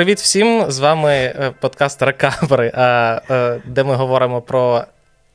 [0.00, 0.64] Привіт всім!
[0.70, 2.72] З вами е, подкаст Рекавери,
[3.66, 4.84] де ми говоримо про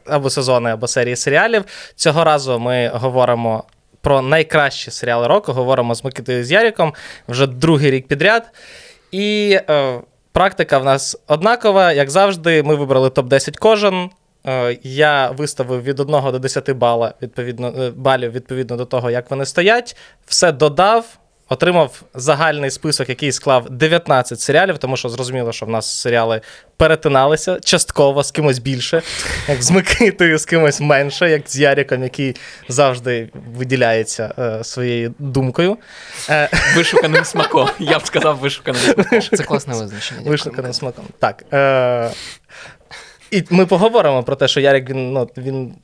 [0.06, 1.66] або сезони, або серії серіалів.
[1.96, 3.64] Цього разу ми говоримо
[4.02, 5.54] про найкращі серіали року.
[5.54, 6.94] Говоримо з Микитою з Яріком
[7.28, 8.52] вже другий рік підряд.
[9.12, 10.02] І е,
[10.32, 11.92] практика в нас однакова.
[11.92, 14.10] Як завжди, ми вибрали топ-10 кожен.
[14.48, 19.32] Е, я виставив від 1 до 10 бала, відповідно, е, балів відповідно до того, як
[19.32, 19.98] вони стоять.
[20.26, 21.18] Все додав.
[21.50, 26.42] Отримав загальний список, який склав 19 серіалів, тому що зрозуміло, що в нас серіали
[26.78, 29.02] перетиналися частково з кимось більше,
[29.48, 32.36] як з Микитою, з кимось менше, як з Яріком, який
[32.70, 35.78] завжди виділяється е, своєю думкою.
[36.30, 37.70] Е, вишуканим смаком.
[37.80, 39.22] Я б сказав, вишуканим смаком.
[39.22, 40.30] Це класне визначення.
[40.30, 41.06] Вишуканим смаком.
[41.20, 41.44] Так.
[41.54, 42.12] Е,
[43.32, 45.76] І ми поговоримо про те, що Ярик він, ну, він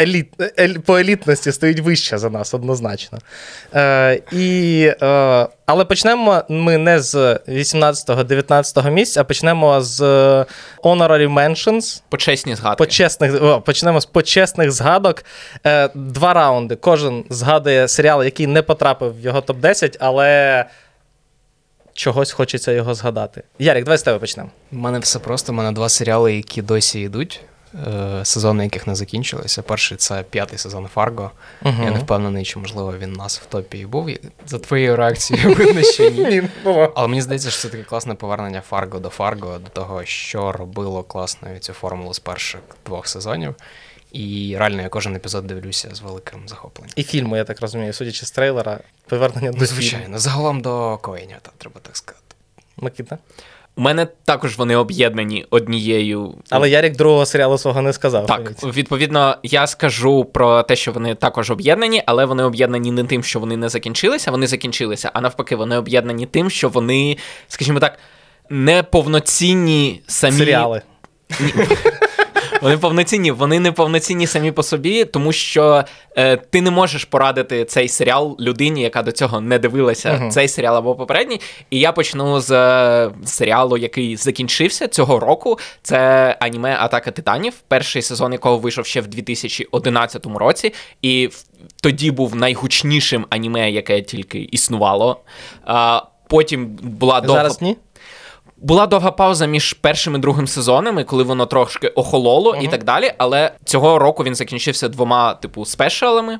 [0.00, 3.18] еліт, ель, по елітності стоїть вище за нас, однозначно.
[3.74, 7.14] Е, і, е, Але почнемо ми не з
[7.48, 10.00] 18-19 місця, а почнемо з
[10.82, 12.02] Honorary Mentions.
[12.08, 12.84] Почесні згадки.
[12.84, 15.24] Почесних, о, Почнемо з почесних згадок.
[15.66, 16.76] Е, Два раунди.
[16.76, 20.64] Кожен згадує серіал, який не потрапив в його топ-10, але.
[21.96, 23.42] Чогось хочеться його згадати.
[23.58, 24.50] Ярик, давай з тебе почнемо.
[24.72, 25.52] У мене все просто.
[25.52, 27.40] У мене два серіали, які досі йдуть.
[27.74, 29.62] Е, сезони, яких не закінчилися.
[29.62, 31.30] Перший це п'ятий сезон Фарго.
[31.62, 31.84] Uh-huh.
[31.84, 34.10] Я не впевнений, чи можливо він у нас в топі і був.
[34.46, 36.42] За твоєю реакцією видно, що ні.
[36.94, 41.02] Але мені здається, що це таке класне повернення Фарго до Фарго, до того, що робило
[41.02, 43.54] класною цю формулу з перших двох сезонів.
[44.12, 46.92] І реально я кожен епізод дивлюся з великим захопленням.
[46.96, 51.38] І фільму, я так розумію, судячи з трейлера, повернення до ну, Звичайно, загалом до Коеня,
[51.58, 52.24] треба так сказати.
[52.76, 53.18] Микита?
[53.76, 56.34] У мене також вони об'єднані однією.
[56.50, 58.26] Але Ярік другого серіалу свого не сказав.
[58.26, 63.22] Так, відповідно, я скажу про те, що вони також об'єднані, але вони об'єднані не тим,
[63.22, 67.16] що вони не закінчилися, вони закінчилися, а навпаки, вони об'єднані тим, що вони,
[67.48, 67.98] скажімо так,
[68.50, 70.38] неповноцінні самі.
[70.38, 70.82] Серіали.
[72.64, 75.84] Вони повноцінні, вони не повноцінні самі по собі, тому що
[76.16, 80.30] е, ти не можеш порадити цей серіал людині, яка до цього не дивилася uh-huh.
[80.30, 81.40] цей серіал або попередній.
[81.70, 85.58] І я почну з е, серіалу, який закінчився цього року.
[85.82, 90.72] Це аніме Атака Титанів, перший сезон якого вийшов ще в 2011 році.
[91.02, 91.30] І
[91.82, 95.20] тоді був найгучнішим аніме, яке тільки існувало.
[95.64, 97.36] А, Потім була довго...
[97.36, 97.76] Зараз ні?
[98.64, 102.64] Була довга пауза між першим і другим сезонами, коли воно трошки охололо uh-huh.
[102.64, 103.12] і так далі.
[103.18, 106.38] Але цього року він закінчився двома, типу, спешалами,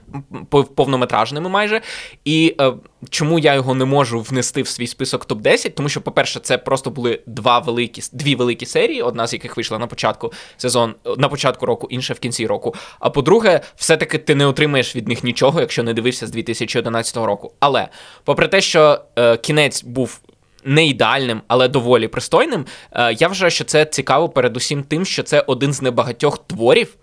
[0.75, 1.81] повнометражними майже.
[2.25, 2.73] І е,
[3.11, 5.71] чому я його не можу внести в свій список топ-10?
[5.71, 9.79] Тому що, по-перше, це просто були два великі дві великі серії, одна з яких вийшла
[9.79, 12.75] на початку сезон, на початку року, інша в кінці року.
[13.01, 17.53] А по-друге, все-таки ти не отримаєш від них нічого, якщо не дивився з 2011 року.
[17.61, 17.89] Але
[18.25, 20.21] попри те, що е, кінець був
[20.65, 22.67] не ідеальним, але доволі пристойним.
[22.93, 26.97] Е, я вважаю, що це цікаво передусім тим, що це один з небагатьох творів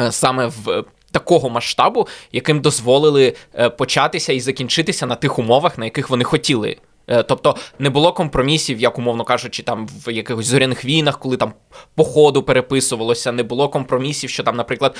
[0.00, 0.84] е, саме в.
[1.12, 6.76] Такого масштабу, яким дозволили е, початися і закінчитися на тих умовах, на яких вони хотіли.
[7.28, 11.52] Тобто не було компромісів, як умовно кажучи, там в якихось зоряних війнах, коли там
[11.94, 14.96] по ходу переписувалося, не було компромісів, що там, наприклад,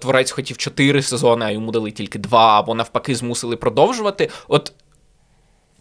[0.00, 4.30] творець хотів чотири сезони, а йому дали тільки два, або навпаки, змусили продовжувати.
[4.48, 4.72] От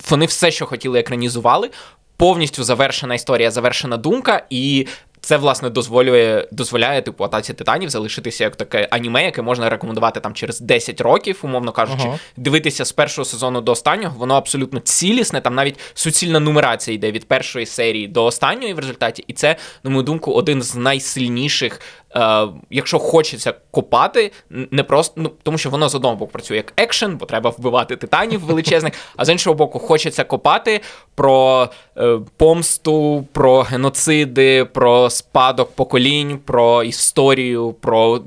[0.10, 1.70] вони все, що хотіли, екранізували.
[2.18, 4.88] Повністю завершена історія, завершена думка, і
[5.22, 10.34] це, власне, дозволює, дозволяє типу атаці титанів залишитися як таке аніме, яке можна рекомендувати там
[10.34, 12.20] через 10 років, умовно кажучи, uh-huh.
[12.38, 14.16] дивитися з першого сезону до останнього.
[14.18, 15.42] Воно абсолютно цілісне.
[15.42, 19.24] Там навіть суцільна нумерація йде від першої серії до останньої в результаті.
[19.28, 21.82] І це, на мою думку, один з найсильніших
[22.18, 26.74] е, якщо хочеться копати, не просто ну тому, що воно з одного боку працює як
[26.78, 30.82] екшен, бо треба вбивати титанів величезних, а з іншого боку, хочеться копати
[31.16, 38.22] про е, помсту, про геноциди, про спадок поколінь, про історію, про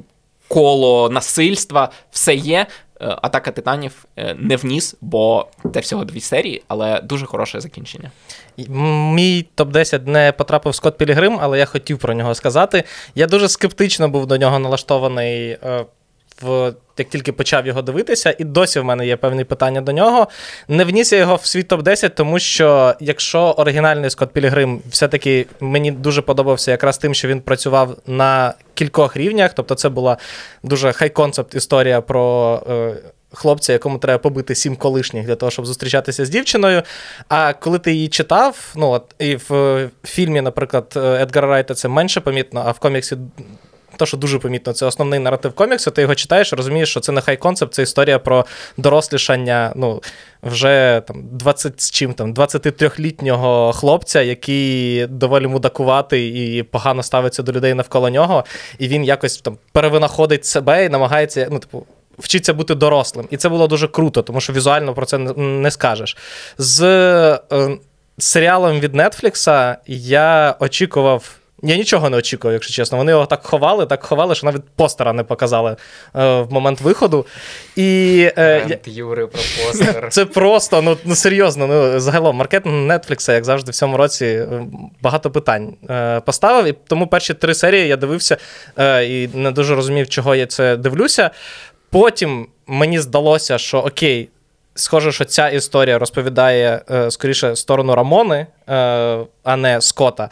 [0.48, 1.90] коло насильства.
[2.10, 2.66] Все є.
[3.02, 8.10] Е, Атака титанів е, не вніс, бо це всього дві серії, але дуже хороше закінчення.
[9.14, 12.84] Мій топ-10 не потрапив Скотт Пілігрим, але я хотів про нього сказати.
[13.14, 15.58] Я дуже скептично був до нього налаштований.
[16.42, 19.92] Е, в як тільки почав його дивитися, і досі в мене є певні питання до
[19.92, 20.28] нього.
[20.68, 25.90] Не вніс я його в свій топ-10, тому що якщо оригінальний Скотт Пілігрим все-таки мені
[25.90, 30.16] дуже подобався якраз тим, що він працював на кількох рівнях, тобто це була
[30.62, 32.62] дуже хай-концепт історія про.
[32.70, 32.94] Е,
[33.32, 36.82] Хлопця, якому треба побити сім колишніх для того, щоб зустрічатися з дівчиною.
[37.28, 42.20] А коли ти її читав, ну от і в фільмі, наприклад, Едгара Райта це менше
[42.20, 43.16] помітно, а в коміксі
[44.00, 45.90] то, що дуже помітно, це основний наратив коміксу.
[45.90, 49.72] Ти його читаєш, розумієш, що це не хай концепт, це історія про дорослішання.
[49.76, 50.02] Ну,
[50.42, 57.52] вже там 20 з чим там 23-літнього хлопця, який доволі мудакуватий і погано ставиться до
[57.52, 58.44] людей навколо нього,
[58.78, 61.86] і він якось там перевинаходить себе і намагається, ну, типу.
[62.18, 63.26] Вчиться бути дорослим.
[63.30, 66.16] І це було дуже круто, тому що візуально про це не скажеш.
[66.58, 66.82] З
[67.52, 67.78] е,
[68.18, 71.39] серіалом від Netflix я очікував.
[71.62, 72.98] Я нічого не очікував, якщо чесно.
[72.98, 75.76] Вони його так ховали, так ховали, що навіть постера не показали е,
[76.40, 77.26] в момент виходу.
[77.76, 80.08] І, е, Юри про постер.
[80.10, 81.66] Це просто, ну ну серйозно.
[81.66, 84.66] Ну, Загалом, маркетинг Netflix, як завжди, в цьому році е,
[85.02, 86.66] багато питань е, поставив.
[86.66, 88.36] І тому перші три серії я дивився
[88.78, 91.30] е, і не дуже розумів, чого я це дивлюся.
[91.90, 94.28] Потім мені здалося, що окей.
[94.74, 100.28] Схоже, що ця історія розповідає е, скоріше сторону Рамони, е, а не Скота.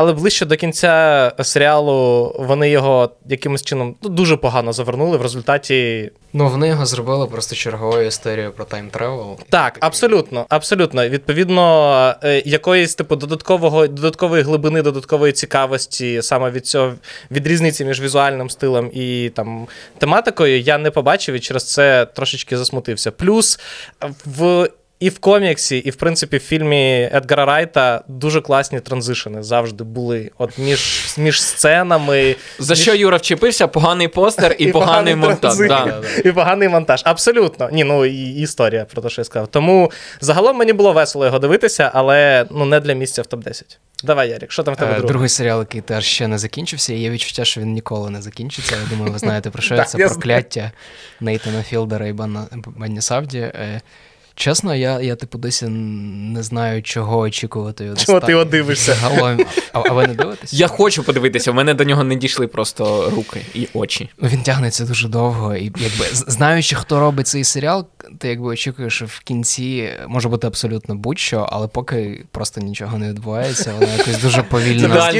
[0.00, 5.16] Але ближче до кінця серіалу вони його якимось чином ну, дуже погано завернули.
[5.16, 6.10] В результаті.
[6.32, 9.38] Ну, вони його зробили просто черговою історією про time travel.
[9.50, 10.46] Так, абсолютно.
[10.48, 11.08] абсолютно.
[11.08, 16.92] Відповідно, е, якоїсь типу додаткового додаткової глибини, додаткової цікавості саме від цього
[17.30, 19.66] від різниці між візуальним стилем і там
[19.98, 23.10] тематикою я не побачив і через це трошечки засмутився.
[23.10, 23.60] Плюс
[24.26, 24.68] в
[25.00, 30.30] і в коміксі, і в принципі в фільмі Едгара Райта дуже класні транзишени завжди були.
[30.38, 32.36] От між між сценами.
[32.58, 32.82] За між...
[32.82, 33.66] що Юра вчепився?
[33.66, 35.56] Поганий постер і, і поганий монтаж.
[35.58, 36.02] Да.
[36.24, 37.02] І поганий монтаж.
[37.04, 37.68] Абсолютно.
[37.72, 39.48] Ні, ну і історія про те, що я сказав.
[39.48, 43.78] Тому загалом мені було весело його дивитися, але ну не для місця в топ-10.
[44.04, 45.08] Давай, Ярік, що там в тебе другий?
[45.08, 48.76] Другий серіал, який теж ще не закінчився, і є відчуття, що він ніколи не закінчиться.
[48.82, 50.72] Я думаю, ви знаєте про що це прокляття
[51.20, 52.12] Нейтана Філдера і
[52.76, 53.52] Бенні Савді.
[54.40, 57.90] Чесно, я, я типу, досі не знаю, чого очікувати.
[57.90, 58.96] від Чого ти його дивишся?
[59.72, 60.52] А, а ви не дивитесь?
[60.52, 64.10] Я хочу подивитися, в мене до нього не дійшли просто руки і очі.
[64.22, 67.86] Він тягнеться дуже довго, і якби знаючи, хто робить цей серіал,
[68.18, 73.08] ти якби очікуєш, що в кінці може бути абсолютно будь-що, але поки просто нічого не
[73.08, 75.10] відбувається, воно якось дуже повільно.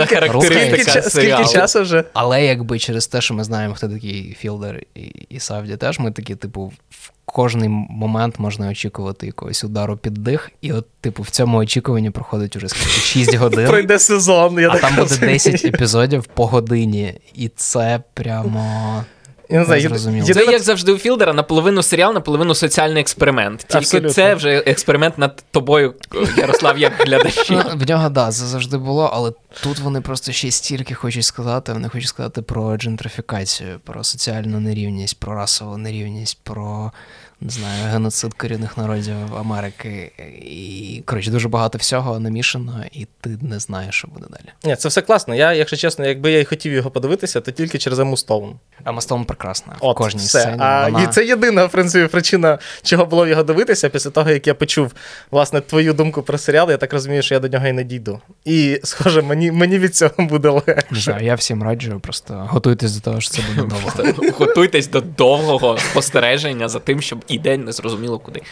[0.43, 2.05] Скільки, скільки часу вже?
[2.12, 6.11] Але якби через те, що ми знаємо, хто такий Філдер і, і Савді, теж ми
[6.11, 11.31] такі, типу, в кожний момент можна очікувати якогось удару під дих, і от, типу, в
[11.31, 13.67] цьому очікуванні проходить уже скільки 6 годин.
[13.67, 14.59] Пройде сезон.
[14.59, 19.05] я А так там буде 10 епізодів по годині, і це прямо.
[19.50, 20.52] Я не знаю, Це єдине...
[20.52, 23.61] як завжди у Філдера, наполовину серіал, наполовину соціальний експеримент.
[23.61, 24.11] Тільки Абсолютно.
[24.11, 25.94] це вже експеримент над тобою,
[26.37, 27.50] Ярослав, як глядач.
[27.50, 29.32] Ну, в нього, да, це завжди було, але
[29.62, 31.73] тут вони просто ще стільки хочуть сказати.
[31.73, 36.93] Вони хочуть сказати про джентрифікацію, про соціальну нерівність, про расову нерівність, про
[37.41, 40.13] не знаю, геноцид корінних народів Америки.
[40.43, 44.55] І коротше, дуже багато всього намішано, і ти не знаєш, що буде далі.
[44.65, 45.35] Ні, це все класно.
[45.35, 48.55] Я, якщо чесно, якби я й хотів його подивитися, то тільки через Ему Стоун.
[48.87, 49.77] Ема Стоун прекрасна.
[49.81, 50.41] От, в кожній все.
[50.41, 50.57] сцені.
[50.59, 51.03] А вона...
[51.03, 53.89] і це єдина в принципі причина, чого було його дивитися.
[53.89, 54.93] Після того, як я почув
[55.31, 58.21] власне твою думку про серіал, я так розумію, що я до нього і не дійду.
[58.45, 60.87] І, схоже, мені мені від цього буде легше.
[60.91, 63.69] Не знаю, Я всім раджу, просто готуйтесь до того, що це буде
[64.05, 64.35] довго.
[64.39, 68.43] Готуйтесь до довгого спостереження за тим, щоб і день не зрозуміло куди.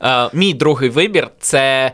[0.00, 1.92] Uh, мій другий вибір це.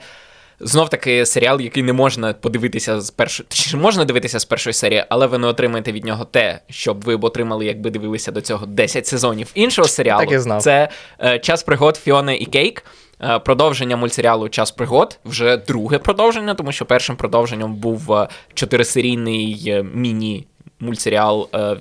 [0.64, 3.46] Знов таки серіал, який не можна подивитися з першої.
[3.48, 7.16] Точніше, можна дивитися з першої серії, але ви не отримаєте від нього те, щоб ви
[7.16, 10.24] б отримали, якби дивилися до цього 10 сезонів іншого серіалу.
[10.24, 10.62] Так і знав.
[10.62, 10.88] Це
[11.24, 12.84] е, час пригод Фіони і Кейк.
[13.22, 19.64] Е, продовження мультсеріалу Час пригод вже друге продовження, тому що першим продовженням був е, чотирисерійний
[19.66, 21.76] е, міні-мультсеріал е,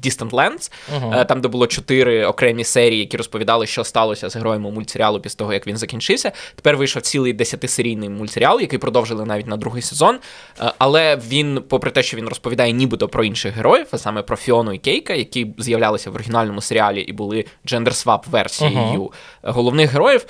[0.00, 1.26] Distant Lands, uh-huh.
[1.26, 5.52] там, де було чотири окремі серії, які розповідали, що сталося з героями мультсеріалу після того,
[5.52, 6.32] як він закінчився.
[6.54, 10.18] Тепер вийшов цілий десятисерійний мультсеріал, який продовжили навіть на другий сезон.
[10.60, 14.36] Е, але він, попри те, що він розповідає нібито про інших героїв, а саме про
[14.36, 19.12] Фіону і Кейка, які з'являлися в оригінальному серіалі і були джендерсвап версією uh-huh.
[19.42, 20.26] головних героїв.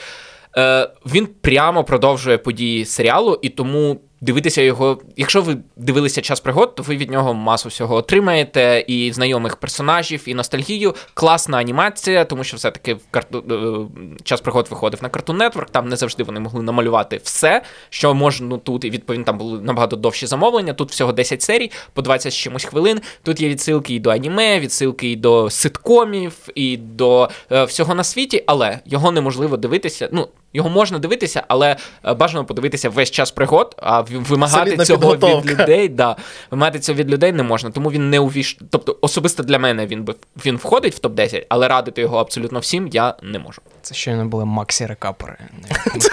[0.56, 4.98] Е, він прямо продовжує події серіалу, і тому дивитися його.
[5.16, 10.22] Якщо ви дивилися час пригод, то ви від нього масу всього отримаєте, і знайомих персонажів,
[10.26, 10.94] і ностальгію.
[11.14, 13.44] Класна анімація, тому що все-таки в карту...
[13.50, 18.14] Е, час пригод виходив на Cartoon Network, Там не завжди вони могли намалювати все, що
[18.14, 20.72] можна тут, і відповідно там були набагато довші замовлення.
[20.72, 23.00] Тут всього 10 серій, по 20 з чимось хвилин.
[23.22, 28.04] Тут є відсилки і до аніме, відсилки і до ситкомів, і до е, всього на
[28.04, 30.08] світі, але його неможливо дивитися.
[30.12, 35.00] Ну, Його можна дивитися, але е, бажано подивитися весь час пригод, а вимагати Солідна цього
[35.40, 36.16] від людей, да,
[36.50, 37.70] вимагати цього від людей не можна.
[37.70, 38.58] Тому він не увійш...
[38.70, 40.14] Тобто, особисто для мене він би
[40.46, 43.62] він входить в топ-10, але радити його абсолютно всім я не можу.
[43.82, 45.36] Це щойно були Максі рекапери.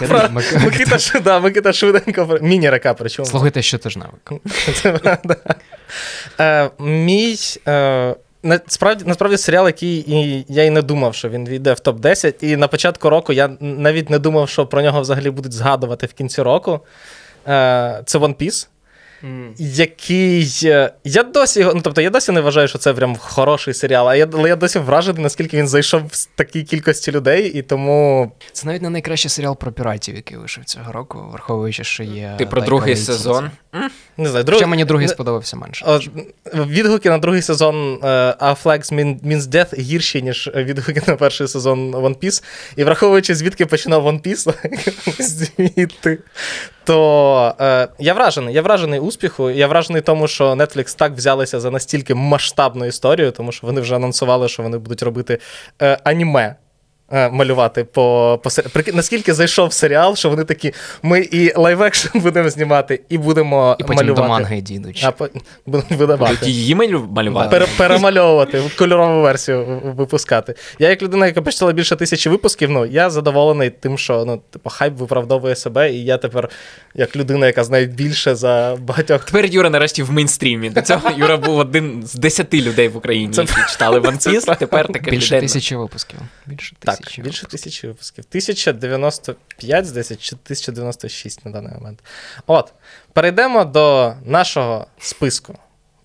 [0.07, 1.39] правда.
[1.39, 2.27] Микита, швиденько.
[2.27, 2.93] про- Міні-река.
[3.25, 4.31] Слухайте щотижневик.
[4.73, 5.35] Це правда.
[6.39, 7.37] Е, мій.
[8.43, 12.43] Насправді, насправді серіал, який і я і не думав, що він війде в топ-10.
[12.43, 16.13] І на початку року я навіть не думав, що про нього взагалі будуть згадувати в
[16.13, 16.79] кінці року.
[17.47, 18.67] Е, Це One Piece.
[19.57, 20.59] Який.
[20.63, 21.73] е, Я досі його.
[21.73, 24.55] Ну, тобто, я досі не вважаю, що це прям хороший серіал, а я, але я
[24.55, 28.31] досі вражений, наскільки він зайшов в такій кількості людей, і тому.
[28.51, 32.35] Це навіть не найкращий серіал про піратів, який вийшов цього року, враховуючи, що є.
[32.37, 33.51] Ти про другий сезон.
[34.17, 35.85] Не знаю, Хоча мені другий не- сподобався менше.
[35.87, 35.99] О,
[36.65, 38.07] Відгуки на другий сезон е,
[38.39, 38.93] A Flags
[39.25, 42.43] Means Death гірші, ніж відгуки на перший сезон One Piece.
[42.75, 44.53] І враховуючи, звідки починав One Piece,
[45.19, 46.19] звідти,
[46.83, 48.55] то е, я вражений.
[48.55, 49.49] Я вражений успіху.
[49.49, 53.95] Я вражений тому, що Netflix так взялися за настільки масштабну історію, тому що вони вже
[53.95, 55.39] анонсували, що вони будуть робити
[55.81, 56.55] е, аніме.
[57.13, 62.49] Е, Малювати по, по сер- наскільки зайшов серіал, що вони такі: ми і live-action будемо
[62.49, 64.21] знімати, і будемо І потім малювати.
[64.21, 65.03] до манги дійдуть.
[65.07, 65.29] А по-
[65.89, 66.49] видавати.
[66.49, 67.49] її малю- малювати.
[67.49, 70.55] Пере- перемальовувати, кольорову версію випускати.
[70.79, 74.69] Я, як людина, яка почитала більше тисячі випусків, ну я задоволений тим, що ну, типу,
[74.69, 76.49] хайп виправдовує себе, і я тепер,
[76.95, 79.23] як людина, яка знає більше за багатьох.
[79.23, 80.69] Тепер Юра нарешті в мейнстрімі.
[80.69, 84.57] До цього Юра був один з десяти людей в Україні, які читали One Piece.
[84.57, 85.41] Тепер таких Більше людей.
[85.47, 86.19] тисячі випусків.
[86.45, 88.25] Більше Так, тисячі більше тисячі випусків.
[88.29, 92.03] 1095, здається, чи 1096 на даний момент.
[92.47, 92.73] От,
[93.13, 95.55] перейдемо до нашого списку.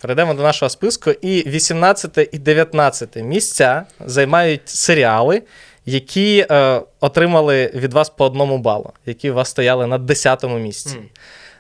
[0.01, 1.11] Перейдемо до нашого списку.
[1.11, 5.43] І 18 і 19 місця займають серіали,
[5.87, 10.97] які е, отримали від вас по одному балу, які у вас стояли на 10-му місці.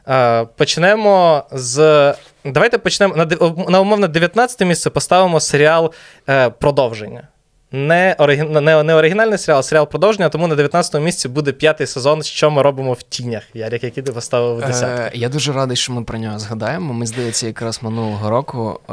[0.09, 2.14] Е, почнемо з.
[2.45, 3.25] Давайте почнемо на,
[3.69, 5.93] на умовно 19 місце поставимо серіал
[6.28, 7.28] е, продовження.
[7.76, 8.52] Не, оригін...
[8.52, 12.50] не, не оригінальний серіал, а серіал продовження, тому на 19 місці буде п'ятий сезон, що
[12.50, 13.42] ми робимо в тінях.
[13.54, 14.85] Ярик, який ти поставив у 10.
[14.85, 16.95] Е, я дуже радий, що ми про нього згадаємо.
[16.95, 18.92] Ми, здається, якраз минулого року е,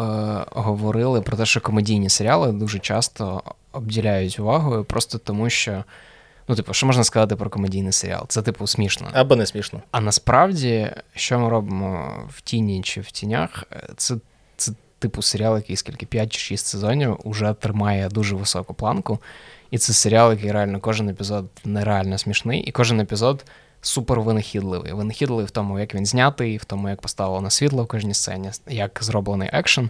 [0.52, 5.84] говорили про те, що комедійні серіали дуже часто обділяють увагою, просто тому що.
[6.48, 8.26] Ну, типу, що можна сказати про комедійний серіал?
[8.28, 9.08] Це, типу, смішно.
[9.14, 9.82] Або не смішно.
[9.92, 14.16] А насправді, що ми робимо в тіні чи в тінях, е, це
[15.04, 19.20] типу серіал, який скільки 5 чи 6 сезонів уже тримає дуже високу планку.
[19.72, 23.46] І це серіал, який реально кожен епізод нереально смішний, і кожен епізод
[23.82, 24.94] супер винахідливий.
[24.94, 29.00] Винахідливий в тому, як він знятий, в тому, як поставлено світло в кожній сцені, як
[29.02, 29.90] зроблений екшен.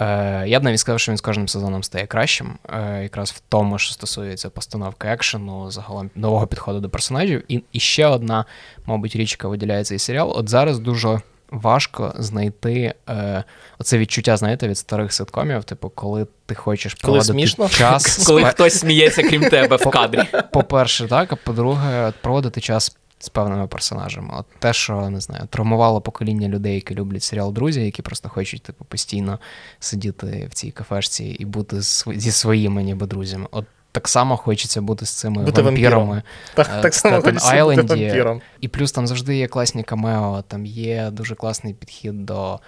[0.00, 3.42] Е, я б навіть сказав, що він з кожним сезоном стає кращим, е, якраз в
[3.48, 7.44] тому, що стосується постановки екшену, загалом нового підходу до персонажів.
[7.48, 8.44] І, і ще одна,
[8.86, 10.32] мабуть, річ, яка виділяє цей серіал.
[10.36, 11.20] От зараз дуже
[11.52, 13.44] важко знайти е,
[13.78, 17.68] оце відчуття, знаєте, від старих ситкомів, типу, коли ти хочеш Коли проводити смішно?
[17.68, 18.26] час.
[18.26, 20.22] Коли хтось сміється, крім тебе, в кадрі.
[20.52, 24.34] По-перше, так, а по-друге, проводити час з певними персонажами.
[24.38, 28.62] От те, що не знаю, травмувало покоління людей, які люблять серіал Друзі, які просто хочуть
[28.62, 29.38] типу, постійно
[29.80, 33.46] сидіти в цій кафешці і бути зі своїми ніби друзями.
[33.50, 36.22] От так само хочеться бути з цими Бути вампірами.
[36.54, 38.40] Так, е, так само хочеться бути вампіром.
[38.60, 42.58] І плюс там завжди є класні камео, там є дуже класний підхід до е,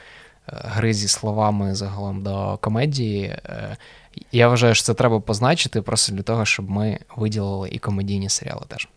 [0.64, 3.25] гри зі словами загалом до комедії.
[3.25, 3.76] Е,
[4.33, 8.62] Я вважаю, що це треба позначити просто для того, щоб ми виділили і комедійні серіали
[8.69, 8.88] теж.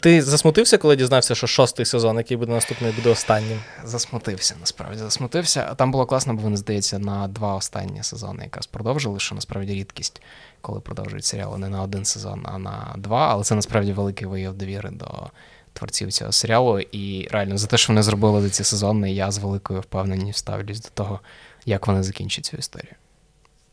[0.00, 3.60] Ти засмутився, коли дізнався, що шостий сезон, який буде наступний, буде останнім?
[3.84, 5.74] Засмутився, насправді засмутився.
[5.74, 10.22] Там було класно, бо вони, здається, на два останні сезони якраз продовжили, що насправді рідкість,
[10.62, 13.28] коли продовжують серіали не на один сезон, а на два.
[13.28, 15.30] Але це насправді великий вияв довіри до
[15.72, 16.80] творців цього серіалу.
[16.80, 20.88] І реально за те, що вони зробили ці сезони, я з великою впевненістю ставлюсь до
[20.94, 21.20] того,
[21.66, 22.94] як вони закінчать цю історію.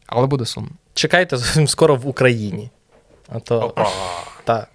[0.06, 0.72] Але буде сумно.
[0.94, 2.70] Чекайте зовсім скоро в Україні.
[3.28, 3.74] А то
[4.44, 4.70] так,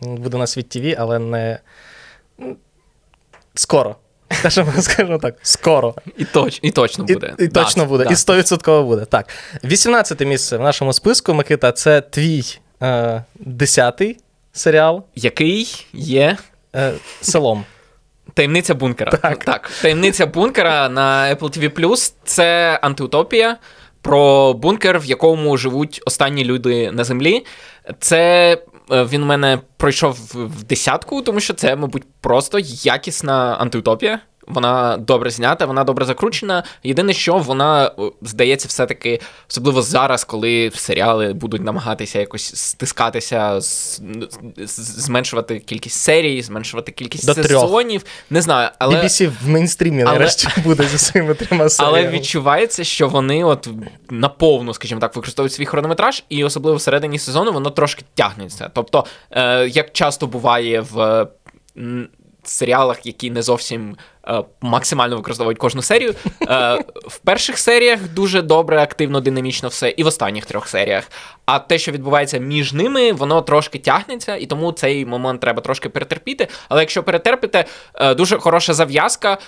[0.00, 1.58] буде на світ ТВ, але не
[4.30, 4.38] м, скоро.
[4.38, 5.94] Скажемо, скажемо так, скоро.
[6.16, 7.34] І, точ, і точно буде.
[7.38, 8.10] і Да, точно буде, да.
[8.10, 9.04] і 100% буде.
[9.04, 9.26] Так.
[9.64, 12.44] 18 місце в нашому списку, Микита, це твій
[12.82, 14.16] е, 10-й
[14.52, 16.36] серіал Який є
[16.76, 17.64] е, селом.
[18.34, 19.12] Таємниця бункера.
[19.12, 19.70] Так.
[19.82, 23.56] Таємниця бункера на Apple TV це антиутопія
[24.02, 27.46] про бункер, в якому живуть останні люди на землі.
[28.00, 28.58] Це
[28.90, 34.20] він у мене пройшов в- в десятку, тому що це, мабуть, просто якісна антиутопія.
[34.48, 36.64] Вона добре знята, вона добре закручена.
[36.82, 37.90] Єдине, що вона
[38.22, 43.58] здається, все-таки, особливо зараз, коли серіали будуть намагатися якось стискатися,
[44.66, 48.02] зменшувати кількість серій, зменшувати кількість До сезонів.
[48.02, 48.14] Трьох.
[48.30, 50.12] Не знаю, але BBC в мейнстрімі але...
[50.12, 51.98] нарешті буде зі своїми трьома серіями.
[51.98, 53.68] Але відчувається, що вони от
[54.10, 58.70] наповну, скажімо так, використовують свій хронометраж, і особливо всередині сезону воно трошки тягнеться.
[58.74, 61.26] Тобто, е, як часто буває в
[62.44, 64.17] серіалах, які не зовсім Е,
[64.60, 66.14] максимально використовують кожну серію.
[66.48, 71.10] Е, в перших серіях дуже добре, активно, динамічно все, і в останніх трьох серіях.
[71.46, 75.88] А те, що відбувається між ними, воно трошки тягнеться, і тому цей момент треба трошки
[75.88, 76.48] перетерпіти.
[76.68, 79.38] Але якщо перетерпите, е, дуже хороша зав'язка,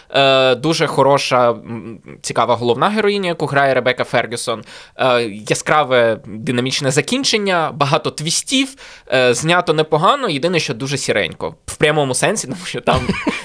[0.57, 1.55] дуже хороша,
[2.23, 4.65] цікава головна героїня, яку грає Ребека Фергюсон,
[5.49, 8.69] яскраве динамічне закінчення, багато твістів,
[9.31, 10.29] знято непогано.
[10.29, 13.01] Єдине, що дуже сіренько, в прямому сенсі, тому що там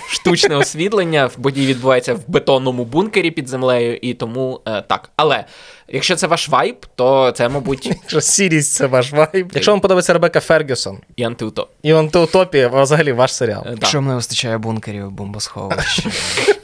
[0.10, 5.10] штучне освітлення події відбувається в бетонному бункері під землею, і тому е, так.
[5.16, 5.46] Але
[5.88, 7.86] якщо це ваш вайб, то це, мабуть.
[8.02, 9.52] Якщо сірість це ваш вайб.
[9.54, 11.70] Якщо вам подобається Ребека Фергюсон і антиутоп.
[11.84, 13.64] І антиутопія, взагалі ваш серіал.
[13.66, 16.10] Е, якщо не вистачає бункерів, бомбосховища.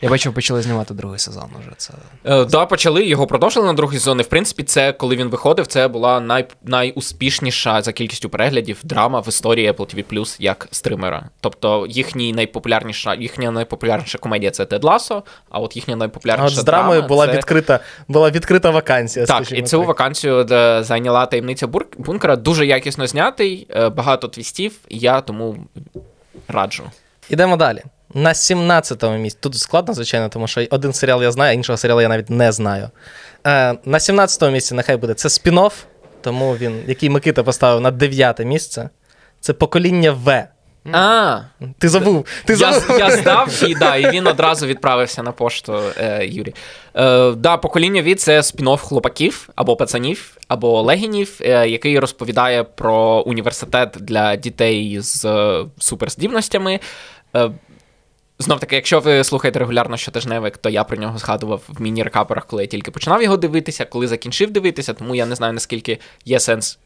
[0.00, 1.50] Я бачив, почали знімати другий сезон.
[1.60, 4.20] Уже це е, да, почали його продовжили на другий сезон.
[4.20, 9.20] І в принципі, це коли він виходив, це була най, найуспішніша за кількістю переглядів драма
[9.20, 11.28] в історії Apple TV Plus як стримера.
[11.40, 16.62] Тобто їхній найпопулярніша, їхня найпопулярніша комедія це Тед Ласо, а от їхня найпопулярніша а от
[16.62, 17.32] з драмою драма, була це...
[17.32, 19.26] відкрита була відкрита вакансія.
[19.26, 19.88] Так, і цю так.
[19.88, 21.66] вакансію де зайняла таємниця
[21.98, 22.36] бункера.
[22.36, 24.72] Дуже якісно знятий, е, багато твістів.
[24.88, 25.56] Я тому
[26.48, 26.84] раджу.
[27.30, 27.82] Ідемо далі.
[28.14, 29.38] На 17-му місці.
[29.42, 32.52] Тут складно, звичайно, тому що один серіал я знаю, а іншого серіалу я навіть не
[32.52, 32.90] знаю.
[33.46, 35.72] Е, На 17-му місці нехай буде це спін-офф,
[36.20, 38.88] тому він, який Микита поставив на 9 місце.
[39.40, 40.48] Це покоління В.
[40.92, 41.40] А,
[41.78, 42.26] Ти забув.
[42.44, 42.84] Ти забув.
[42.88, 46.54] Я я здав, і да, і він одразу відправився на пошту е, Юрій.
[46.94, 53.22] Е, да, Покоління В це спін-офф хлопаків або пацанів, або легінів, е, який розповідає про
[53.26, 56.80] університет для дітей з е, суперздібностями.
[58.38, 62.62] Знов таки, якщо ви слухаєте регулярно щотижневик, то я про нього згадував в міні-рекаперах, коли
[62.62, 66.78] я тільки починав його дивитися, коли закінчив дивитися, тому я не знаю, наскільки є сенс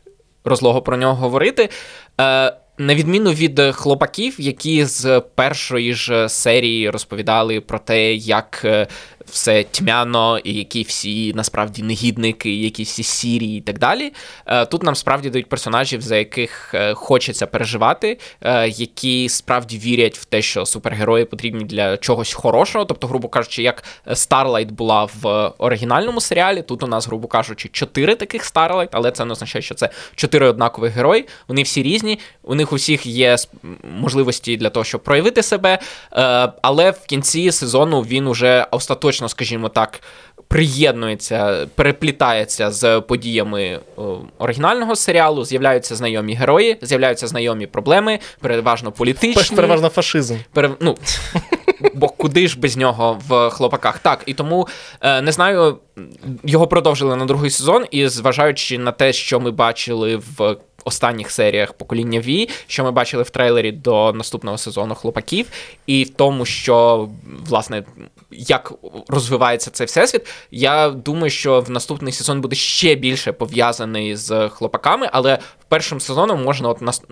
[0.44, 1.68] розлого про нього говорити.
[2.20, 8.86] Е, На відміну від хлопаків, які з першої ж серії розповідали про те, як е,
[9.30, 14.12] все тьмяно, і які всі насправді негідники, які всі сірі і так далі.
[14.46, 20.18] Е, тут нам справді дають персонажів, за яких е, хочеться переживати, е, які справді вірять
[20.18, 22.84] в те, що супергерої потрібні для чогось хорошого.
[22.84, 23.84] Тобто, грубо кажучи, як
[24.14, 26.62] Старлайт була в оригінальному серіалі.
[26.62, 30.48] Тут у нас, грубо кажучи, чотири таких Старлайт, але це не означає, що це чотири
[30.48, 31.28] однакових герої.
[31.48, 33.36] Вони всі різні, у них усіх є
[34.00, 35.78] можливості для того, щоб проявити себе.
[36.62, 40.00] Але в кінці сезону він уже остаточно точно, скажімо так,
[40.48, 43.80] приєднується, переплітається з подіями
[44.38, 45.44] оригінального серіалу.
[45.44, 49.56] З'являються знайомі герої, з'являються знайомі проблеми, переважно політичні.
[49.56, 50.36] Переважно фашизм.
[50.52, 50.70] Пере...
[50.80, 50.96] Ну,
[51.94, 53.98] Бо куди ж без нього в хлопаках?
[53.98, 54.68] Так, і тому
[55.00, 55.78] е, не знаю,
[56.44, 61.72] його продовжили на другий сезон, і зважаючи на те, що ми бачили в останніх серіях
[61.72, 65.46] покоління Ві, що ми бачили в трейлері до наступного сезону хлопаків,
[65.86, 67.08] і в тому, що
[67.46, 67.84] власне
[68.30, 68.72] як
[69.08, 75.08] розвивається цей всесвіт, я думаю, що в наступний сезон буде ще більше пов'язаний з хлопаками,
[75.12, 77.02] але першим сезоном можна от нас,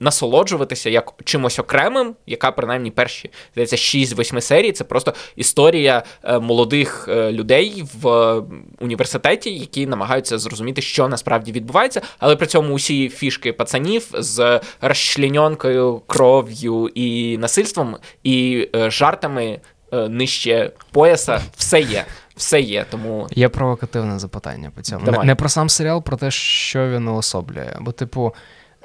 [0.00, 4.72] насолоджуватися як чимось окремим, яка принаймні перші здається 6-8 серій.
[4.72, 8.34] Це просто історія е, молодих е, людей в
[8.80, 16.02] університеті, які намагаються зрозуміти, що насправді відбувається, але при цьому усі фішки пацанів з розчленьонкою,
[16.06, 19.60] кров'ю і насильством і е, жартами.
[19.92, 22.04] Нижче пояса, все є
[22.38, 22.86] все є.
[22.90, 25.10] Тому є провокативне запитання по цьому.
[25.10, 27.76] Не, не про сам серіал, про те, що він уособлює.
[27.80, 28.34] Бо, типу,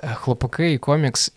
[0.03, 1.33] е, хлопаки і комікс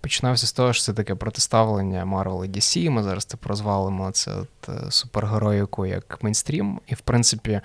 [0.00, 2.90] починався з того, що це таке протиставлення Marvel і DC.
[2.90, 6.80] Ми зараз типу розвалимо це от, е, супергероїку як мейнстрім.
[6.86, 7.60] І, в принципі,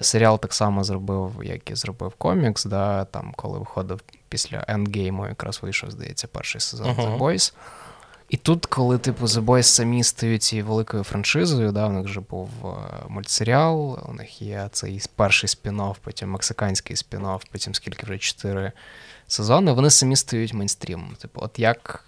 [0.00, 2.64] серіал так само зробив, як і зробив комікс.
[2.64, 6.96] да, Там, коли виходив після Endgame, якраз вийшов, здається, перший сезон uh-huh.
[6.96, 7.52] The Boys.
[8.32, 12.20] І тут, коли, типу, The Boys самі стають цією великою франшизою, да, у них вже
[12.20, 12.66] був е,
[13.08, 18.72] мультсеріал, у них є цей перший спін-офф, потім мексиканський спін-офф, потім скільки вже чотири
[19.28, 21.16] сезони, вони самі стають мейнстрімом.
[21.18, 22.04] Типу, от як.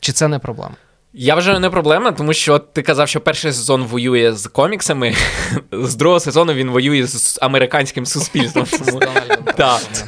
[0.00, 0.74] Чи це не проблема?
[1.12, 5.14] Я вже не проблема, тому що ти казав, що перший сезон воює з коміксами,
[5.72, 8.66] з другого сезону він воює з американським суспільством.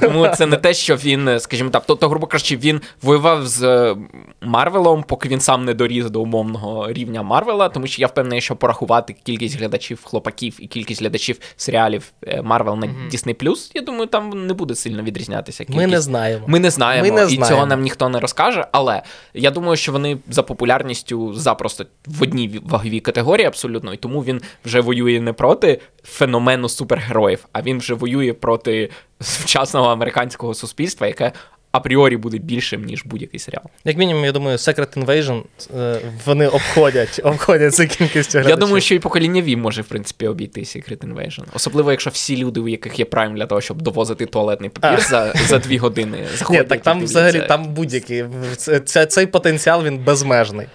[0.01, 3.97] Тому, це не те, що він, скажімо так, тобто, грубо кажучи, він воював з е,
[4.41, 8.57] Марвелом, поки він сам не доріс до умовного рівня Марвела, тому що я впевнений, що
[8.57, 12.12] порахувати кількість глядачів хлопаків і кількість глядачів серіалів
[12.43, 15.65] Марвел на Disney+, я думаю, там не буде сильно відрізнятися.
[15.65, 15.79] Кількість.
[15.79, 16.45] Ми не знаємо.
[16.47, 18.67] Ми не знаємо, і цього нам ніхто не розкаже.
[18.73, 19.03] Але
[19.35, 20.43] я думаю, що вони за
[20.92, 26.68] популярністю запросто в одній ваговій категорії абсолютно, і тому він вже воює не проти феномену
[26.68, 31.33] супергероїв, а він вже воює проти сучасного американського суспільства, яке
[31.73, 33.63] апріорі буде більшим, ніж будь-який серіал.
[33.85, 35.43] Як мінімум, я думаю, Secret Invasion
[35.79, 38.51] е, вони обходять, обходять за кількістю глядачів.
[38.51, 41.45] Я думаю, що і покоління Ві може, в принципі, обійти Secret Invasion.
[41.55, 45.33] Особливо, якщо всі люди, у яких є прайм для того, щоб довозити туалетний папір за,
[45.47, 46.69] за дві години, Ні, заходять.
[46.69, 48.25] так там взагалі там будь-який.
[48.57, 50.67] Це, це- цей потенціал він безмежний.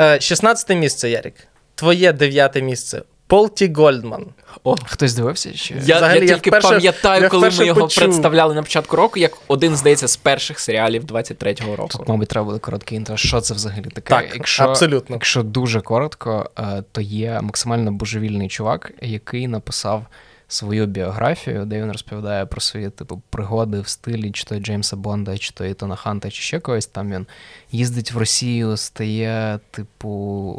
[0.00, 1.34] Е, 16 місце, Ярік.
[1.74, 3.02] Твоє дев'яте місце.
[3.26, 4.26] Пол Ті Гольдман.
[4.64, 5.52] О, Хтось дивився?
[5.52, 5.74] Чи...
[5.74, 8.04] Я, Взагалі, я я тільки вперше- пам'ятаю, я коли ми його почув.
[8.04, 11.98] представляли на початку року, як один, здається, з перших серіалів 23-го року.
[11.98, 13.16] Тут, мабуть, треба буде коротке інтро.
[13.16, 14.08] Що це взагалі таке?
[14.14, 15.16] Так, якщо, абсолютно.
[15.16, 20.06] Якщо дуже коротко, е, то є максимально божевільний чувак, який написав
[20.48, 25.38] свою біографію, де він розповідає про свої типу пригоди в стилі чи то Джеймса Бонда,
[25.38, 26.86] чи то Ітона Ханта, чи ще когось.
[26.86, 27.26] Там він
[27.70, 30.08] їздить в Росію, стає, типу,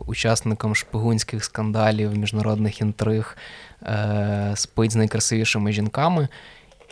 [0.07, 3.37] учасником шпигунських скандалів, міжнародних інтриг,
[3.85, 6.27] е, спить з найкрасивішими жінками.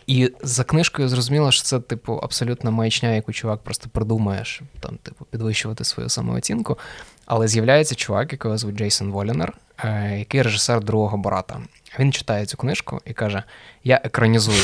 [0.07, 4.97] І за книжкою зрозуміло, що це, типу, абсолютно маячня, яку чувак просто придумає, щоб там,
[5.03, 6.77] типу, підвищувати свою самооцінку.
[7.25, 9.53] Але з'являється чувак, якого звуть Джейсон Волінер,
[9.83, 11.59] е, який режисер другого Бората.
[11.99, 13.43] Він читає цю книжку і каже:
[13.83, 14.63] Я екранізую.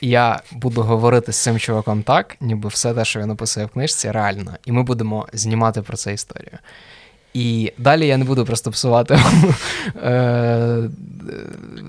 [0.00, 4.10] Я буду говорити з цим чуваком так, ніби все те, що він описує в книжці,
[4.10, 4.56] реально.
[4.64, 6.58] І ми будемо знімати про це історію.
[7.34, 9.18] І далі я не буду просто псувати
[9.96, 10.90] е,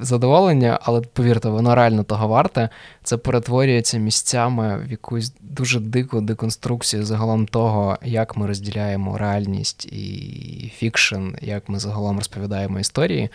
[0.02, 2.70] задоволення, але повірте, воно реально того варте.
[3.04, 10.72] Це перетворюється місцями в якусь дуже дику деконструкцію загалом того, як ми розділяємо реальність і
[10.76, 13.30] фікшн, як ми загалом розповідаємо історії.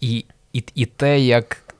[0.00, 1.74] І, і, і те, як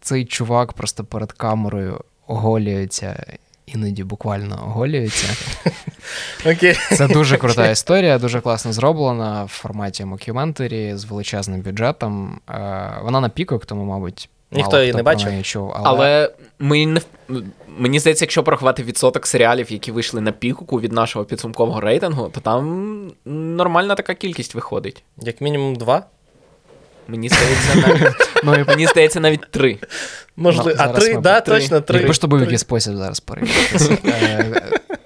[0.00, 3.26] цей чувак просто перед камерою оголюється,
[3.66, 5.26] іноді буквально оголюється.
[6.46, 6.76] Окей.
[6.96, 12.40] Це дуже крута історія, дуже класно зроблена в форматі мокюментарі з величезним бюджетом.
[12.50, 15.42] Е, Вона на пікок, тому, мабуть, Ніхто мало її хто не бачив.
[15.42, 15.72] чув.
[15.74, 17.00] Але, Але ми не
[17.78, 22.40] мені здається, якщо порахувати відсоток серіалів, які вийшли на пікуку від нашого підсумкового рейтингу, то
[22.40, 25.04] там нормальна така кількість виходить.
[25.20, 26.02] Як мінімум два.
[27.08, 28.14] Мені здається, навіть,
[28.44, 29.78] ну, мені здається, навіть три.
[30.36, 31.60] Можливо, Ну, а три, ми- да, три.
[31.60, 31.98] точно три.
[31.98, 33.98] Якби ж то був якийсь спосіб зараз перевіритися.
[34.04, 34.62] Е,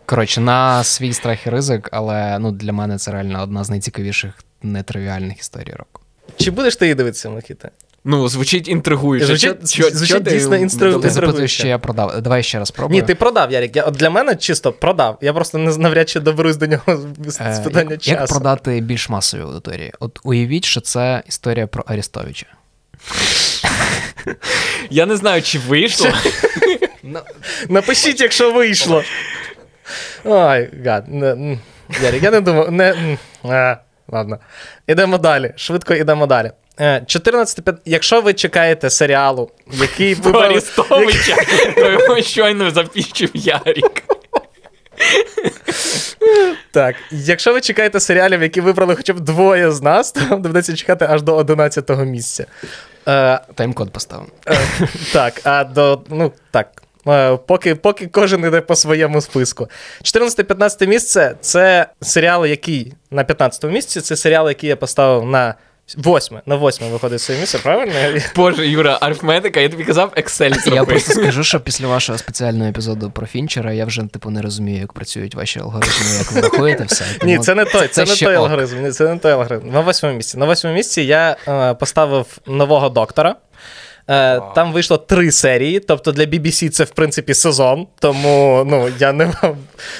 [0.07, 4.33] Коротше, на свій страх і ризик, але ну, для мене це реально одна з найцікавіших
[4.63, 6.03] нетривіальних історій року.
[6.37, 7.71] Чи будеш ти її дивитися, Микита?
[8.05, 9.27] Ну, звучить інтригуюче.
[9.27, 11.11] Звучить- Чо- звучить чо дійсно Ти Інтригуюче.
[11.11, 12.23] запитуєш, чи я продав.
[12.23, 13.01] Давай ще раз спробую.
[13.01, 13.77] Ні, ти продав, Ярік.
[13.77, 15.19] Я, от для мене чисто продав.
[15.21, 18.17] Я просто не навряд чи доберусь до нього з, з Е, питання як, часу.
[18.21, 19.93] як продати більш масовій аудиторії?
[20.01, 22.47] От уявіть, що це історія про Арістовича.
[24.91, 26.07] Я не знаю, чи вийшло.
[27.69, 29.03] Напишіть, якщо вийшло.
[30.25, 31.07] Ой, гад.
[32.03, 32.73] Ярік, я не думав.
[32.73, 33.77] Не, а,
[34.09, 34.39] ладно.
[34.87, 35.53] Ідемо далі.
[35.57, 36.51] Швидко ідемо далі.
[36.81, 41.37] Е, 14 п'ят- Якщо ви чекаєте серіалу, який Про вибрали- Арестовича,
[41.75, 44.03] то його щойно запітчив Ярік.
[46.73, 50.77] Так, якщо ви чекаєте серіалів, які вибрали хоча б двоє з нас, то вам доведеться
[50.77, 52.47] чекати аж до 11-го місця.
[53.09, 54.27] Е, Тайм-код поставив.
[54.49, 54.59] е,
[55.13, 56.03] так, а до.
[56.11, 56.83] Ну, так.
[57.09, 59.69] Е, Поки, поки кожен йде по своєму списку.
[60.03, 65.55] 14-15 місце це серіал, який на 15-му місці, це серіал, який я поставив на
[65.97, 66.39] 8.
[66.47, 68.21] На восьме виходить своє місце, правильно?
[68.37, 73.11] Боже, Юра, арифметика, я тобі казав, Excel Я просто скажу, що після вашого спеціального епізоду
[73.11, 77.05] про Фінчера я вже типу не розумію, як працюють ваші алгоритми, як ви рахуєте все.
[77.25, 78.43] Ні, це не той, це, не той ок.
[78.43, 78.83] алгоритм.
[78.83, 79.71] Ні, це не той алгоритм.
[79.71, 80.39] На восьмому місці.
[80.39, 83.37] На восьмому місці я е, поставив нового доктора.
[84.09, 89.13] Е, Там вийшло три серії, тобто для BBC це в принципі сезон, тому ну, я
[89.13, 89.57] не мав,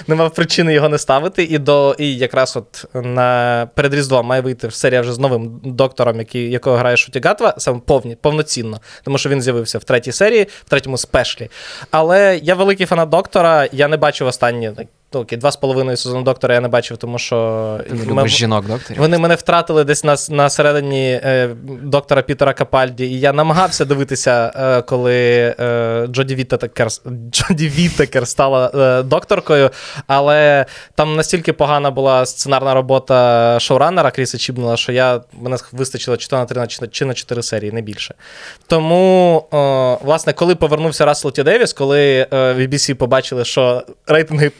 [0.07, 1.45] не мав причини його не ставити.
[1.45, 6.19] І до і якраз от на перед Різдвом має вийти серія вже з новим доктором,
[6.19, 10.47] який, якого грає Шуті Гатва, саме повні, повноцінно, тому що він з'явився в третій серії,
[10.67, 11.51] в третьому спешлі.
[11.91, 14.73] Але я великий фанат доктора, я не бачив останні
[15.15, 18.67] ну, окей, два з половиною сезону доктора я не бачив, тому що Ти ми- жінок,
[18.67, 19.01] докторів?
[19.01, 21.51] вони мене втратили десь на, на середині е,
[21.83, 25.15] доктора Пітера Капальді, і я намагався дивитися, е, коли
[25.61, 26.89] е, Джоді Віттекер,
[27.31, 29.71] Джоді Віттекер стала е, докторкою,
[30.07, 36.29] але там настільки погана була сценарна робота шоураннера Кріса Чібнела, що я мене вистачило чи
[36.29, 38.15] то на 3 чи на- чи на 4 серії, не більше.
[38.67, 39.57] Тому, е,
[40.07, 44.51] власне, коли повернувся Рассел Ті Девіс, коли е, BBC побачили, що рейтинги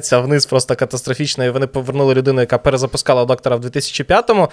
[0.00, 4.48] валяться вниз просто катастрофічно, і вони повернули людину, яка перезапускала доктора в 2005-му,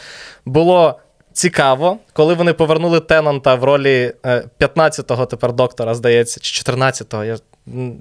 [0.46, 1.00] було.
[1.34, 7.38] Цікаво, коли вони повернули Теннанта в ролі е, 15-го тепер доктора, здається, чи 14-го, я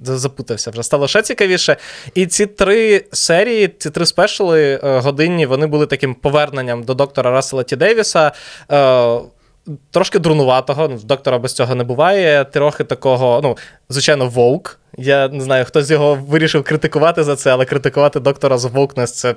[0.03, 0.83] запутався вже.
[0.83, 1.77] Стало ще цікавіше.
[2.13, 7.31] І ці три серії, ці три спешали е, годинні, вони були таким поверненням до доктора
[7.31, 8.31] Рассела Ті Девіса.
[9.91, 12.45] Трошки дурнуватого, ну, доктора без цього не буває.
[12.45, 13.57] Трохи такого, ну,
[13.89, 14.79] звичайно, вовк.
[14.97, 19.35] Я не знаю, хтось його вирішив критикувати за це, але критикувати доктора за вовкнес це.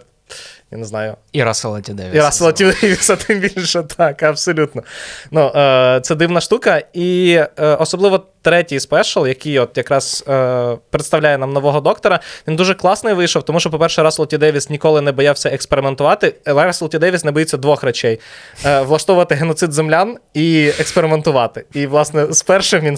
[0.73, 2.17] Я не знаю, І Рассела Ті Девіса.
[2.17, 4.83] і Рассела Ті Девіса тим більше, так, абсолютно.
[5.31, 6.83] Ну, е, це дивна штука.
[6.93, 12.75] І е, особливо третій спешл, який от якраз е, представляє нам нового доктора, він дуже
[12.75, 16.35] класний вийшов, тому що, по-перше, Рассел Ті Девіс ніколи не боявся експериментувати.
[16.45, 18.21] Рассел Ті Девіс не боїться двох речей:
[18.65, 21.65] е, влаштовувати геноцид землян і експериментувати.
[21.73, 22.97] І, власне, з першим він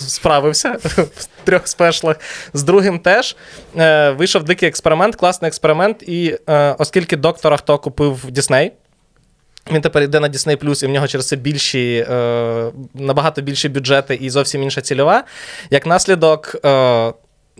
[0.00, 0.76] справився
[1.16, 2.16] в трьох спешлах.
[2.54, 3.36] З другим теж
[3.76, 6.02] е, вийшов дикий експеримент, класний експеримент.
[6.02, 8.72] І е, оскільки доктора хто купив Дісней.
[9.72, 14.14] Він тепер йде на Disney і в нього через це більші, е, набагато більші бюджети
[14.14, 15.24] і зовсім інша цільова.
[15.70, 17.12] Як наслідок, е,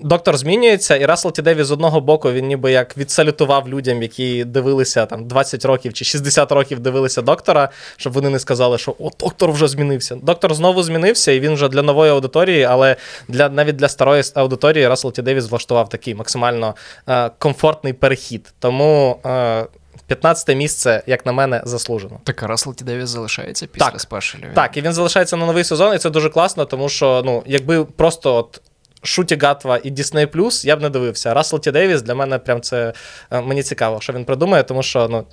[0.02, 5.06] доктор змінюється, і Рассел Ті з одного боку він ніби як відсалютував людям, які дивилися
[5.06, 9.52] там 20 років чи 60 років дивилися доктора, щоб вони не сказали, що о, доктор
[9.52, 10.16] вже змінився.
[10.22, 12.96] Доктор знову змінився, і він вже для нової аудиторії, але
[13.28, 16.74] для навіть для старої аудиторії Рассел Ті Девіс влаштував такий максимально
[17.08, 18.52] е, комфортний перехід.
[18.58, 19.20] Тому.
[19.26, 19.66] Е,
[20.06, 22.20] 15 місце, як на мене, заслужено.
[22.24, 24.00] Так, Рассел Ті Девіс залишається після Так.
[24.00, 24.48] спешалів?
[24.54, 27.84] Так, і він залишається на новий сезон, і це дуже класно, тому що, ну, якби
[27.84, 28.60] просто от.
[29.02, 31.34] Шуті Гатва і Disney Plus я б не дивився.
[31.34, 32.92] Рассел Ті Девіс для мене прям це
[33.30, 35.24] е, мені цікаво, що він придумає, тому що ну,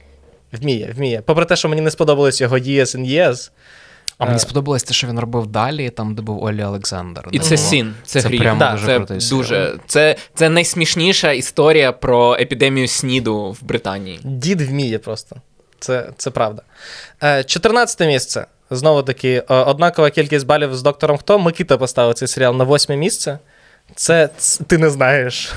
[0.52, 1.22] вміє, вміє.
[1.22, 3.52] Попри те, що мені не сподобалось його Years and Years.
[4.18, 4.40] А мені Е.
[4.40, 7.28] сподобалось те, що він робив далі, там, де був Олі Олександр.
[7.32, 8.42] І Ну, це сін, це, Це гріх.
[8.42, 9.42] прямо Да, дуже це крутий серіал.
[9.42, 9.74] дуже.
[9.88, 14.20] Це, це найсмішніша історія про епідемію СНІДу в Британії.
[14.24, 15.36] Дід вміє просто.
[15.80, 16.62] Це, це правда.
[17.24, 18.46] Е, 14 місце.
[18.72, 21.40] Знову таки, е, однакова кількість балів з доктором Хто.
[21.40, 23.40] Микита поставив цей серіал на восьме місце.
[23.96, 24.30] Це,
[24.68, 25.52] ти не знаєш.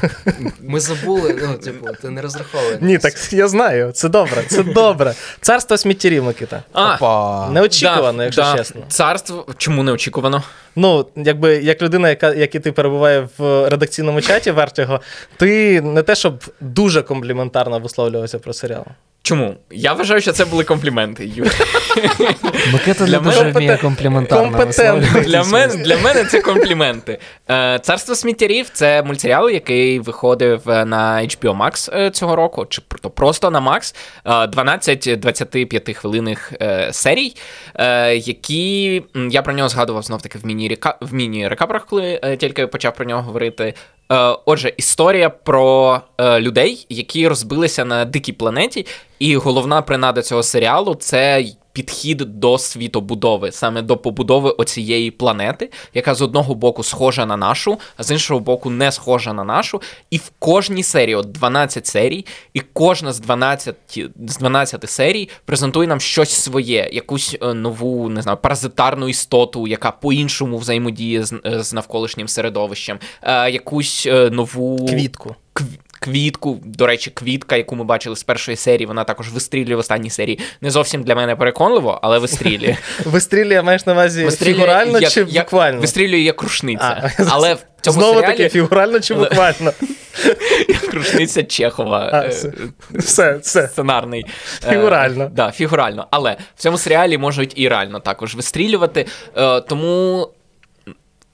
[0.60, 2.78] Ми забули, ну, типу, ти не розраховуєш.
[2.80, 3.92] Ні, так я знаю.
[3.92, 5.14] Це добре, це добре.
[5.40, 6.62] Царство сміттєрів, Микита.
[6.72, 7.48] А, Опа.
[7.50, 8.56] Неочікувано, да, якщо да.
[8.56, 8.80] чесно.
[8.88, 9.46] Царство.
[9.56, 10.42] Чому неочікувано?
[10.76, 15.00] Ну, якби як людина, яка як і ти перебуває в редакційному чаті Вертіго,
[15.36, 18.84] ти не те, щоб дуже компліментарно висловлювався про серіал.
[19.22, 19.54] Чому?
[19.70, 21.26] Я вважаю, що це були компліменти.
[21.26, 21.50] Юр.
[22.72, 24.58] Микита Для не дуже мене- вміє компліментарно
[25.26, 27.18] Для мене, для мене це компліменти.
[27.50, 32.82] Е, Царство сміттярів це мультсеріал, який виходив е, на HBO Max е, цього року, чи
[32.88, 33.94] пр- то просто на Max.
[34.44, 36.52] Е, 12 25 хвилинних
[36.90, 37.34] серій,
[38.14, 43.04] які я про нього згадував знов таки в міні-река- в міні-рекапрах, коли тільки почав про
[43.04, 43.74] нього говорити.
[44.46, 48.86] Отже, історія про людей, які розбилися на дикій планеті,
[49.18, 51.44] і головна принада цього серіалу це
[51.82, 57.78] підхід до світобудови, саме до побудови оцієї планети, яка з одного боку схожа на нашу,
[57.96, 59.82] а з іншого боку не схожа на нашу.
[60.10, 63.74] І в кожній серії, от 12 серій, і кожна з 12,
[64.28, 69.90] з 12 серій презентує нам щось своє, якусь е, нову, не знаю, паразитарну істоту, яка
[69.90, 75.34] по-іншому взаємодіє з, е, з навколишнім середовищем, е, якусь нову Квітку.
[75.54, 75.64] кв-
[76.00, 80.10] Квітку, до речі, квітка, яку ми бачили з першої серії, вона також вистрілює в останній
[80.10, 80.38] серії.
[80.60, 82.76] Не зовсім для мене переконливо, але вистрілює.
[83.04, 85.80] Вистрілює, маєш на увазі фігурально чи буквально?
[85.80, 87.10] Вистрілює як рушниця.
[87.28, 89.72] Але в цьому Знову таки, фігурально чи буквально?
[90.68, 92.24] як рушниця Чехова.
[92.24, 92.52] Е, все.
[92.94, 93.68] Все, все.
[93.68, 94.26] Сценарний.
[94.66, 95.52] Е, Фігурально.
[95.54, 96.06] Фігурально.
[96.10, 99.06] Але в цьому серіалі можуть і реально також вистрілювати.
[99.36, 100.28] Е, Тому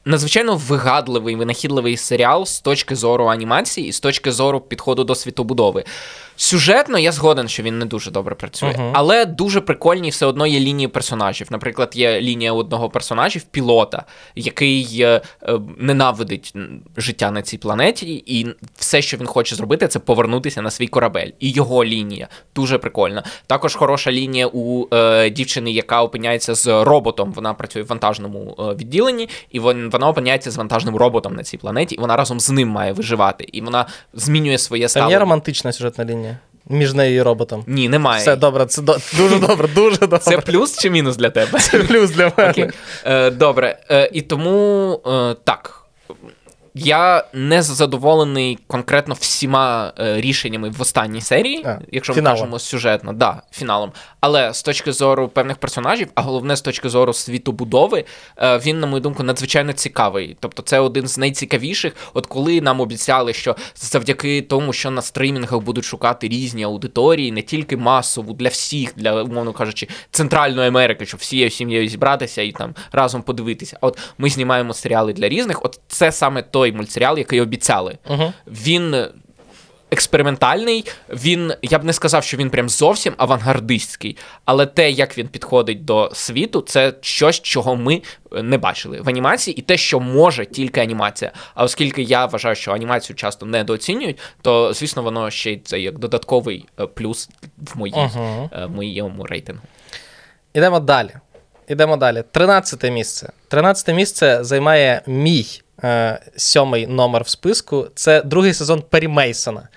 [0.06, 5.84] надзвичайно вигадливий, винахідливий серіал з точки зору анімації і з точки зору підходу до світобудови.
[6.36, 8.90] Сюжетно я згоден, що він не дуже добре працює, Мгм.
[8.94, 11.46] але дуже прикольні все одно є лінії персонажів.
[11.50, 16.52] Наприклад, є лінія одного персонажів, пілота, який е, е, ненавидить
[16.96, 18.46] життя на цій планеті, і
[18.76, 21.30] все, що він хоче зробити, це повернутися на свій корабель.
[21.40, 23.24] І його лінія дуже прикольна.
[23.46, 27.32] Також хороша лінія у е, дівчини, яка опиняється з роботом.
[27.32, 31.56] Вона працює в вантажному е, відділенні, і вон- вона опиняється з вантажним роботом на цій
[31.58, 33.44] планеті, і вона разом з ним має виживати.
[33.52, 36.25] І вона змінює своє Там є романтична сюжетна лінія
[36.70, 37.64] між нею і роботом.
[37.66, 38.20] Ні, немає.
[38.22, 40.18] Все добре, це до- дуже добре, дуже добре.
[40.18, 41.58] Це плюс чи мінус для тебе?
[41.58, 42.50] Це плюс для мене.
[42.50, 42.70] Окей.
[43.04, 43.78] Е, добре.
[43.90, 45.75] Е, і тому е, так.
[46.78, 52.38] Я не задоволений конкретно всіма е, рішеннями в останній серії, А, якщо ми фіналом.
[52.38, 53.92] кажемо сюжетно, да, фіналом.
[54.20, 58.04] Але з точки зору певних персонажів, а головне з точки зору світобудови,
[58.38, 60.36] е, він, на мою думку, надзвичайно цікавий.
[60.40, 61.92] Тобто, це один з найцікавіших.
[62.14, 67.42] От коли нам обіцяли, що завдяки тому, що на стримінгах будуть шукати різні аудиторії, не
[67.42, 72.74] тільки масову для всіх, для умовно кажучи, центральної Америки, щоб всією сім'єю зібратися і там
[72.92, 73.78] разом подивитися.
[73.80, 75.64] А от ми знімаємо серіали для різних.
[75.64, 77.98] От це саме той мультсеріал, який обіцяли.
[78.08, 78.32] Угу.
[78.46, 79.06] Він
[79.90, 80.84] експериментальний.
[81.08, 85.84] Він, я б не сказав, що він прям зовсім авангардистський, але те, як він підходить
[85.84, 88.02] до світу, це щось, чого ми
[88.32, 91.32] е, не бачили в анімації, і те, що може тільки анімація.
[91.54, 95.98] А оскільки я вважаю, що анімацію часто недооцінюють, то звісно воно ще й це як
[95.98, 98.50] додатковий е, плюс в моїй, Угу.
[98.68, 99.62] моєму рейтингу.
[100.54, 101.10] Ідемо далі.
[101.68, 102.24] Ідемо далі.
[102.30, 103.32] Тринадцяте місце.
[103.48, 105.62] Тринадцяте місце займає мій
[106.36, 107.86] сьомий номер в списку.
[107.94, 109.68] Це другий сезон Пері Мейсона,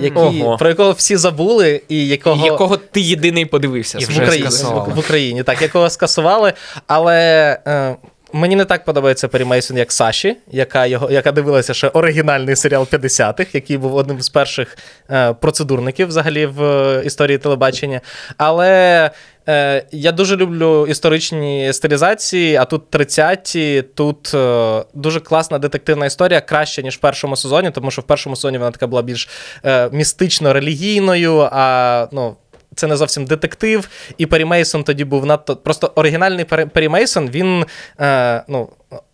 [0.00, 0.56] який, Ого.
[0.56, 3.98] про якого всі забули, і якого, Якого ти єдиний подивився?
[3.98, 4.48] І в Україні,
[4.94, 6.52] в Україні, так, якого скасували.
[6.86, 7.96] Але е,
[8.32, 12.82] мені не так подобається Пері Мейсон, як Саші, яка, його, яка дивилася ще оригінальний серіал
[12.82, 14.78] 50-х, який був одним з перших
[15.10, 18.00] е, процедурників взагалі в е, історії телебачення.
[18.36, 19.10] Але
[19.48, 26.40] е, я дуже люблю історичні стилізації, а тут 30-ті, тут е, дуже класна детективна історія,
[26.40, 29.28] краще, ніж в першому сезоні, тому що в першому сезоні вона така була більш
[29.64, 32.36] е, містично-релігійною, а ну.
[32.76, 35.56] Це не зовсім детектив, і Пері Мейсон тоді був надто.
[35.56, 37.64] Просто оригінальний Пері Пері Мейсон, він
[38.00, 38.68] е, ну,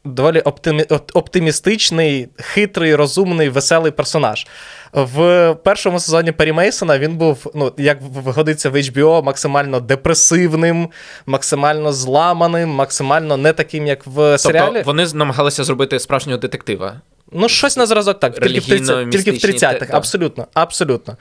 [0.05, 0.85] доволі оптимі...
[1.15, 4.47] оптимістичний, хитрий, розумний, веселий персонаж.
[4.93, 10.89] В першому сезоні Пері Мейсона він був, ну, як годиться в HBO, максимально депресивним,
[11.27, 14.71] максимально зламаним, максимально не таким, як в серіалі.
[14.75, 17.01] Тобто вони намагалися зробити справжнього детектива.
[17.35, 20.47] Ну, щось на зразок так, тільки в 30, тільки в 30-х, те- абсолютно.
[20.55, 21.17] абсолютно.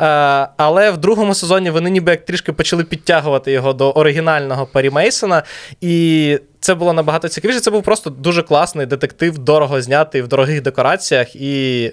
[0.00, 4.90] Е, але в другому сезоні вони ніби як трішки почали підтягувати його до оригінального Парі
[4.90, 5.42] Мейсона,
[5.80, 7.60] і це було набагато цікавіше.
[7.60, 11.92] Це був просто дуже класний детектив, дорого знятий в дорогих декораціях, і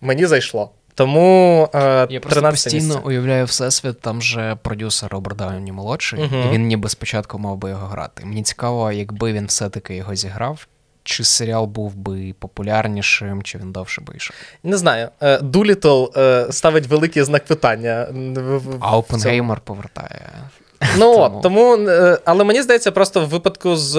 [0.00, 0.70] мені зайшло.
[0.96, 3.00] Тому е, Я просто постійно місце.
[3.04, 6.42] уявляю всесвіт, там же продюсер Роберт Дауні молодший, Мгм.
[6.48, 8.24] і він ніби спочатку мав би його грати.
[8.24, 10.66] Мені цікаво, якби він все-таки його зіграв,
[11.04, 14.36] чи серіал був би популярнішим, чи він довше би йшов.
[14.62, 15.08] Не знаю.
[15.22, 18.08] Е, Дулітл е, ставить великий знак питання.
[18.80, 18.96] А.
[18.96, 20.30] Опенгеймер повертає.
[20.98, 23.94] Ну, Тому- от, тому, е, але мені здається, просто в випадку з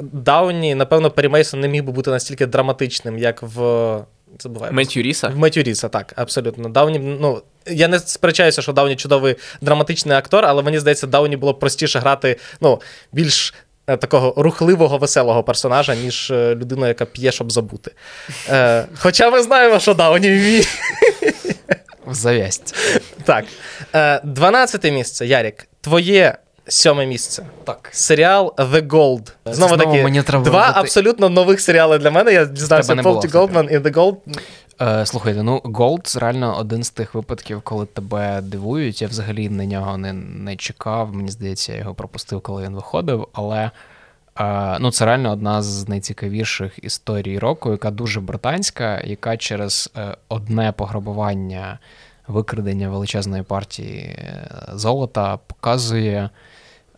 [0.00, 3.98] Дауні, напевно, Пері Мейсон не міг би бути настільки драматичним, як в.
[4.70, 5.28] Меттью Ріса.
[5.28, 6.68] В Меттю Ріса, так, абсолютно.
[6.68, 11.52] Дауні, ну, я не сперечаюся, що Дауні чудовий драматичний актор, але мені здається, Дауні було
[11.52, 12.80] б простіше грати ну,
[13.12, 17.90] більш е, такого рухливого, веселого персонажа, ніж е, людину, яка п'є, щоб забути.
[18.50, 20.64] Е, хоча ми знаємо, що Дауні вміє.
[22.10, 22.74] Зав'ясть.
[23.24, 23.44] Так.
[23.94, 25.66] Е, 12 місце, Ярік.
[25.80, 26.36] Твоє
[26.68, 27.46] сьоме місце.
[27.64, 27.88] Так.
[27.92, 29.30] Серіал The Gold.
[29.44, 32.32] Знову знову таки, мені треба два вибрати- абсолютно нових серіали для мене.
[32.32, 33.28] Я дізнався Полті.
[33.28, 34.16] Голдман і The Gold.
[34.80, 39.02] Е, слухайте, ну Gold реально один з тих випадків, коли тебе дивують.
[39.02, 41.14] Я взагалі на нього не, не чекав.
[41.14, 43.28] Мені здається, я його пропустив, коли він виходив.
[43.32, 43.70] Але
[44.40, 50.16] е, ну, це реально одна з найцікавіших історій року, яка дуже британська, яка через е,
[50.28, 51.78] одне пограбування,
[52.28, 56.30] викрадення величезної партії е, золота показує.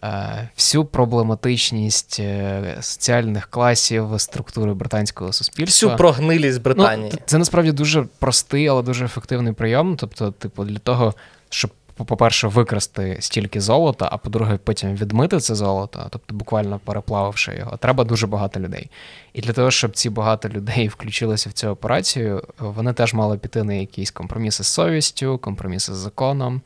[0.04, 5.88] Е, Всю проблематичність е, соціальних класів, структури британського суспільства.
[5.88, 7.10] Всю прогнилість Британії.
[7.12, 9.96] Ну, це насправді дуже простий, але дуже ефективний прийом.
[9.96, 11.14] Тобто, типу, для того,
[11.48, 17.76] щоб, по-перше, викрасти стільки золота, а по-друге, потім відмити це золото, тобто буквально переплавивши його,
[17.76, 18.90] треба дуже багато людей.
[19.32, 23.62] І для того, щоб ці багато людей включилися в цю операцію, вони теж мали піти
[23.62, 26.62] на якісь компроміси з совістю, компроміси з законом.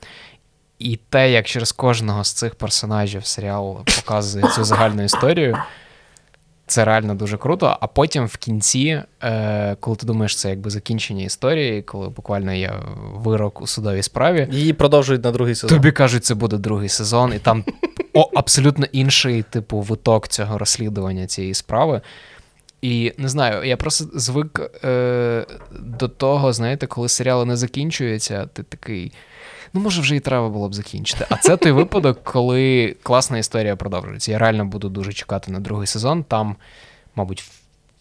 [0.81, 5.59] І те, як через кожного з цих персонажів серіал показує цю загальну історію,
[6.67, 7.77] це реально дуже круто.
[7.81, 12.73] А потім в кінці, е, коли ти думаєш, це якби закінчення історії, коли буквально є
[13.15, 15.79] вирок у судовій справі, Її продовжують на другий сезон.
[15.79, 17.65] тобі кажуть, це буде другий сезон, і там
[18.15, 22.01] о, абсолютно інший, типу, виток цього розслідування цієї справи.
[22.83, 25.47] І не знаю, я просто звик е,
[25.81, 29.13] до того, знаєте, коли серіали не закінчуються, ти такий.
[29.73, 31.27] Ну, може, вже і треба було б закінчити.
[31.29, 34.33] А це той випадок, коли класна історія продовжується.
[34.33, 36.25] Я реально буду дуже чекати на другий сезон.
[36.25, 36.57] Там,
[37.15, 37.51] мабуть,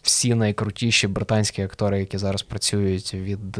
[0.02, 3.58] всі найкрутіші британські актори, які зараз працюють від.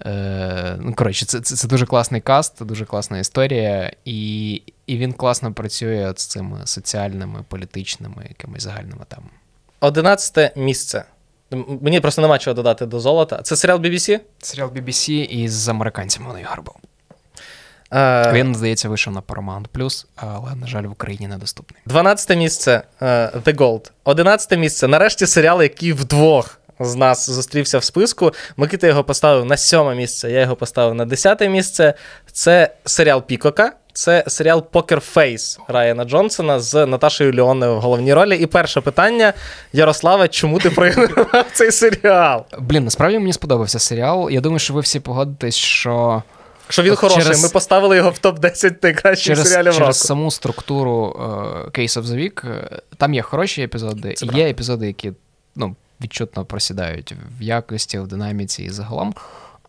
[0.00, 4.52] Е, ну, коротше, це, це це, дуже класний каст, дуже класна історія, і
[4.86, 9.30] і він класно працює з цими соціальними, політичними, якимись загальними темами.
[9.80, 11.04] Одинадцяте місце.
[11.80, 13.42] Мені просто нема чого додати до золота.
[13.42, 14.20] Це серіал BBC?
[14.38, 16.74] Серіал BBC із американцями на його був.
[17.94, 21.82] Е, Він, здається, вийшов на Paramount+, але, на жаль, в Україні недоступний.
[21.86, 23.06] 12 місце е,
[23.44, 23.90] The Gold.
[24.04, 24.88] 11 місце.
[24.88, 28.32] Нарешті серіал, який вдвох з нас зустрівся в списку.
[28.56, 31.94] Микита його поставив на сьоме місце, я його поставив на десяте місце.
[32.32, 33.72] Це серіал Пікока.
[33.92, 38.36] Це серіал Poker Face Райана Джонсона з Наташею Леоною в головній ролі.
[38.36, 39.32] І перше питання:
[39.72, 42.44] Ярославе, чому ти проігнорував цей серіал?
[42.58, 44.30] Блін, насправді мені сподобався серіал.
[44.30, 46.22] Я думаю, що ви всі погодитесь, що.
[46.68, 47.42] Що він хороший, через...
[47.42, 49.92] ми поставили його в топ-10 найкращих через, серіалів через року.
[49.92, 55.12] саму структуру uh, Case of the Week, там є хороші епізоди, і є епізоди, які
[55.56, 59.14] ну, відчутно просідають в якості, в динаміці і загалом.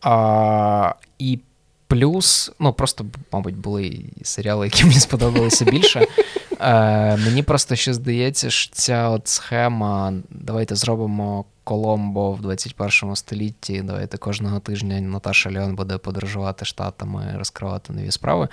[0.01, 1.39] А, І
[1.87, 6.07] плюс, ну просто, мабуть, були серіали, які мені сподобалися більше.
[6.62, 11.45] Е, Мені просто ще здається, що ця от схема, давайте зробимо.
[11.66, 13.82] Коломбо в 21 столітті.
[13.82, 18.47] Давайте кожного тижня Наташа Леон буде подорожувати штатами, розкривати нові справи.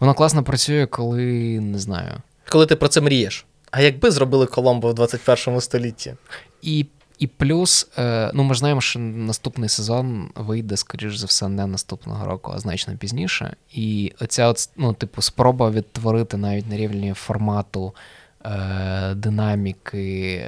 [0.00, 2.12] Воно класно працює, коли не знаю.
[2.48, 3.46] Коли ти про це мрієш.
[3.70, 6.14] А якби зробили Коломбо в 21 столітті?
[6.62, 6.86] І
[7.18, 11.66] і плюс, е, ну ми ж знаємо, що наступний сезон вийде, скоріш за все, не
[11.66, 13.56] наступного року, а значно пізніше.
[13.72, 17.94] І оця, от, ну, типу, спроба відтворити навіть на рівні формату.
[19.14, 20.44] Динаміки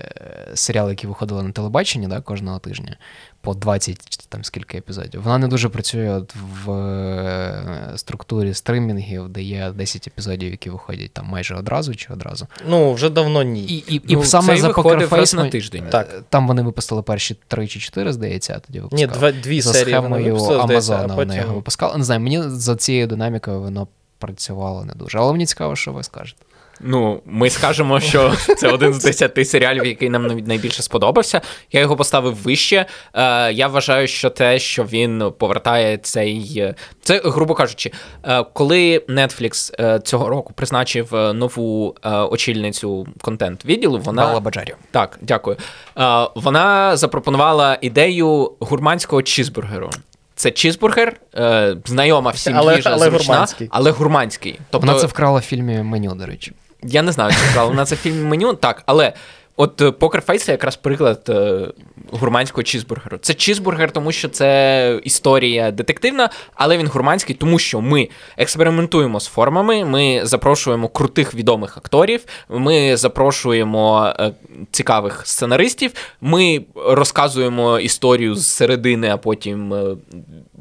[0.55, 2.97] серіали, які виходили на телебаченні да, кожного тижня
[3.41, 5.23] по 20 там скільки епізодів.
[5.23, 6.35] Вона не дуже працює от
[6.65, 12.47] в структурі стримінгів, де є 10 епізодів, які виходять там майже одразу чи одразу.
[12.69, 13.65] Ну, вже давно ні.
[13.65, 15.85] І і, ну, і саме за Покерфейс на тиждень.
[15.91, 16.23] Так.
[16.29, 19.07] Там вони випустили перші 3 чи 4, здається, а тоді випускали.
[19.07, 21.99] Ні, два, дві за серії схемою Амазона вони його випускали.
[21.99, 23.89] Не знаю, мені за цією динамікою воно
[24.19, 25.19] працювало не дуже.
[25.19, 26.43] Але мені цікаво, що ви скажете.
[26.83, 31.41] Ну, ми скажемо, що це один з десяти серіалів, який нам найбільше сподобався.
[31.73, 32.87] Я його поставив вище.
[33.15, 36.65] Е, Я вважаю, що те, що він повертає цей.
[37.03, 37.93] Це, грубо кажучи,
[38.25, 44.23] е, коли Netflix е, цього року призначив нову е, очільницю контент-відділу, вона.
[44.27, 44.77] Бала Баджарів.
[44.91, 45.57] Так, дякую.
[45.99, 49.91] Е, Вона запропонувала ідею гурманського чізбургеру.
[50.35, 53.69] Це чізбургер, е, знайома всім але, їжа, але зручна, гурманський.
[53.71, 54.59] але гурманський.
[54.71, 54.87] Тобто...
[54.87, 56.53] Вона це вкрала в фільмі меню, до речі.
[56.83, 59.13] Я не знаю, чи вкрала вона це в фільмі меню, так, але
[59.57, 61.69] от Face це якраз приклад е,
[62.11, 63.19] гурманського чізбургеру.
[63.19, 69.27] Це чізбургер, тому що це історія детективна, але він гурманський, тому що ми експериментуємо з
[69.27, 74.33] формами, ми запрошуємо крутих відомих акторів, ми запрошуємо е,
[74.71, 79.75] цікавих сценаристів, ми розказуємо історію з середини, а потім.
[79.75, 79.97] Е,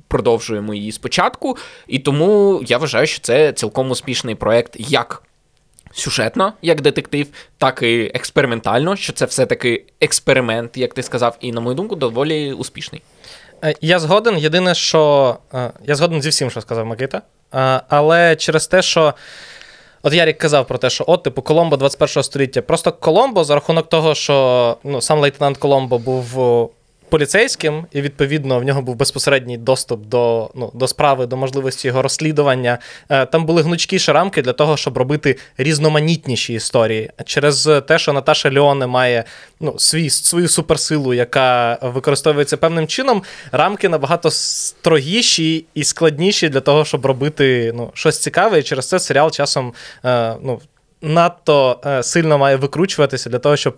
[0.07, 1.57] Продовжуємо її спочатку,
[1.87, 5.23] і тому я вважаю, що це цілком успішний проект як
[5.99, 7.27] сюжетно, як детектив,
[7.57, 12.53] так і експериментально, що це все-таки експеримент, як ти сказав, і, на мою думку, доволі
[12.53, 13.01] успішний.
[13.81, 14.37] Я згоден.
[14.37, 15.37] Єдине, що
[15.85, 17.21] я згоден зі всім, що сказав Микита.
[17.89, 19.13] Але через те, що.
[20.03, 22.61] От Ярік казав про те, що от, типу, Коломбо 21 століття.
[22.61, 26.39] Просто Коломбо за рахунок того, що ну, сам лейтенант Коломбо був
[27.09, 32.01] поліцейським, і відповідно в нього був безпосередній доступ до ну, до справи, до можливості його
[32.01, 32.77] розслідування.
[33.09, 37.09] Е, там були гнучкіші рамки для того, щоб робити різноманітніші історії.
[37.25, 39.23] Через те, що Наташа Леоне має
[39.59, 46.85] ну, свій, свою суперсилу, яка використовується певним чином, рамки набагато строгіші і складніші для того,
[46.85, 48.59] щоб робити ну, щось цікаве.
[48.59, 49.73] І через це серіал часом
[50.05, 50.59] е, ну,
[51.01, 53.77] надто е, сильно має викручуватися для того, щоб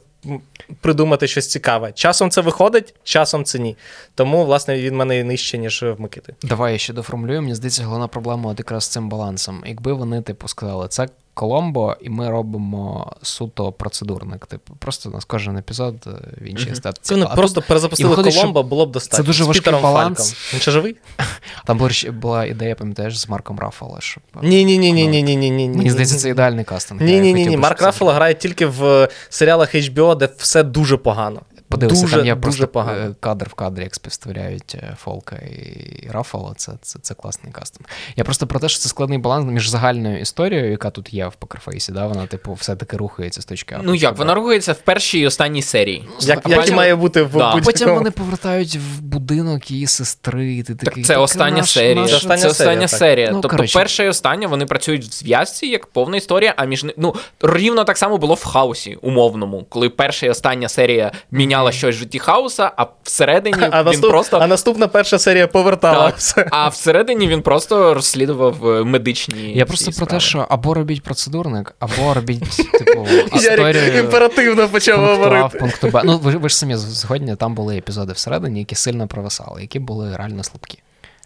[0.81, 1.91] придумати щось цікаве.
[1.91, 3.77] Часом це виходить, часом це ні.
[4.15, 6.35] Тому, власне, він мене і нижче, ніж в Микити.
[6.43, 7.41] Давай я ще доформулюю.
[7.41, 9.63] Мені здається, головна проблема от якраз з цим балансом.
[9.65, 14.45] Якби вони, типу, сказали, це Коломбо, і ми робимо суто процедурник.
[14.45, 16.09] Типу, просто у нас кожен епізод е,
[16.41, 16.71] в іншій mm-hmm.
[16.71, 17.13] естетиці.
[17.13, 19.17] Вони просто перезапустили виходить, Коломбо, було б достатньо.
[19.17, 20.17] Це дуже з важкий баланс.
[20.17, 20.53] Фальком.
[20.53, 20.95] Він ще живий?
[21.65, 21.89] Там була,
[22.21, 23.97] була ідея, пам'ятаєш, з Марком Раффало.
[23.99, 24.23] Щоб...
[24.41, 25.69] Ні, ні, ні, ні, ні, ні, ні, ні.
[25.69, 27.01] Мені здається, це ідеальний кастинг.
[27.01, 27.57] Ні, ні, ні, ні.
[27.57, 31.41] Марк Раффало грає тільки в серіалах HBO де все дуже погано.
[31.71, 32.99] Подивися, дуже, там є дуже просто погано.
[32.99, 36.53] е, кадр в кадрі, як співставляють е, Фолка і Рафало.
[36.57, 37.89] Це, це, це класний кастинг.
[38.15, 41.35] Я просто про те, що це складний баланс між загальною історією, яка тут є в
[41.35, 42.07] покерфейсі, да?
[42.07, 43.81] вона, типу, все-таки рухається з точки А.
[43.83, 46.07] Ну як, вона рухається в першій і останній серії.
[46.21, 47.55] Як, а як і потім- має бути в Да.
[47.65, 50.53] Потім вони повертають в будинок її сестри.
[50.53, 51.95] і Ти Так це «Так, остання наш- серія.
[52.01, 53.27] наш- Це остання це остання серія, серія.
[53.31, 53.79] Ну, тобто коротше.
[53.79, 57.97] перша і остання вони працюють в зв'язці як повна історія, а між ну рівно так
[57.97, 62.71] само було в хаосі умовному, коли перша і остання серія міняла щось в житті хаоса,
[62.77, 64.09] а всередині А, він наступ...
[64.09, 66.17] просто а наступна перша серія повертала Так.
[66.17, 66.47] все.
[66.51, 69.53] А всередині він просто розслідував е, медичні.
[69.55, 74.67] Я просто просто про те, що або робіть процедурник, або робіть, типу, Ярик історію імперативно
[74.67, 75.57] почав говорити.
[75.57, 76.01] пункту Б.
[76.05, 80.15] Ну, ви, ви ж самі згодні, там були епізоди всередині, які сильно провисали, які були
[80.15, 80.79] реально слабкі.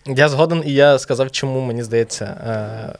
[0.07, 2.25] Я згоден, і я сказав, чому мені здається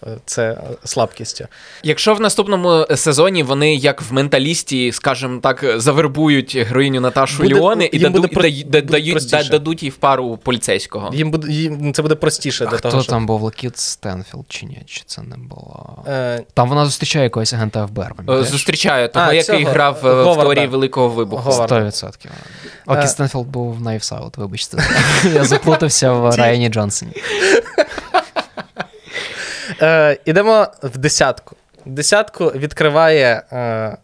[0.06, 1.46] е, це слабкістю.
[1.84, 7.90] Якщо в наступному сезоні вони, як в менталісті, скажімо так, завербують героїню Наташу Буде- Ліони
[7.92, 8.42] і даду, буде про-
[8.82, 11.10] дають- дадуть їй в пару поліцейського.
[11.14, 14.46] Їм буде їм це буде простіше А для хто того, що там був Лакіт Стенфілд
[14.50, 14.82] чи ні?
[14.86, 16.04] Чи це не було?
[16.08, 18.02] Е, Там вона зустрічає якогось агента ФБР.
[18.12, 18.48] Е, пам'ятаєш?
[18.48, 20.42] Зустрічаю того, А, який цього, грав е, в Говарда.
[20.44, 21.44] теорії Великого Вибуху.
[21.44, 21.72] Говард.
[21.72, 22.30] 100%.
[22.88, 23.08] Лакіт Е.
[23.08, 24.78] Стенфілд був в Out, вибачте.
[25.34, 27.14] Я заплутався в Райані Джонсоні.
[29.82, 31.56] Е, ідемо в десятку.
[31.86, 33.98] Десятку відкриває е,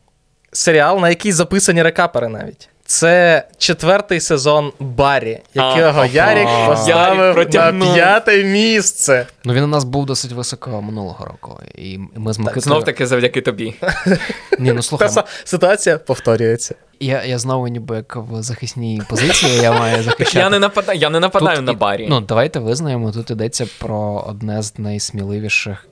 [0.52, 2.70] серіал, на який записані рекапери навіть.
[2.92, 9.28] Це четвертий сезон Баррі, якого Ярік поставив на п'яте місце.
[9.44, 11.60] Ну він у нас був досить високо минулого року.
[11.76, 12.62] І ми з Микитою...
[12.62, 13.76] Знов таки завдяки тобі.
[14.60, 16.76] Ні, ну слухай, са- ситуація повторюється.
[17.00, 20.40] я, я знову ніби як в захисній позиції, я маю захищати.
[20.40, 22.08] Я не нападаю, я не нападаю Тут на і- барі.
[22.10, 25.88] Ну, давайте визнаємо, тут йдеться про одне з найсміливіших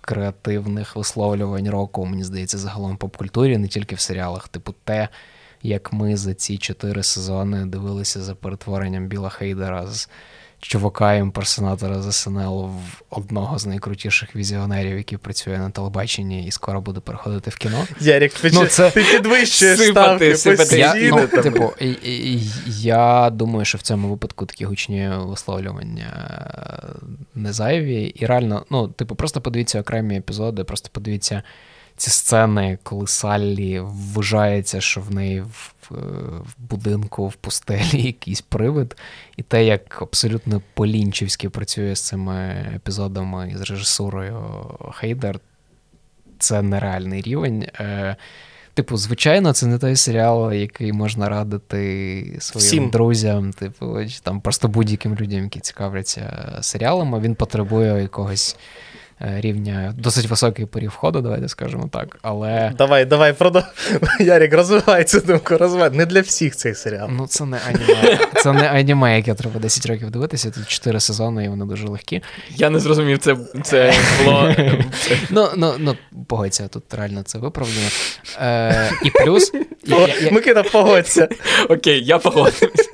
[0.00, 4.48] креативних висловлювань року, мені здається, загалом в поп-культурі, не тільки в серіалах.
[4.48, 5.08] Типу, те,
[5.64, 10.08] як ми за ці чотири сезони дивилися за перетворенням Біла Хейдера з
[10.58, 16.80] чувака імперсонатора з СНЛ в одного з найкрутіших візіонерів, який працює на телебаченні і скоро
[16.80, 17.86] буде переходити в кіно.
[18.00, 20.78] Ярік, Ну, це- ти підвищуєш ставки сипати.
[20.78, 21.72] Я, ну, типу,
[22.66, 28.02] я думаю, що в цьому випадку такі гучні висловлювання е, не зайві.
[28.02, 31.42] І реально, ну, типу, просто подивіться окремі епізоди, просто подивіться
[31.96, 35.94] ці сцени, коли Саллі вважається, що в неї в, в,
[36.38, 38.96] в будинку в пустелі якийсь привид,
[39.36, 45.40] і те, як абсолютно полінчівськи працює з цими епізодами і з режисурою Хейдер,
[46.38, 47.66] це нереальний рівень.
[47.80, 48.16] Е,
[48.74, 52.90] Типу, звичайно, це не той серіал, який можна радити своїм Всім.
[52.90, 57.20] друзям, типу, чи там просто будь-яким людям, які цікавляться серіалами.
[57.20, 58.56] Він потребує якогось
[59.20, 62.18] рівня досить високий поріг входу, давайте скажемо так.
[62.22, 63.62] Але Давай, давай, продов...
[64.20, 65.90] Ярік, розвивай цю думку, розвивай.
[65.90, 67.08] Не для всіх цей серіал.
[67.12, 68.18] ну це не аніме.
[68.42, 70.50] Це не аніме, яке треба 10 років дивитися.
[70.50, 72.22] Тут 4 сезони, і вони дуже легкі.
[72.56, 73.92] Я не зрозумів, це, це
[74.24, 74.52] було.
[75.30, 75.96] Ну, ну, ну,
[76.28, 77.86] погодься, тут реально це виправдано.
[78.42, 79.52] Е, і плюс.
[79.84, 81.28] я- я- я- Микита, погодься.
[81.68, 82.88] Окей, я погодився.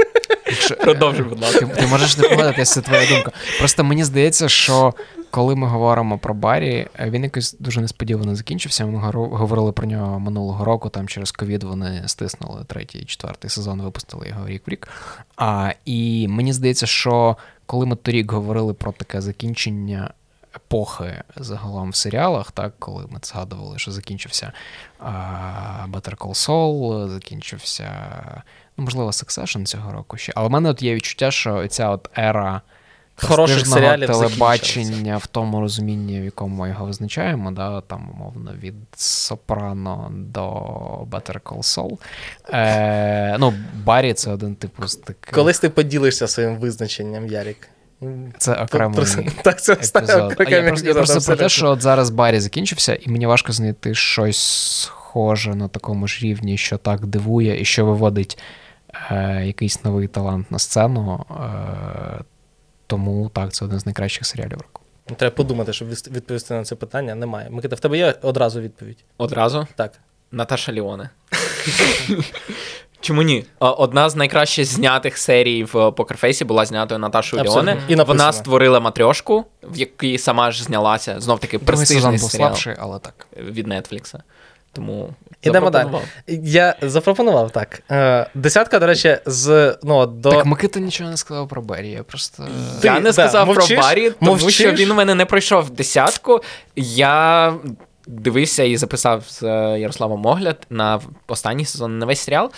[0.50, 1.66] Якщо- Продовжуй, будь ласка.
[1.66, 3.32] Ти, ти можеш не погодитися, це твоя думка.
[3.58, 4.94] Просто мені здається, що
[5.30, 8.86] коли ми говоримо про Барі, він якось дуже несподівано закінчився.
[8.86, 10.88] Ми говорили про нього минулого року.
[10.88, 14.88] Там через ковід вони стиснули третій, четвертий сезон, випустили його рік в рік.
[15.36, 17.36] А, і мені здається, що
[17.66, 20.10] коли ми торік говорили про таке закінчення.
[20.56, 24.52] Епохи загалом в серіалах, так, коли ми згадували, що закінчився
[25.88, 27.90] Better Call Saul, закінчився,
[28.76, 30.32] ну, можливо, Succession цього року ще.
[30.36, 32.60] Але в мене от є відчуття, що ця от ера
[33.22, 38.74] Хороших серіалів телебачення в тому розумінні, в якому ми його визначаємо, да, там, умовно, від
[38.96, 40.42] Сопрано до
[41.10, 41.98] Better Call Saul.
[42.48, 45.34] Е, ну, Баррі це один типу з таких.
[45.34, 47.68] Колись ти поділишся своїм визначенням, Ярік.
[48.38, 50.34] Це окремий Просто- Так, це епізод.
[50.38, 53.52] А я просто, я просто про те, що от зараз Баррі закінчився, і мені важко
[53.52, 54.38] знайти щось
[54.82, 58.38] схоже на такому ж рівні, що так дивує, і що виводить
[59.10, 61.24] е, якийсь новий талант на сцену.
[61.30, 62.24] Е,
[62.86, 64.82] тому так, це один з найкращих серіалів року.
[65.16, 67.14] Треба подумати, щоб відповісти на це питання.
[67.14, 67.50] Немає.
[67.50, 68.98] Микита, в тебе є одразу відповідь?
[69.18, 69.66] Одразу?
[69.76, 69.92] Так.
[70.32, 71.10] Наташа Ліоне.
[73.00, 73.44] Чому ні?
[73.58, 77.42] Одна з найкраще знятих серій в Покерфейсі була знятою Наташою.
[77.42, 77.82] Ліоне.
[77.88, 77.94] І.
[77.94, 81.20] Вона створила матрьошку, в якій сама ж знялася.
[81.20, 83.26] Знов таки престижний серіал слабший, але так.
[83.36, 84.22] від Нетфлікса.
[84.72, 85.88] Тому Ідемо далі.
[86.28, 87.82] Я запропонував так.
[87.90, 90.30] Е, десятка, до речі, з ну, до.
[90.30, 92.48] Так Микита нічого не сказав про Баррі, я просто.
[92.80, 94.54] Ти- Я не да, сказав мовчиш, про Баррі, тому мовчиш.
[94.54, 96.40] що він у мене не пройшов десятку.
[96.76, 97.54] Я
[98.10, 102.50] дивився і записав з е, Ярославом огляд на останній сезон на весь серіал.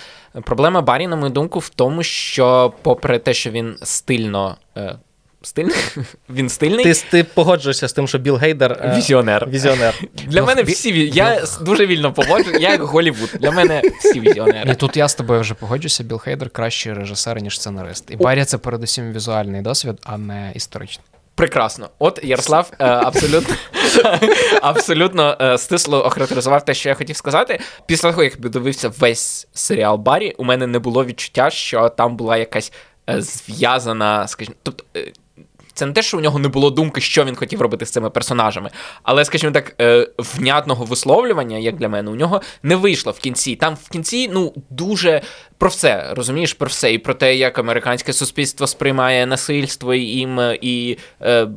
[0.44, 4.56] Проблема Барі, на мою думку, в тому, що, попри те, що він стильно.
[4.76, 4.96] Е,
[5.44, 5.74] стильний?
[6.30, 6.84] Він стильний.
[6.84, 9.48] Ти, ти погоджуєшся з тим, що Білл Гейдер е, Візіонер.
[9.48, 9.94] візіонер.
[10.26, 13.30] Для Ну, мене всі ві- я с- дуже вільно поводжу, я як Голівуд.
[13.40, 14.70] Для мене всі візіонери.
[14.72, 18.10] І тут я з тобою вже погоджуся, Білл Хейдер кращий режисер, ніж сценарист.
[18.10, 21.04] І Баррі це передусім візуальний досвід, а не історичний.
[21.34, 21.90] Прекрасно.
[21.98, 23.54] От Ярослав е, абсолютно
[24.62, 27.60] абсолютно е, стисло охарактеризував те, що я хотів сказати.
[27.86, 32.36] Після того, як дивився весь серіал Барі, у мене не було відчуття, що там була
[32.36, 32.72] якась
[33.10, 34.84] е, зв'язана, скажімо, тобто.
[35.82, 37.90] Е, Це не те, що у нього не було думки, що він хотів робити з
[37.90, 38.70] цими персонажами,
[39.02, 43.56] але, скажімо так, е, внятного висловлювання, як для мене, у нього не вийшло в кінці.
[43.56, 45.22] Там в кінці, ну, дуже
[45.58, 46.92] про все, розумієш, про все.
[46.92, 51.48] І про те, як американське суспільство сприймає насильство і їм, е, і е,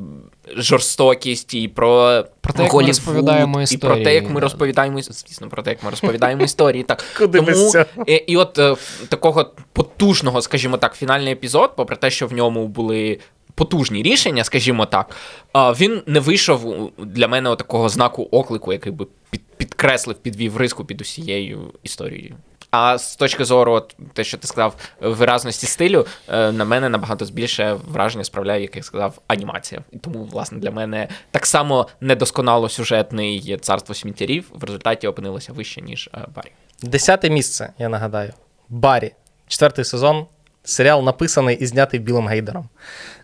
[0.58, 4.40] жорстокість, і про, Про те, як ми розповідаємо і про те, як ми да.
[4.40, 6.84] розповідаємо, звісно, про те, як ми розповідаємо історії.
[6.84, 7.04] Так.
[7.18, 7.74] Куди Тому,
[8.08, 8.76] і, і от е,
[9.10, 13.20] такого потужного, скажімо так, фінальний епізод, попри те, що в ньому були.
[13.56, 15.16] Потужні рішення, скажімо так,
[15.56, 21.02] він не вийшов для мене такого знаку оклику, який би під, підкреслив, підвів риску під
[21.02, 22.36] усією історією.
[22.78, 27.26] А з точки зору, от, те, що ти сказав, виразності стилю, е, на мене набагато
[27.26, 29.82] більше враження справляє, як я сказав, анімація.
[29.92, 35.82] І тому, власне, для мене так само недосконало сюжетний царство сміттярів в результаті опинилося вище,
[35.82, 36.52] ніж е, Барі.
[36.82, 38.34] Десяте місце, я нагадаю.
[38.70, 39.12] Барі.
[39.48, 40.26] Четвертий сезон.
[40.64, 42.70] Серіал написаний і знятий Білим Гейдером.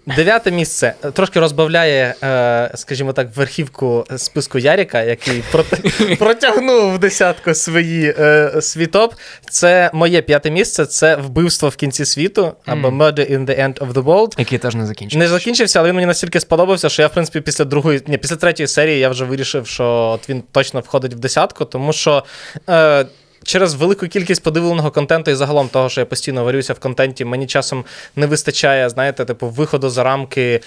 [0.05, 5.43] Дев'яте місце трошки розбавляє, е, скажімо так, верхівку списку Яріка, який
[6.19, 9.13] протягнув в десятку свої, е, свій топ.
[9.49, 13.93] Це моє п'яте місце це вбивство в кінці світу або Murder in the End of
[13.93, 14.33] the World.
[14.37, 15.19] Який теж не закінчився.
[15.19, 18.35] Не закінчився, але він мені настільки сподобався, що я, в принципі, після другої, ні, після
[18.35, 22.23] третьої серії я вже вирішив, що от він точно входить в десятку, тому що.
[22.69, 23.05] Е,
[23.43, 27.47] Через велику кількість подивленого контенту і загалом того, що я постійно варюся в контенті, мені
[27.47, 27.85] часом
[28.15, 30.61] не вистачає, знаєте, типу, виходу за рамки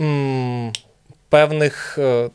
[0.00, 0.72] м,
[1.28, 2.30] певних е,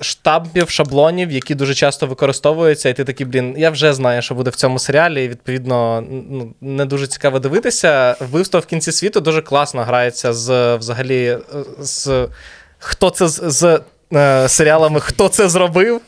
[0.00, 4.50] штампів, шаблонів, які дуже часто використовуються, і ти такий, блін, я вже знаю, що буде
[4.50, 8.16] в цьому серіалі, і відповідно ну, не дуже цікаво дивитися.
[8.20, 11.38] Вбивство в кінці світу дуже класно грається з взагалі е,
[11.78, 12.28] з
[12.78, 13.40] хто це з.
[13.50, 13.80] з
[14.48, 16.00] Серіалами Хто це зробив?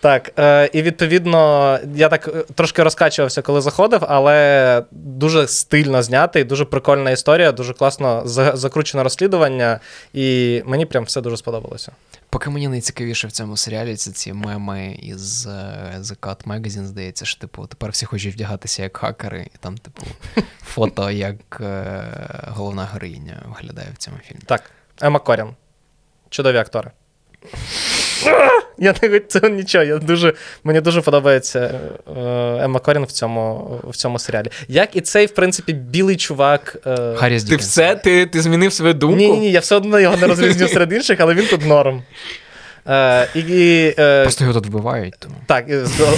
[0.00, 6.44] Так, е, і відповідно, я так е, трошки розкачувався, коли заходив, але дуже стильно знятий,
[6.44, 9.80] дуже прикольна історія, дуже класно за- закручене розслідування,
[10.12, 11.92] і мені прям все дуже сподобалося.
[12.30, 15.50] Поки мені найцікавіше в цьому серіалі це ці меми із е,
[15.98, 20.02] The Cut Magazine, здається, що типу тепер всі хочуть вдягатися як хакери, і там, типу,
[20.64, 22.04] фото, як е,
[22.48, 24.40] головна героїня виглядає в цьому фільмі.
[24.46, 24.62] Так,
[25.02, 25.48] Ема Корін.
[26.30, 26.90] Чудові актори.
[28.78, 29.84] Я не цього нічого.
[29.84, 30.34] Я дуже,
[30.64, 31.80] мені дуже подобається
[32.16, 34.46] е, Емма Корін в цьому, в цьому серіалі.
[34.68, 36.76] Як і цей, в принципі, білий чувак.
[36.86, 37.40] Е...
[37.48, 39.16] Ти все, ти, ти змінив свою думку?
[39.16, 42.02] Ні, ні, ні, я все одно його не розрізню серед інших, але він тут норм.
[42.88, 45.34] Е, і, і, е, Просто його тут вбивають, тому.
[45.46, 45.64] Так,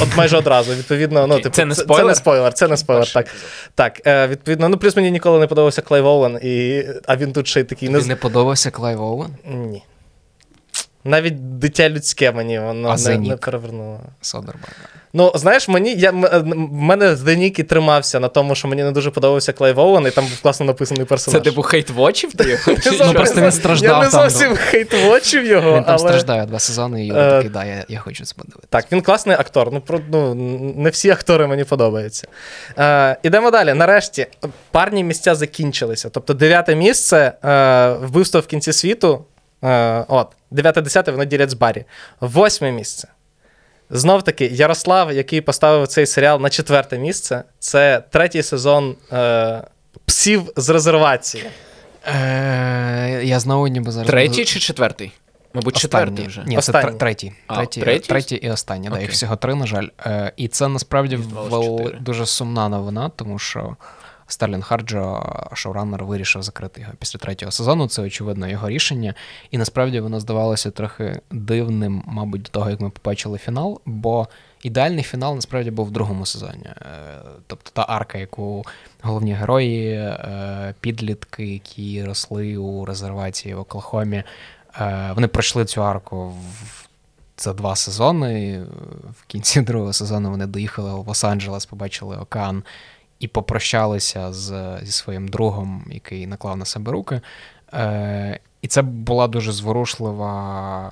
[0.03, 0.75] от майже одразу.
[0.75, 2.07] Відповідно, ну, типу, це не Це, спойлер?
[2.07, 3.13] не спойлер, це не спойлер.
[3.13, 3.27] Так,
[3.75, 7.49] так е, відповідно, ну плюс мені ніколи не подобався Клайв Оуен, і, а він тут
[7.49, 9.31] ще й такий Тобі не, не подобався Клайв Оуен?
[9.45, 9.83] Ні.
[11.07, 14.01] Навіть дитя людське мені воно А не, не перевернуло.
[14.21, 14.77] Содерберга.
[15.13, 18.93] Ну, знаєш, мені я е, в мене Зенік і тримався на тому, що мені не
[18.93, 22.49] дуже подобався Клайв Оуен, і там був класно написаний Це типу хейт-вотчів ти?
[22.51, 23.07] його?
[23.07, 24.57] Ну, просто він страждав Я не там, зовсім ну.
[24.61, 28.35] хейтвочив його, Він там страждає два сезони, і Е, Юра такий, да, я, хочу це
[28.35, 28.67] подивитися.
[28.71, 29.73] Так, він класний актор.
[29.73, 30.35] Ну, про, ну,
[30.77, 32.29] не всі актори мені подобаються.
[32.79, 33.75] Е, ідемо далі.
[33.75, 34.27] Нарешті,
[34.71, 36.09] парні місця закінчилися.
[36.09, 39.25] Тобто, дев'яте місце е, вбивство в кінці світу.
[39.65, 41.85] Е, от, дев'яте, десяте вони ділять з барі.
[42.21, 43.09] Восьме місце.
[43.91, 49.63] Знов таки, Ярослав, який поставив цей серіал на четверте місце, це третій сезон е,
[50.07, 51.45] псів з резервації.
[52.07, 54.09] Е, я знову ніби зараз.
[54.11, 55.13] Третій чи четвертий?
[55.55, 56.43] Мабуть, четвертий вже.
[56.47, 56.83] Ні, Останній.
[56.89, 57.33] це тр- третій.
[57.47, 58.09] А, Третій, третій?
[58.09, 58.89] третій і останній.
[58.89, 59.87] Да, їх всього три, на жаль.
[60.07, 61.99] Е, і це насправді вел- чотири.
[62.01, 63.77] дуже сумна новина, тому що
[64.27, 65.23] Сталін Харджо,
[65.53, 67.89] шоураннер, вирішив закрити його після третього сезону.
[67.89, 69.15] Це очевидно його рішення.
[69.51, 74.29] І насправді воно здавалося трохи дивним, мабуть, до того, як ми побачили фінал, бо
[74.63, 76.67] ідеальний фінал насправді був в другому сезоні.
[76.67, 76.83] Е,
[77.47, 78.65] Тобто та арка, яку
[79.03, 84.23] головні герої, е, підлітки, які росли у резервації в Оклахомі,
[84.81, 86.87] е, вони пройшли цю арку в
[87.39, 88.63] за два сезони.
[89.21, 92.63] В кінці другого сезону вони доїхали в Лос-Анджелес, побачили океан
[93.19, 97.21] і попрощалися з, зі своїм другом, який наклав на себе руки.
[97.73, 100.91] Е, і це була дуже зворушлива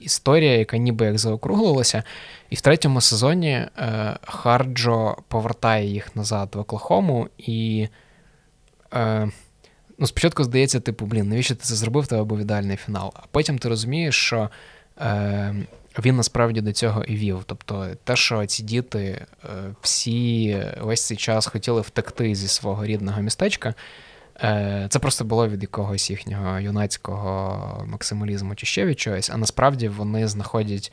[0.00, 2.02] історія, яка ніби як заокруглилася.
[2.50, 3.68] І в третьому сезоні е,
[4.22, 7.88] Харджо повертає їх назад в Оклахому і.
[8.94, 9.30] Е,
[10.00, 13.12] Ну, спочатку здається, типу, блін, навіщо ти це зробив, тебе був ідеальний фінал.
[13.14, 14.50] А потім ти розумієш, що
[15.00, 15.54] е,
[15.98, 17.42] він насправді до цього і вів.
[17.46, 19.48] Тобто, те, що ці діти е,
[19.80, 23.74] всі весь цей час хотіли втекти зі свого рідного містечка,
[24.42, 29.88] е, це просто було від якогось їхнього юнацького максималізму чи ще від чогось, а насправді
[29.88, 30.92] вони знаходять.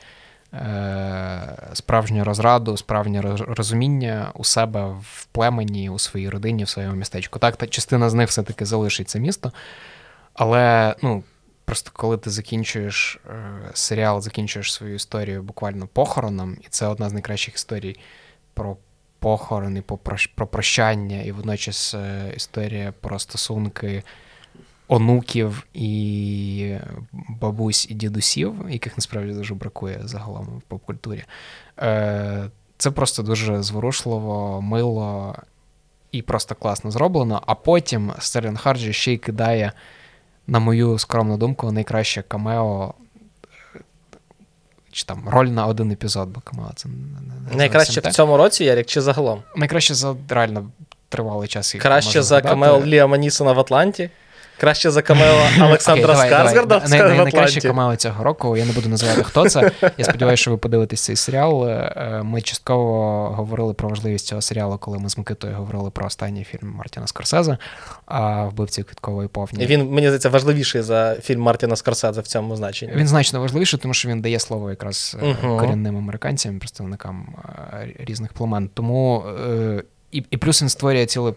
[0.53, 7.39] Е, справжню розраду, справжнє розуміння у себе в племені, у своїй родині, в своєму містечку.
[7.39, 9.51] Так, та частина з них все-таки залишиться місто.
[10.33, 11.23] Але ну,
[11.65, 17.13] просто коли ти закінчуєш е, серіал, закінчуєш свою історію буквально похороном, і це одна з
[17.13, 17.95] найкращих історій
[18.53, 18.77] про
[19.19, 19.81] похорон і
[20.35, 24.03] про прощання, і водночас е, історія про стосунки
[24.87, 26.75] онуків і
[27.11, 31.23] бабусь і дідусів, яких насправді дуже бракує загалом в поп-культурі.
[31.79, 35.35] Е, це просто дуже зворушливо, мило
[36.11, 37.43] і просто класно зроблено.
[37.45, 39.71] А потім Стерлін Харджо ще й кидає,
[40.47, 42.93] на мою скромну думку, найкраще камео.
[44.91, 46.95] Чи там роль на один епізод, бо камео це не,
[47.51, 49.43] не найкраще в цьому році, Ярік, чи загалом?
[49.55, 50.71] Найкраще за реально
[51.09, 51.75] тривалий час.
[51.79, 54.09] Краще за камео Ліама Нісона в Атланті.
[54.57, 57.17] Краще за камео Олександра okay, Скарсгарда в Атланті.
[57.17, 58.57] Найкраще камео цього року.
[58.57, 59.71] Я не буду називати, хто це.
[59.97, 61.69] Я сподіваюся, що ви подивитесь цей серіал.
[61.69, 66.43] Е, ми частково говорили про важливість цього серіалу, коли ми з Микитою говорили про останній
[66.43, 67.57] фільм Мартіна Скорсезе,
[68.05, 69.65] Вбивці квіткової повні.
[69.65, 72.93] Він мені здається важливіший за фільм Мартіна Скорсезе в цьому значенні.
[72.95, 75.59] Він значно важливіший, тому що він дає слово якраз uh-huh.
[75.59, 77.35] корінним американцям, представникам
[77.73, 78.69] е, різних племен.
[78.73, 79.23] Тому
[80.11, 81.33] і, і плюс він створює ціле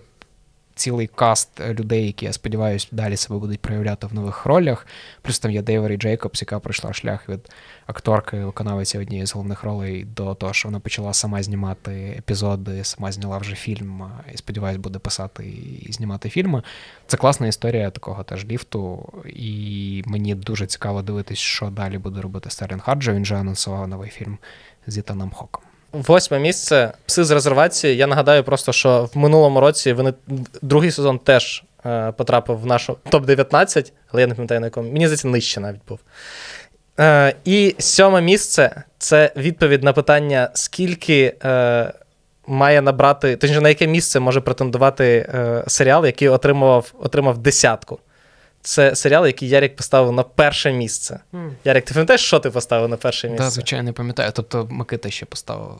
[0.78, 4.86] цілий каст людей, які я сподіваюся, далі себе будуть проявляти в нових ролях.
[5.22, 7.50] Плюс там є Девері Джейкобс, яка пройшла шлях від
[7.86, 13.12] акторки, виконавиці однієї з головних ролей до того, що вона почала сама знімати епізоди, сама
[13.12, 15.44] зняла вже фільм і сподіваюсь, буде писати
[15.88, 16.62] і знімати фільми.
[17.06, 22.50] Це класна історія такого теж ліфту, і мені дуже цікаво дивитись, що далі буде робити
[22.50, 23.12] Стерлін Харджо.
[23.12, 24.38] Він же анонсував новий фільм
[24.86, 25.67] з Ітаном Хоком.
[25.92, 27.96] Восьме місце пси з резервації.
[27.96, 30.14] Я нагадаю просто, що в минулому році вони
[30.62, 34.92] другий сезон теж е, потрапив в нашу топ-19, але я не пам'ятаю на якому.
[34.92, 35.98] Мені здається, нижче навіть був.
[37.00, 41.92] Е, І сьоме місце це відповідь на питання, скільки е,
[42.46, 47.98] має набрати, точніше, на яке місце може претендувати е, серіал, який отримав, отримав десятку.
[48.68, 51.20] Це серіал, який Ярік поставив на перше місце.
[51.32, 51.50] Mm.
[51.64, 53.44] Ярік, ти пам'ятаєш, що ти поставив на перше місце?
[53.44, 54.30] Так, звичайно, не пам'ятаю.
[54.34, 55.70] Тобто Микита ще поставив,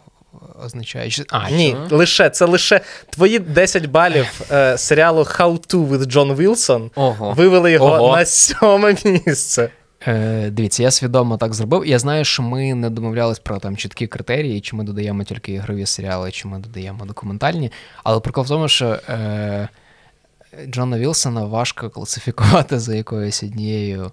[0.64, 1.11] означає.
[1.28, 1.97] А, Ні, що?
[1.97, 2.80] лише це лише
[3.11, 7.32] твої 10 балів е, серіалу How to with John Wilson Ого.
[7.32, 8.16] вивели його Ого.
[8.16, 9.70] на сьоме місце.
[10.07, 11.86] Е, Дивіться, я свідомо так зробив.
[11.86, 15.86] Я знаю, що ми не домовлялись про там чіткі критерії, чи ми додаємо тільки ігрові
[15.86, 17.72] серіали, чи ми додаємо документальні.
[18.05, 18.99] Але прикол в тому, що.
[19.09, 19.68] Е,
[20.66, 24.12] Джона Вілсона важко класифікувати за якоюсь однією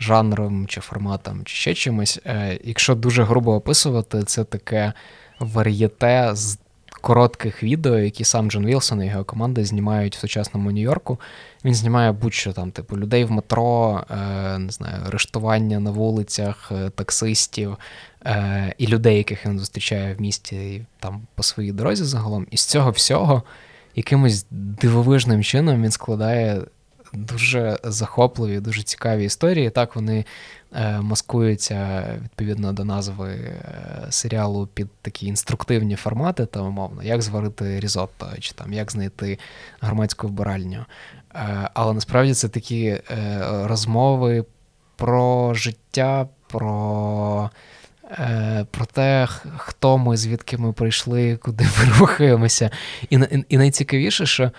[0.00, 2.20] жанром чи форматом, чи ще чимось.
[2.26, 4.92] Е, якщо дуже грубо описувати, це таке
[5.40, 6.58] вар'єте з
[7.00, 11.20] коротких відео, які сам Джон Вілсон і його команда знімають в сучасному Нью-Йорку.
[11.64, 16.90] Він знімає будь-що там, типу, людей в метро, е, не знаю, арештування на вулицях, е,
[16.90, 17.76] таксистів
[18.78, 22.46] і людей, яких він зустрічає в місті там по своїй дорозі загалом.
[22.50, 23.42] І з цього всього
[23.94, 26.62] якимось дивовижним чином він складає
[27.14, 29.70] дуже захопливі, дуже цікаві історії.
[29.70, 30.24] Так вони
[30.72, 37.80] е, маскуються відповідно до назви е, серіалу під такі інструктивні формати, та умовно, як зварити
[37.80, 39.38] різотто, чи там як знайти
[39.80, 40.84] громадську вбиральню.
[41.34, 43.00] Е, але насправді це такі
[43.62, 44.44] розмови
[44.96, 47.50] про життя, про.
[48.10, 52.70] Е, про те, хто ми, звідки ми прийшли, куди ми рухаємося.
[53.10, 54.50] І і, найцікавіше, що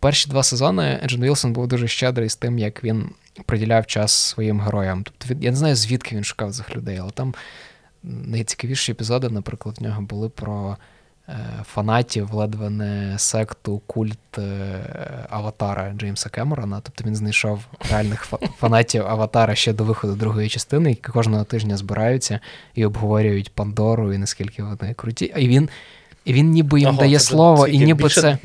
[0.00, 3.10] перші два сезони Джон Вілсон був дуже щедрий з тим, як він
[3.46, 5.04] приділяв час своїм героям.
[5.04, 7.34] Тобто я не знаю, звідки він шукав цих людей, але там
[8.02, 10.76] найцікавіші епізоди, наприклад, в нього були про
[11.64, 14.80] фанатів, ледве не секту, культ е,
[15.30, 16.80] аватара Джеймса Кемерона.
[16.80, 17.60] Тобто він знайшов
[17.90, 18.22] реальних
[18.58, 22.40] фанатів аватара ще до виходу другої частини, які кожного тижня збираються
[22.74, 25.34] і обговорюють Пандору і наскільки вони круті.
[25.36, 25.68] І він
[26.30, 28.38] і він ніби їм Ого, дає слово, і ніби це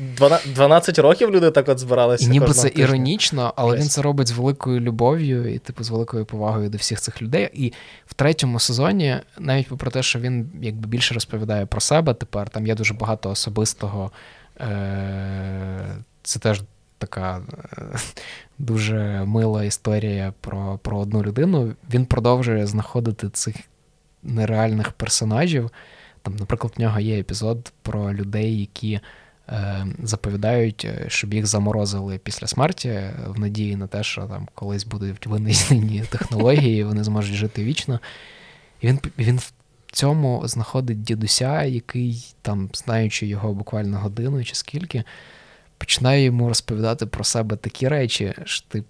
[0.54, 2.26] 12 років люди так от збиралися.
[2.26, 3.80] І ніби це іронічно, але Yes.
[3.80, 7.50] він це робить з великою любов'ю і типу з великою повагою до всіх цих людей.
[7.52, 7.72] І
[8.06, 12.66] в третьому сезоні, навіть попри те, що він якби більше розповідає про себе тепер, там
[12.66, 14.10] є дуже багато особистого.
[14.60, 16.62] Е- Це теж
[16.98, 17.40] така
[17.78, 17.82] е,
[18.58, 21.72] дуже мила історія про, про одну людину.
[21.94, 23.56] Він продовжує знаходити цих
[24.22, 25.70] нереальних персонажів.
[26.26, 29.00] Там, наприклад, в нього є епізод про людей, які
[29.48, 34.84] е, заповідають, е, щоб їх заморозили після смерті, в надії на те, що там колись
[34.84, 38.00] будуть винайдені технології, і вони зможуть жити вічно.
[38.80, 39.52] І він він в
[39.92, 45.04] цьому знаходить дідуся, який, там, знаючи його буквально годину чи скільки,
[45.78, 48.84] починає йому розповідати про себе такі речі, що ти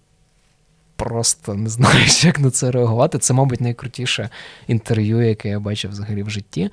[0.97, 3.19] просто не знаєш, як на це реагувати.
[3.19, 4.31] Це, мабуть, найкрутіше
[4.67, 6.71] інтерв'ю, яке я бачив взагалі в житті.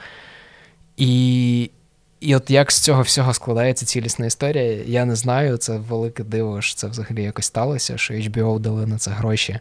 [0.97, 1.71] І
[2.19, 5.57] і от як з цього всього складається цілісна історія, я не знаю.
[5.57, 9.59] Це велике диво, що це взагалі якось сталося, що HBO дали на це гроші.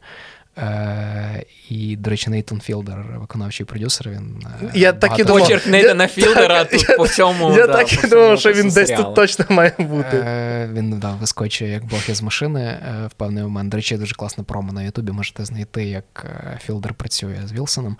[0.58, 4.10] Е, І, до речі, Нейтан Філдер, виконавчий продюсер.
[4.10, 5.42] Він е, я так і думав.
[5.42, 7.52] Почерк Нейтана Філдера тут я, по всьому.
[7.52, 10.16] Я да, так і думав, що він десь тут точно має бути.
[10.16, 13.68] Е, Він да, вискочує як Бог із машини е, в певний момент.
[13.68, 15.12] До речі, дуже класна промо на Ютубі.
[15.12, 17.96] Можете знайти, як е, Філдер працює з Вілсоном.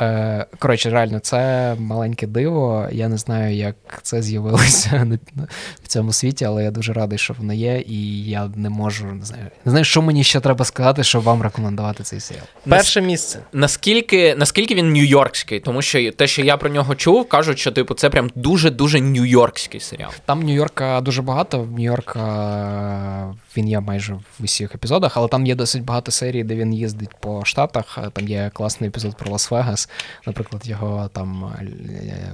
[0.00, 2.88] Е, Коротше, реально, це маленьке диво.
[2.92, 5.18] Я не знаю, як це з'явилося
[5.82, 9.24] в цьому світі, але я дуже радий, що воно є, і я не можу не
[9.24, 12.44] знаю, не знаю, що мені ще треба сказати, щоб вам рекомендувати знімати цей серіал.
[12.68, 13.40] Перше місце.
[13.52, 15.60] Наскільки наскільки він нью-йоркський?
[15.60, 19.80] Тому що те, що я про нього чув, кажуть, що типу це прям дуже-дуже нью-йоркський
[19.80, 20.10] серіал.
[20.24, 21.62] Там Нью-Йорка дуже багато.
[21.62, 26.54] В Нью-Йорка він є майже в усіх епізодах, але там є досить багато серій, де
[26.54, 27.98] він їздить по штатах.
[28.12, 29.88] Там є класний епізод про Лас-Вегас.
[30.26, 31.52] Наприклад, його там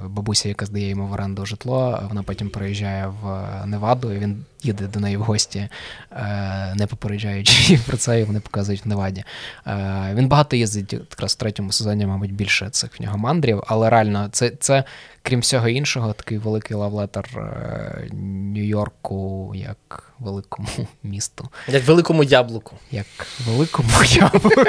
[0.06, 4.86] бабуся, яка здає йому в оренду житло, вона потім приїжджає в Неваду, і він їде
[4.86, 5.68] до неї в гості,
[6.12, 9.24] е, не попереджаючи про це, і вони показують в Неваді.
[9.66, 13.90] Е, він багато їздить якраз в третьому сезоні, мабуть, більше цих в нього мандрів, але
[13.90, 14.84] реально, це, це
[15.22, 17.24] крім всього іншого, такий великий лавлетер
[18.12, 20.68] Нью-Йорку як великому
[21.02, 21.48] місту.
[21.68, 22.76] Як великому яблуку.
[22.90, 23.06] Як
[23.46, 24.62] великому яблуку.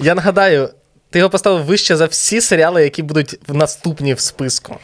[0.00, 0.70] Я нагадаю,
[1.10, 4.76] ти його поставив вище за всі серіали, які будуть наступні в списку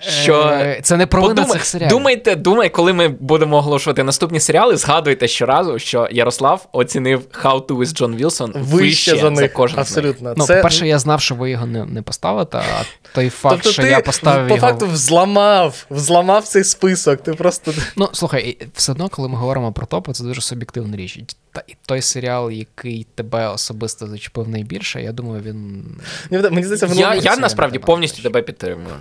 [0.00, 1.90] що е, це не провина Подумай, цих серіалів.
[1.90, 7.76] Думайте, думай, коли ми будемо оголошувати наступні серіали, згадуйте щоразу, що Ярослав оцінив How to
[7.76, 9.38] with John Wilson вище, за, них.
[9.38, 10.34] за кожен Абсолютно.
[10.36, 10.56] Ну, це...
[10.56, 12.84] По-перше, я знав, що ви його не не поставите, а
[13.14, 14.48] той факт, тобто що ти я поставив.
[14.48, 14.66] По його...
[14.68, 17.22] факту взламав, взламав цей список.
[17.22, 17.74] Ти просто.
[17.96, 21.20] Ну, слухай, все одно, коли ми говоримо про топи, це дуже суб'єктивна річ.
[21.52, 25.84] Та і той серіал, який тебе особисто зачепив найбільше, я думаю, він.
[26.30, 28.94] Мені здається, Я, я насправді повністю тебе підтримую.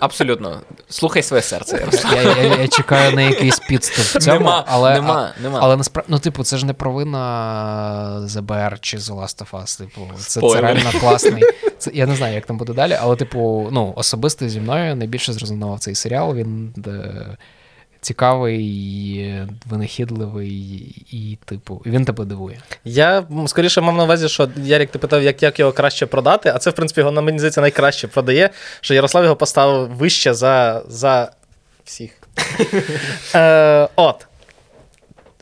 [0.00, 0.60] Абсолютно.
[0.88, 1.88] Слухай своє серце.
[2.12, 5.58] Я Я я, я чекаю на якийсь підступ в цьому, нема, але нема, нема.
[5.62, 9.78] але насправді, ну, типу, це ж не провина ЗБР чи The Last of Us.
[9.78, 11.42] Типу, це, це реально класний.
[11.78, 15.32] Це, Я не знаю, як там буде далі, але, типу, ну, особисто зі мною найбільше
[15.32, 16.34] зрезонував цей серіал.
[16.34, 16.72] Він.
[16.76, 17.26] Де
[18.00, 19.34] цікавий,
[19.66, 20.48] винахідливий
[21.10, 22.58] і, типу, він тебе дивує.
[22.84, 26.58] Я скоріше мав на увазі, що Ярік, ти питав, як як його краще продати, а
[26.58, 30.82] це, в принципі, його на мені здається найкраще продає, що Ярослав його поставив вище за
[30.88, 31.32] за
[31.84, 32.10] всіх.
[33.34, 34.26] Е, От.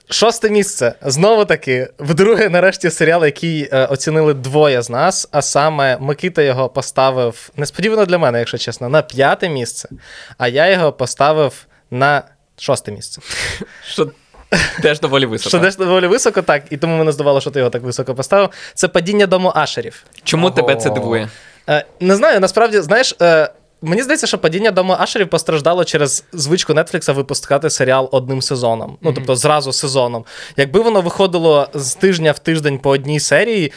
[0.08, 0.94] Шосте місце.
[1.02, 6.68] Знову таки, вдруге, нарешті, серіал, який е, оцінили двоє з нас, а саме Микита його
[6.68, 9.88] поставив несподівано для мене, якщо чесно, на п'яте місце,
[10.38, 12.22] а я його поставив на
[12.58, 13.20] Шосте місце.
[13.88, 14.10] Що
[14.82, 15.48] Теж доволі високо.
[15.48, 16.62] Що теж доволі високо, так.
[16.70, 18.50] І тому мене здавало, що ти його так високо поставив.
[18.74, 20.04] Це падіння дому Ашерів.
[20.24, 20.56] Чому Ого.
[20.56, 21.28] тебе це дивує?
[21.68, 23.16] Е, Не знаю, насправді, знаєш.
[23.22, 23.50] Е,
[23.82, 28.90] Мені здається, що падіння дому Ашерів постраждало через звичку Нетфлікса випускати серіал одним сезоном.
[28.90, 28.98] Mm-hmm.
[29.00, 30.24] Ну тобто зразу сезоном.
[30.56, 33.72] Якби воно виходило з тижня в тиждень по одній серії,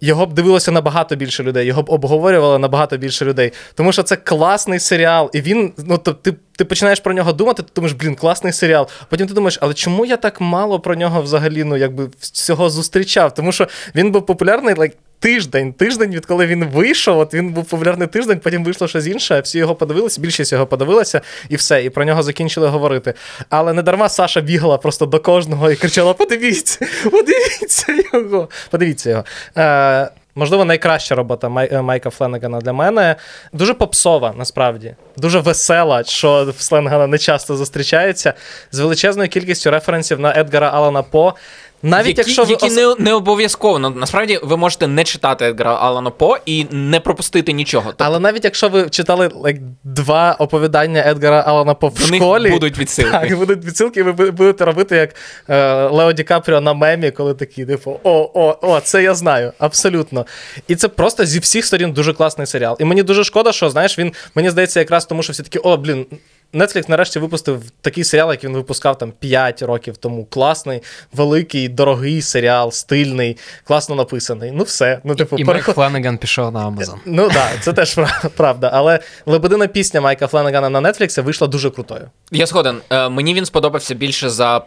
[0.00, 3.52] його б дивилося набагато більше людей, його б обговорювало набагато більше людей.
[3.74, 7.62] Тому що це класний серіал, і він, ну то ти ти починаєш про нього думати,
[7.62, 8.88] ти думаєш, блін, класний серіал.
[9.08, 13.34] Потім ти думаєш, але чому я так мало про нього взагалі ну, якби всього зустрічав?
[13.34, 18.08] Тому що він був популярний like, тиждень, тиждень, відколи він вийшов, от він був популярний
[18.08, 22.04] тиждень, потім вийшло щось інше, всі його подивилися, більшість його подивилася, і все, і про
[22.04, 23.14] нього закінчили говорити.
[23.48, 28.48] Але не дарма Саша бігала просто до кожного і кричала: подивіться, подивіться його.
[28.70, 29.24] Подивіться його.
[29.56, 31.68] Е, Можливо, найкраща робота.
[31.72, 33.16] Е, Майка Фленегана для мене.
[33.52, 38.34] Дуже попсова, насправді, дуже весела, що в Фленегана не часто зустрічається,
[38.72, 41.34] з величезною кількістю референсів на Едгара Алана По.
[41.82, 42.76] Навіть які, якщо ви які ос...
[42.76, 47.52] не не обов'язково ну, насправді ви можете не читати Едгара Алана По і не пропустити
[47.52, 47.84] нічого.
[47.86, 48.04] Тобто...
[48.04, 53.10] Але навіть якщо ви читали like, два оповідання Едгара Алана По в школі, будуть відсилки.
[53.18, 55.14] Так, будуть відсилки, і ви будете робити як
[55.48, 59.52] е, Лео Ді Капріо на мемі, коли такі, типу, о, о, о, це я знаю,
[59.58, 60.26] абсолютно.
[60.68, 62.76] І це просто зі всіх сторін дуже класний серіал.
[62.80, 65.76] І мені дуже шкода, що знаєш, він мені здається, якраз тому, що всі такі, о,
[65.76, 66.06] блін
[66.54, 70.24] Netflix нарешті випустив такий серіал, як він випускав там 5 років тому.
[70.24, 70.82] Класний,
[71.12, 74.52] великий, дорогий серіал, стильний, класно написаний.
[74.54, 75.00] Ну, все.
[75.04, 77.00] Ну, типу, І переход- Майк Фленеган пішов на Амазон.
[77.04, 77.98] Ну так, да, це теж
[78.36, 78.70] правда.
[78.74, 82.10] Але лебедина пісня Майка Фленегана на Netflix вийшла дуже крутою.
[82.32, 82.80] Я згоден.
[82.90, 84.62] Е, мені він сподобався більше за.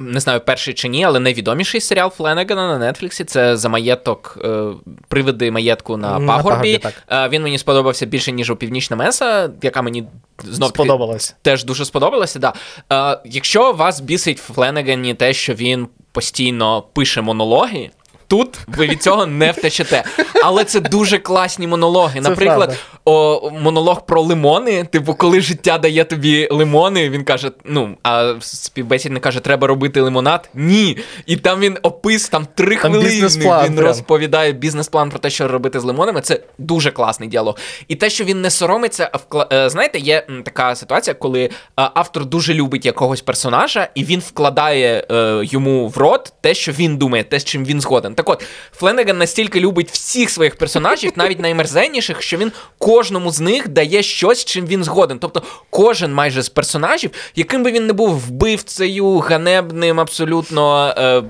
[0.00, 4.64] Не знаю, перший чи ні, але найвідоміший серіал Фленегана на Нетфліксі це за маєток, е,
[5.08, 6.78] привиди маєтку на На пагорбі.
[6.78, 10.04] пагорбі, Е, він мені сподобався більше, ніж у Північна Меса, яка мені
[10.44, 11.34] знов сподобалася.
[11.42, 12.38] Теж дуже сподобалася.
[12.38, 12.52] Да.
[12.92, 17.90] Е, якщо вас бісить в Фленегані те, що він постійно пише монологи.
[18.28, 20.04] Тут ви від цього не втечете.
[20.44, 22.20] Але це дуже класні монологи.
[22.20, 24.84] Наприклад, о, монолог про лимони.
[24.84, 30.50] Типу, коли життя дає тобі лимони, він каже: ну, а співбесідник каже, треба робити лимонад.
[30.54, 30.98] Ні.
[31.26, 33.28] І там він опис, там три Там хвилини.
[33.28, 33.86] Він прям.
[33.86, 36.20] розповідає бізнес-план про те, що робити з лимонами.
[36.20, 37.56] Це дуже класний діалог.
[37.88, 39.48] І те, що він не соромиться, а вкла...
[39.52, 45.06] е, знаєте, є така ситуація, коли е, автор дуже любить якогось персонажа, і він вкладає
[45.10, 48.14] е, йому в рот те, що він думає, те, з чим він згоден.
[48.18, 53.68] Так от, Фленеган настільки любить всіх своїх персонажів, навіть наймерзенніших, що він кожному з них
[53.68, 55.18] дає щось, чим він згоден.
[55.18, 61.22] Тобто, кожен майже з персонажів, яким би він не був вбивцею, ганебним, абсолютно е,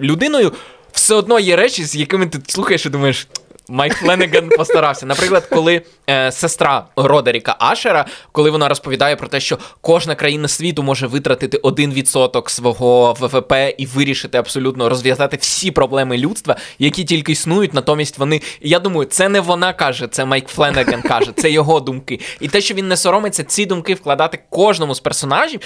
[0.00, 0.52] людиною,
[0.92, 3.28] все одно є речі, з якими ти слухаєш і думаєш.
[3.68, 5.06] Майк Фленеган постарався.
[5.06, 10.82] Наприклад, коли е, сестра Родеріка Ашера, коли вона розповідає про те, що кожна країна світу
[10.82, 17.74] може витратити 1% свого ВВП і вирішити абсолютно розв'язати всі проблеми людства, які тільки існують,
[17.74, 18.40] натомість вони.
[18.60, 22.20] Я думаю, це не вона каже, це Майк Фленеган каже, це його думки.
[22.40, 25.60] І те, що він не соромиться ці думки вкладати кожному з персонажів.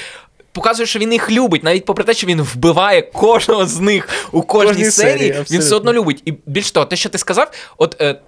[0.53, 4.42] Показує, що він їх любить, навіть попри те, що він вбиває кожного з них у
[4.42, 6.22] кожній Кожній серії, серії, він все одно любить.
[6.24, 8.20] І більш того, те, що ти сказав, от е,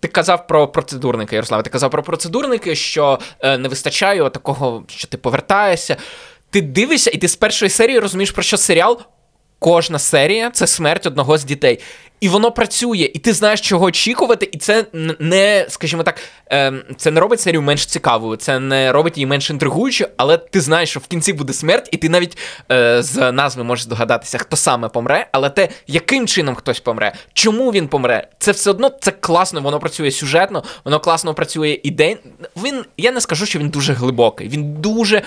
[0.00, 5.08] ти казав про процедурники, Ярослав, ти казав про процедурники, що е, не вистачає такого, що
[5.08, 5.96] ти повертаєшся.
[6.50, 9.00] Ти дивишся, і ти з першої серії розумієш, про що серіал.
[9.64, 11.80] Кожна серія це смерть одного з дітей.
[12.20, 14.86] І воно працює, і ти знаєш, чого очікувати, і це
[15.18, 16.20] не, скажімо так,
[16.52, 20.60] е, це не робить серію менш цікавою, це не робить її менш інтригуючою, але ти
[20.60, 22.38] знаєш, що в кінці буде смерть, і ти навіть
[22.72, 27.70] е, з назви можеш здогадатися, хто саме помре, але те, яким чином хтось помре, чому
[27.70, 32.16] він помре, це все одно це класно, воно працює сюжетно, воно класно працює ідей.
[32.64, 35.22] Він, я не скажу, що він дуже глибокий, він дуже.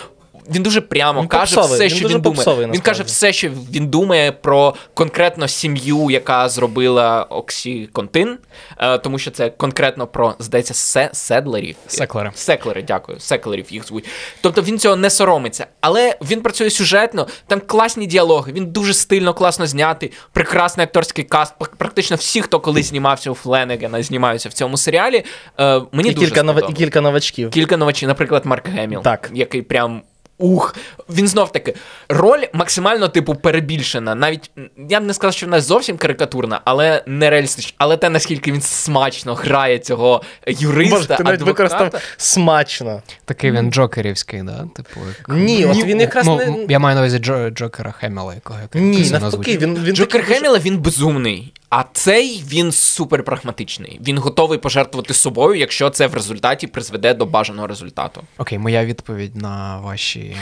[0.51, 2.35] Він дуже прямо Він каже попсовий, все, він що він думає.
[2.35, 8.37] попсовий, Він каже все, що він думає про конкретно сім'ю, яка зробила Оксіконтин,
[8.77, 11.75] е, тому що це конкретно про, здається, се, седлерів.
[11.87, 12.31] Секлери.
[12.35, 13.19] Секлери, дякую.
[13.19, 14.05] Секлерів їх звуть.
[14.41, 15.67] Тобто він цього не соромиться.
[15.81, 21.53] Але він працює сюжетно, там класні діалоги, він дуже стильно, класно знятий, прекрасний акторський каст.
[21.77, 25.23] Практично всі, хто колись знімався у Фленегена, знімаються в цьому серіалі.
[25.59, 26.61] Е, мені І дуже кілька, нова...
[26.69, 27.49] і кілька новачків.
[27.49, 29.31] Кілька новачів, наприклад, Марк Геміл, Так.
[29.33, 30.01] який прям.
[30.39, 30.75] Ух,
[31.09, 31.73] він знов таки
[32.09, 34.15] роль максимально типу перебільшена.
[34.15, 34.51] Навіть
[34.89, 37.73] я б не сказав, що вона зовсім карикатурна, але не реалістична.
[37.77, 43.01] Але те, наскільки він смачно грає цього юриста, Боже, ти навіть використав смачно.
[43.25, 44.67] Такий він джокерівський, да?
[44.75, 45.37] Типу, як...
[45.37, 48.75] Ні, от він якраз ну, не- Я маю на увазі Джо, Джокера Хемела, якого як
[48.75, 53.99] Ні, навпаки, він, він Джокер такий Хеміла він безумний, а цей він супер прагматичний.
[54.07, 58.23] Він готовий пожертвувати собою, якщо це в результаті призведе до бажаного результату.
[58.37, 60.37] Окей, моя відповідь на ваші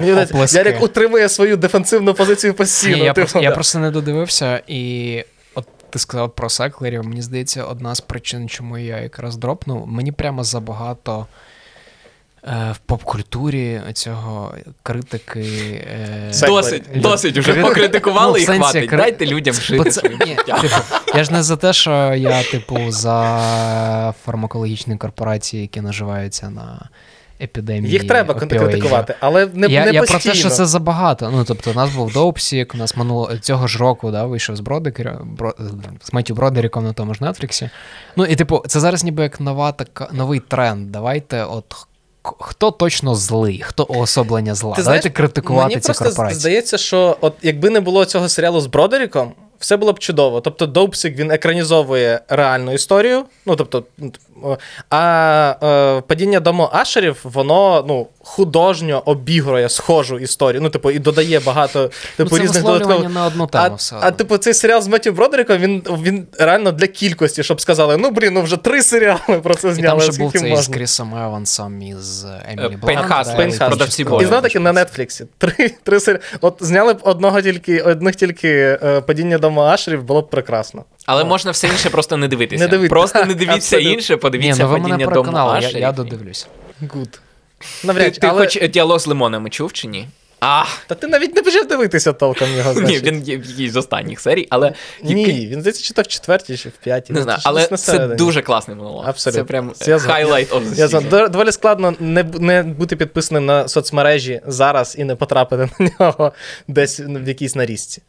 [0.00, 0.58] е, оплески.
[0.58, 2.96] Ярик утримує свою дефенсивну позицію постійно.
[2.96, 7.06] Ні, я, типу, просто, я просто не додивився, і от ти сказав про секлерів.
[7.06, 11.26] Мені здається, одна з причин, чому я якраз дропнув, мені прямо забагато.
[12.46, 15.40] Е, В поп-культурі цього критики.
[15.40, 18.90] е, Досить, досить уже Крит- покритикували Ну, і сенсі, хватить.
[18.90, 19.90] кри- Дайте людям жити.
[19.90, 20.74] це- своїм ні, типу,
[21.14, 26.88] я ж не за те, що я, типу, за фармакологічні корпорації, які наживаються на
[27.40, 27.92] епідемії.
[27.92, 28.58] Їх треба опіоїдів.
[28.60, 30.20] критикувати, але не, я, не я постійно.
[30.20, 31.30] про те, що це забагато.
[31.30, 34.60] Ну, тобто, у нас був Dopesick, у нас минуло цього ж року да, вийшов з
[34.60, 35.54] Бродекера, Бро,
[36.02, 37.70] з Меттю Бродеріком на тому ж Нетфліксі.
[38.16, 40.92] Ну, і типу, це зараз ніби як нова така, новий тренд.
[40.92, 41.86] Давайте, от
[42.40, 44.74] хто точно злий, хто уособлення зла.
[44.76, 46.40] Ти Давайте знаєш, критикувати мені ці просто корпорації.
[46.40, 50.40] здається, що от якби не було цього серіалу з Бродеріком, все було б чудово.
[50.40, 53.24] Тобто Dopesick він екранізовує реальну історію.
[53.46, 53.84] Ну тобто,
[54.90, 60.62] а е, падіння дому Ашерів, воно ну, художньо обігрує схожу історію.
[60.62, 63.10] Ну, типу, і додає багато типу, ну, це різних додаткових.
[63.14, 63.96] на одну тему А, все.
[64.00, 68.10] а типу, цей серіал з Меттю Бродеріком, він, він реально для кількості, щоб сказали: ну
[68.10, 70.00] блін, ну вже три серіали про це І зняли.
[70.00, 70.68] там же був цей з?
[70.68, 72.78] Крісом Евансом і з Емілі Е.
[72.86, 73.62] Painhustlers, да, Painhustlers.
[73.62, 74.02] і продавці.
[74.02, 75.24] І знову таки на Нетфліксі.
[75.38, 76.20] Три, три серії.
[76.40, 80.84] От зняли б одного тільки, одних тільки е, падіння дому Ашерів, було б прекрасно.
[81.06, 82.64] Але можна все інше просто не дивитися.
[82.64, 82.90] Не дивитися.
[82.90, 85.82] Просто не дивіться інше, Ні, подивіться ну ви мене падіння дому переконали, я, Ашерів.
[85.82, 86.46] я додивлюсь.
[86.94, 87.20] Гуд.
[87.84, 88.40] Навряд Ти, чи, ти але...
[88.40, 90.08] хоч діалог з лимонами чув чи ні?
[90.40, 93.02] А, Та ти навіть не почав дивитися толком його, ні, значить.
[93.02, 96.56] він є в якійсь з останніх серій, але Ні, він здається, чи то в четвертій,
[96.56, 97.12] чи в п'ятій.
[97.12, 99.08] не ну, знаю, але це дуже класний монолог.
[99.08, 99.42] Абсолютно.
[99.42, 100.26] Це прям Я згоден.
[100.26, 101.08] highlight of the Я season.
[101.10, 105.90] дов- доволі складно не, б- не бути підписаним на соцмережі зараз і не потрапити на
[106.00, 106.32] нього
[106.68, 108.02] десь в якійсь нарізці.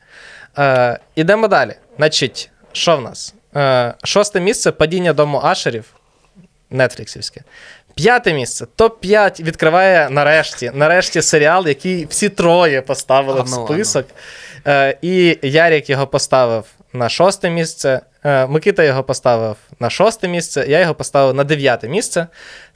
[0.58, 1.74] Е, ідемо далі.
[1.98, 3.34] Значить, що в нас?
[3.56, 5.86] Е, шосте місце падіння дому Ашерів.
[6.72, 7.42] Нетфліксівське.
[7.98, 8.68] П'яте місце.
[8.78, 10.72] Топ-5 відкриває нарешті.
[10.74, 14.06] Нарешті серіал, який всі троє поставили А в ну, список.
[14.68, 18.02] Е, і Ярік його поставив на шосте місце.
[18.24, 20.66] Е, Микита його поставив на шосте місце.
[20.70, 22.28] Я його поставив на дев'яте місце.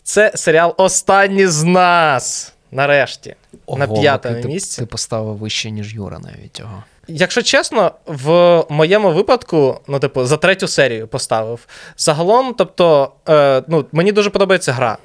[0.03, 2.53] Це серіал Останні з нас.
[2.72, 3.36] Нарешті.
[3.67, 4.82] на Ого, п'ятому Микита, місці.
[4.82, 6.84] Ти поставив вище, ніж Юра навіть його.
[7.07, 11.67] Якщо чесно, в моєму випадку, ну, типу, за третю серію поставив.
[11.97, 14.97] Загалом, тобто, е, ну, мені дуже подобається гра.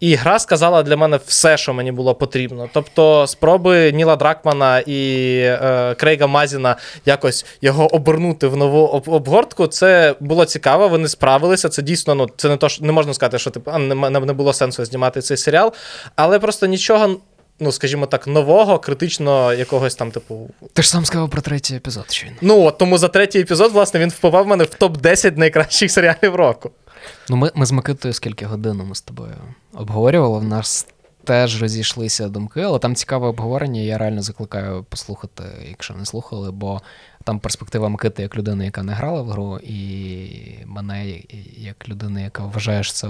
[0.00, 2.68] І гра сказала для мене все, що мені було потрібно.
[2.72, 6.76] Тобто, спроби Ніла Дракмана і е, Крейга Мазіна
[7.06, 10.88] якось його обернути в нову об- обгортку, це було цікаво.
[10.88, 11.68] Вони справилися.
[11.68, 14.32] Це дійсно, ну це не то, що не можна сказати, що типу, а, не, не,
[14.32, 15.72] було сенсу знімати цей серіал,
[16.16, 17.16] але просто нічого.
[17.60, 22.04] Ну, скажімо так, нового, критично якогось там, типу, Ти ж сам сказав про третій епізод,
[22.10, 22.36] щойно.
[22.40, 26.34] Ну, от тому за третій епізод, власне, він впливав в мене в топ-10 найкращих серіалів
[26.34, 26.70] року.
[27.28, 29.34] Ну, ми, ми з Микитою скільки годин ми з тобою
[29.76, 30.38] обговорювали.
[30.38, 30.86] В нас
[31.24, 33.80] теж розійшлися думки, але там цікаве обговорення.
[33.80, 36.80] Я реально закликаю послухати, якщо не слухали, бо
[37.24, 41.20] там перспектива Микити як людини, яка не грала в гру, і мене
[41.56, 43.08] як людини, яка вважає, що це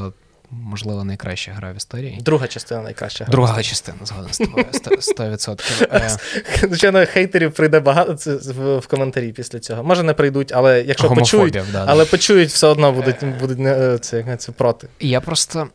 [0.51, 2.18] можливо найкраща гра в історії.
[2.20, 3.24] Друга частина найкраща.
[3.24, 3.32] гра.
[3.32, 5.86] Друга частина згоден з тобою 100%.
[5.92, 6.16] Е,
[6.68, 8.16] Звичайно, хейтерів прийде багато
[8.55, 9.84] в, коментарі після цього.
[9.84, 11.84] Може, не прийдуть, але якщо почують, да, да.
[11.88, 13.59] але почують, все одно будуть, будуть
[14.05, 14.88] це, як це проти.
[15.01, 15.68] Я просто.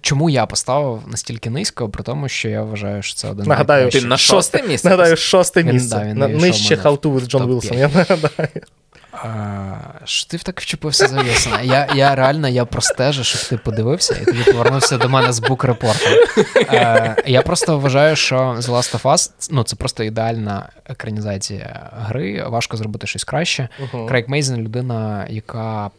[0.00, 3.90] Чому я поставив настільки низько, при тому, що я вважаю, що це один Нагадаю.
[3.90, 4.88] Ти на шосте місце?
[4.88, 5.96] Нагадаю, шосте Він, місце.
[5.96, 8.48] да, він На- Нижче How to with John Wilson, я нагадаю.
[9.24, 11.60] А, що ти так вчепився за Вілсона?
[11.60, 16.12] Я, я реально я простежу, щоб ти подивився, і тобі повернувся до мене з букрепортом.
[17.26, 22.44] Я просто вважаю, що The Last of Us ну, це просто ідеальна екранізація гри.
[22.48, 23.68] Важко зробити щось краще.
[24.08, 25.90] Крейг Мейзен людина, яка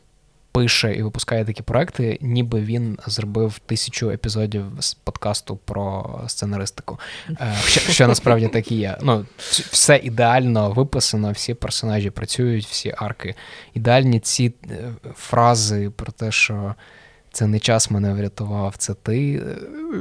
[0.54, 7.00] пише і випускає такі проекти, ніби він зробив тисячу епізодів з подкасту про сценаристику.
[7.30, 8.98] Е, Що, що насправді так і є.
[9.02, 9.26] Ну,
[9.72, 13.36] все ідеально виписано, всі персонажі працюють, всі арки.
[13.74, 16.76] Ідеальні ці е, фрази про те, що.
[17.36, 19.36] Це не час мене врятував, це ти.
[19.36, 19.58] Е,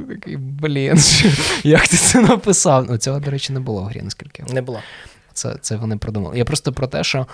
[0.09, 0.97] Такий, блін,
[1.63, 2.85] як ти це написав?
[2.89, 4.79] Ну, цього, до речі, не було в грі, наскільки Не було.
[5.33, 6.37] це, це вони придумали.
[6.37, 7.27] Я просто про те, що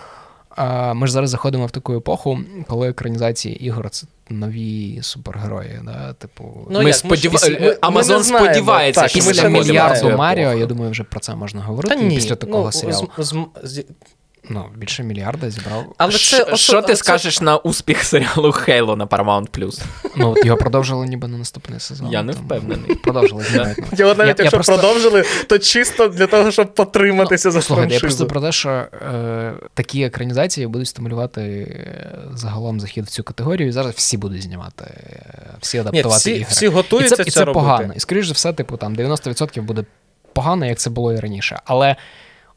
[0.94, 5.80] ми ж зараз заходимо в таку епоху, коли екранізації ігор це нові супергерої.
[5.86, 6.14] Да?
[6.14, 10.10] Типу, Ну, Ми як, сподіва- ж- ми- ми Амазон сподівається, Так, що після мільярду.
[10.18, 11.96] Маріо, я думаю, вже про це можна говорити.
[11.96, 13.10] Та ні, після такого ну, серіалу.
[13.18, 13.86] з- з- з-
[14.52, 15.86] Ну, більше мільярда зібрав.
[15.98, 19.82] Але це Що- ти це- скажеш на успіх серіалу Хейло на Paramount+.
[20.16, 22.08] Ну, його продовжили ніби на наступний сезон.
[22.12, 22.96] Я не впевнений.
[22.96, 23.84] Продовжили знімати.
[23.98, 27.94] Його навіть Я- я якщо просто- продовжили, то чисто для того, щоб потриматися за Слухайте,
[27.94, 33.24] я просто про те, що е, такі екранізації будуть стимулювати е, загалом захід в цю
[33.24, 36.46] категорію, і зараз всі будуть знімати, е, всі Ні, адаптувати всі, ігри.
[36.50, 37.94] всі І готуються це, це, і це погано.
[37.96, 39.84] І скоріш за все, типу, там 90% буде
[40.34, 41.60] погано, як це було і раніше.
[41.66, 41.96] Але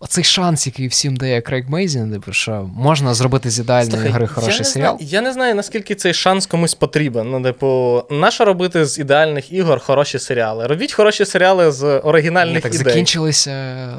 [0.03, 4.23] оцей шанс, який всім дає Крейг Мейзін, типу, що можна зробити з ідеальної Слухай, гри
[4.23, 4.97] я хороший не серіал.
[4.97, 7.31] Знаю, я не знаю, наскільки цей шанс комусь потрібен.
[7.31, 10.67] Ну, типу, нащо робити з ідеальних ігор хороші серіали?
[10.67, 12.85] Робіть хороші серіали з оригінальних так ідей.
[12.85, 13.51] закінчилися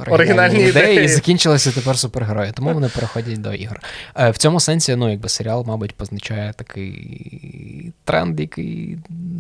[0.08, 1.06] Оригінальні оригінальні ідеї, ідеї.
[1.06, 3.80] і закінчилися тепер супергерої, тому вони переходять до ігор.
[4.20, 8.98] Е, В цьому сенсі, ну, якби серіал, мабуть, позначає такий тренд, який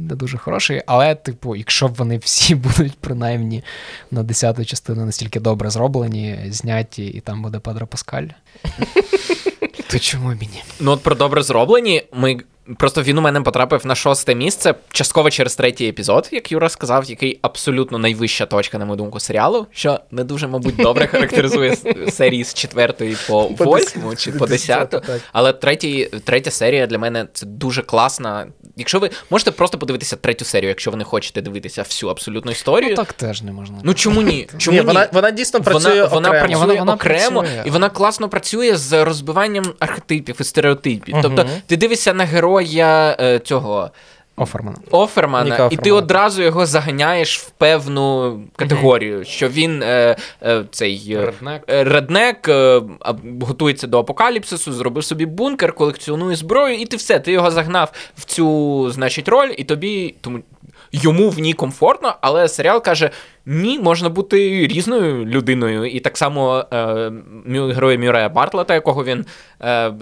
[0.09, 0.81] не дуже хороший.
[0.85, 3.63] Але, типу, якщо вони всі будуть принаймні
[4.11, 8.27] на десяту частину настільки добре зроблені, зняті, і там буде Педро Паскаль,
[9.87, 10.63] то чому б і ні?
[10.79, 12.39] Ну, от про добре зроблені, ми.
[12.77, 17.05] Просто він у мене потрапив на шосте місце, частково через третій епізод, як Юра сказав,
[17.05, 21.77] який абсолютно найвища точка, на мою думку, серіалу, що не дуже, мабуть, добре характеризує
[22.11, 25.01] серії з четвертої по восьму чи по десяту.
[25.33, 28.47] Але третій, третя серія для мене це дуже класна.
[28.77, 32.89] Якщо ви можете просто подивитися третю серію, якщо ви не хочете дивитися всю абсолютну історію.
[32.89, 33.77] Ну так теж не можна.
[33.83, 34.47] Ну чому ні?
[34.57, 34.87] Чому Ні, ні?
[34.87, 36.45] вона, вона дійсно працює вона, вона окремо.
[36.47, 37.63] працює Вона- вона окремо, працює.
[37.65, 41.15] і вона класно працює з розбиванням архетипів і стереотипів.
[41.21, 43.91] Тобто, ти дивишся на героя е, цього
[44.35, 44.77] Офермана.
[44.91, 51.07] Офермана, Ніка і ти одразу його заганяєш в певну категорію, що він е, е, цей
[51.11, 51.63] е, Реднек.
[51.69, 52.81] е, реднек е,
[53.41, 58.25] готується до апокаліпсису, зробив собі бункер, колекціонує зброю, і ти все, ти його загнав в
[58.25, 60.39] цю, значить, роль, і тобі тому.
[60.91, 63.09] йому в ній комфортно, але серіал каже:
[63.45, 65.85] ні, можна бути різною людиною.
[65.85, 67.11] І так само е,
[67.47, 69.25] герой Мюрея Бартлета, якого він
[69.61, 69.93] е,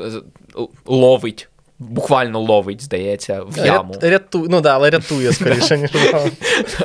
[0.86, 1.47] ловить.
[1.89, 3.95] Буквально ловить, здається, в яму.
[4.01, 4.47] Ряту...
[4.49, 5.91] Ну да, але рятує скоріше, ніж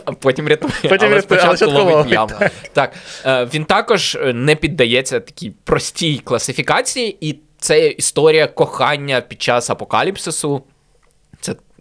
[0.05, 2.33] А потім рятує, Потім але рятує, але спочатку ловить в яму.
[2.39, 2.53] Так.
[2.73, 2.93] Так,
[3.25, 10.63] е, він також не піддається такій простій класифікації, і це історія кохання під час апокаліпсису.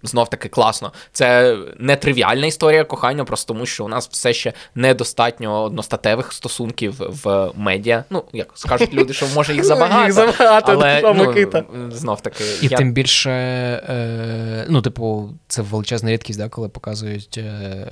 [0.08, 0.92] Знов таки класно.
[1.12, 6.96] Це не тривіальна історія кохання, просто тому що у нас все ще недостатньо одностатевих стосунків
[7.24, 8.04] в медіа.
[8.10, 10.04] Ну, як скажуть люди, що може їх забагато.
[10.04, 12.44] Їх забагато, але, ну, знов таки.
[12.62, 12.78] І я...
[12.78, 13.32] тим більше,
[13.90, 17.88] е, ну, типу, це величезна рідкість, да, коли показують е,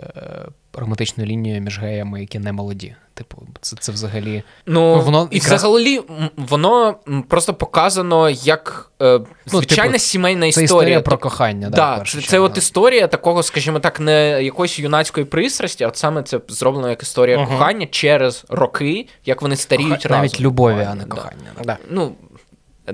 [0.74, 2.96] романтичну лінію між геями, які не молоді.
[3.16, 4.44] Типу, це це взагалі.
[4.66, 6.02] Ну, воно і якраз- взагалі
[6.38, 6.96] воно
[7.28, 10.64] просто показано як е, звичайна типу, сімейна Це історія.
[10.66, 11.70] історія про кохання.
[11.70, 15.98] Да, Да, це, це от історія такого, скажімо так, не якоїсь юнацької пристрасті, а от
[15.98, 17.48] саме це зроблено як історія Мгм.
[17.48, 20.18] кохання через роки, як вони старіють Коха- разом.
[20.18, 21.10] навіть любові, а не Да.
[21.16, 21.52] кохання.
[21.58, 21.64] да.
[21.64, 21.78] Да.
[21.90, 22.12] Ну,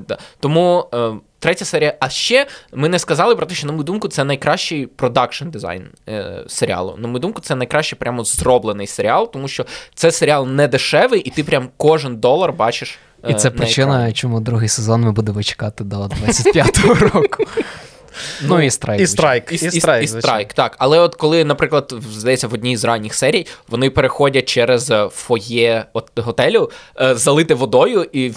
[0.07, 0.17] да.
[0.39, 1.93] Тому е, третя серія.
[1.99, 5.87] А ще ми не сказали про те, що, на мою думку, це найкращий production design
[6.09, 6.95] е, серіалу.
[6.97, 11.29] На мою думку, це найкраще прямо зроблений серіал, тому що це серіал не дешевий, і
[11.29, 12.97] ти прям кожен долар бачиш.
[13.27, 14.13] І е, це причина, екрані.
[14.13, 17.43] чому другий сезон ми будемо чекати до 25-го року.
[18.41, 19.01] Ну і страйк.
[19.01, 19.51] І страйк.
[19.51, 20.75] І, І, і, страйк, страйк, так.
[20.79, 25.85] Але от коли, наприклад, здається, в одній з ранніх серій вони переходять через е, фоє
[25.93, 26.71] от готелю,
[27.01, 28.29] е, залите водою, і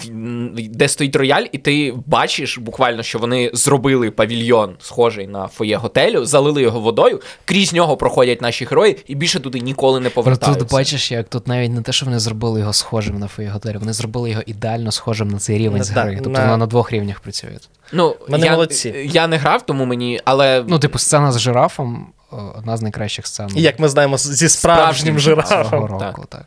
[0.69, 6.25] де стоїть рояль, і ти бачиш буквально, що вони зробили павільйон, схожий на фоє готелю,
[6.25, 10.59] залили його водою, крізь нього проходять наші герої, і більше туди ніколи не повертаються.
[10.59, 13.77] тут бачиш, як тут навіть не те, що вони зробили його схожим на Фої готелі,
[13.77, 16.13] вони зробили його ідеально схожим на цей рівень з гри.
[16.15, 17.49] Тобто на- воно на двох рівнях працює.
[17.91, 19.09] Ну, Вони я, молодці.
[19.13, 22.13] Я не грав, тому мені, але Ну, типу, сцена з жирафом
[22.57, 25.85] одна з найкращих сцен І як ми знаємо, зі справжнім жирафом.
[25.85, 25.97] року.
[25.99, 26.19] так.
[26.29, 26.45] Так.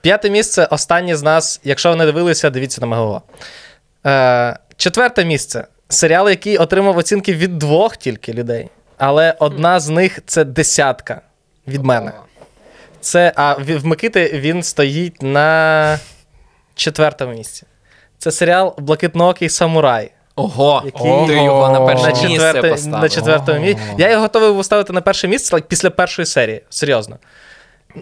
[0.00, 1.60] П'яте місце останнє з нас.
[1.64, 3.22] Якщо ви не дивилися, дивіться на Мегого.
[4.06, 5.66] Е, четверте місце.
[5.88, 8.68] Серіал, який отримав оцінки від двох тільки людей.
[8.98, 11.20] Але одна з них це десятка
[11.68, 12.12] від мене.
[13.00, 15.98] Це, а в в Микити він стоїть на
[16.74, 17.66] четвертому місці.
[18.18, 20.10] Це серіал Блакитноокий самурай.
[20.36, 23.02] Ого, Який- ти його на перше На, місце четверте, поставив.
[23.02, 23.82] на четвертому місці.
[23.98, 26.62] Я його готовий був ставити на перше місце після першої серії.
[26.70, 27.16] Серйозно.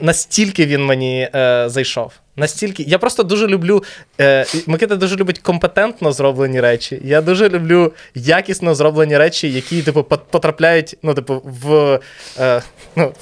[0.01, 2.13] Настільки він мені е, зайшов.
[2.37, 2.83] Настільки.
[2.83, 3.85] Я просто дуже люблю.
[4.21, 7.01] Е, Микита дуже любить компетентно зроблені речі.
[7.05, 12.01] Я дуже люблю якісно зроблені речі, які, типу, потрапляють, ну, типу, в.
[12.41, 12.63] Е,
[12.97, 13.13] ну,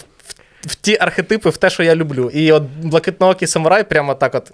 [0.66, 2.30] в ті архетипи, в те, що я люблю.
[2.34, 4.52] І от блакитноокий самурай прямо так от.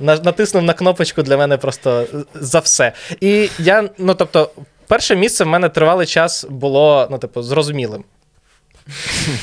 [0.00, 2.92] На- Натиснув на кнопочку для мене просто за все.
[3.20, 4.50] І я, ну тобто,
[4.86, 8.04] перше місце в мене тривалий час було, ну, типу, зрозумілим.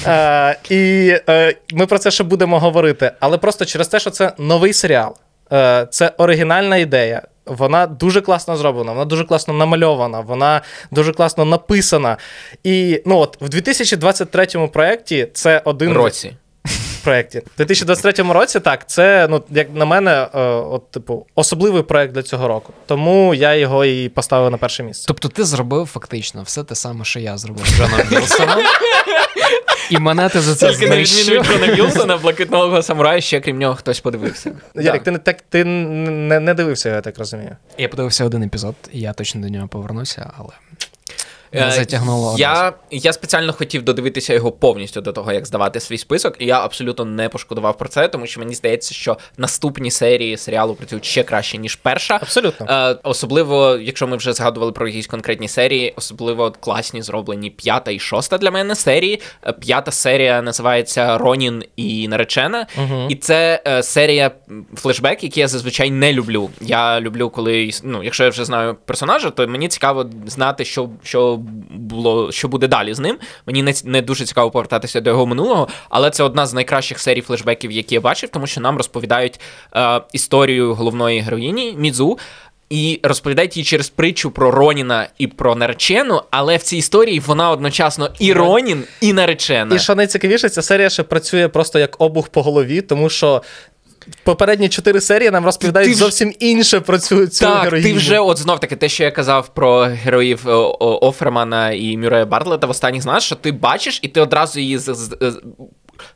[0.06, 3.12] Е, і е, ми про це ще будемо говорити.
[3.20, 5.16] Але просто через те, що це новий серіал,
[5.54, 7.22] е, це оригінальна ідея.
[7.46, 10.62] Вона дуже класно зроблена, вона дуже класно намальована, вона
[10.92, 12.18] дуже класно написана.
[12.64, 16.34] І ну от в 2023 проєкті це один році.
[17.08, 17.40] Проєкті.
[17.40, 22.24] В 2023 році так, це, ну, як на мене, е, от, типу, особливий проєкт для
[22.24, 22.74] цього року.
[22.86, 25.06] Тому я його і поставив на перше місце.
[25.08, 28.60] Тобто ти зробив фактично все те саме, що я зробив з Джоном Вілсоном.
[29.90, 31.46] І мене ти за це Тільки на відміну від.
[31.46, 34.52] Джона Вілсона, блакитного самурая, ще крім нього хтось подивився.
[34.76, 37.56] Ярик, ти не так ти не, не дивився, я так розумію.
[37.78, 40.67] Я подивився один епізод, і я точно до нього повернуся, але не
[41.54, 42.36] затягнуло.
[42.38, 46.66] Я, я спеціально хотів додивитися його повністю до того, як здавати свій список, і я
[46.66, 51.24] абсолютно не пошкодував про це, тому що мені здається, що наступні серії серіалу працюють ще
[51.24, 52.16] краще, ніж перша.
[52.22, 52.66] Абсолютно.
[52.70, 58.00] Е, особливо, якщо ми вже згадували про якісь конкретні серії, особливо класні зроблені п'ята і
[58.00, 59.22] шоста для мене серії.
[59.48, 62.68] Е, П'ята серія називається Ронін і наречена.
[63.10, 64.32] І це е, серія
[64.76, 66.50] флешбек, які я зазвичай не люблю.
[66.62, 71.37] Я люблю, коли ну, якщо я вже знаю персонажа, то мені цікаво знати, що, що
[71.70, 73.18] було, що буде далі з ним.
[73.46, 77.22] Мені не, не дуже цікаво повертатися до його минулого, але це одна з найкращих серій
[77.22, 79.40] флешбеків, які я бачив, тому що нам розповідають
[79.76, 82.18] е, історію головної героїні Мідзу.
[82.70, 87.52] І розповідають їй через притчу про Роніна і про наречену, але в цій історії вона
[87.52, 89.76] одночасно і Ронін, і наречена.
[89.76, 93.42] І що найцікавіше, ця серія ще працює просто як обух по голові, тому що
[94.24, 97.90] попередні чотири серії нам розповідають Ти зовсім інше про цю, цю Так, героїню.
[97.90, 102.26] ти вже от знов таки те, що я казав про героїв о, Офермана і Мюрея
[102.26, 105.18] Бартлета в останніх знаєш, що ти бачиш, і ти одразу її з-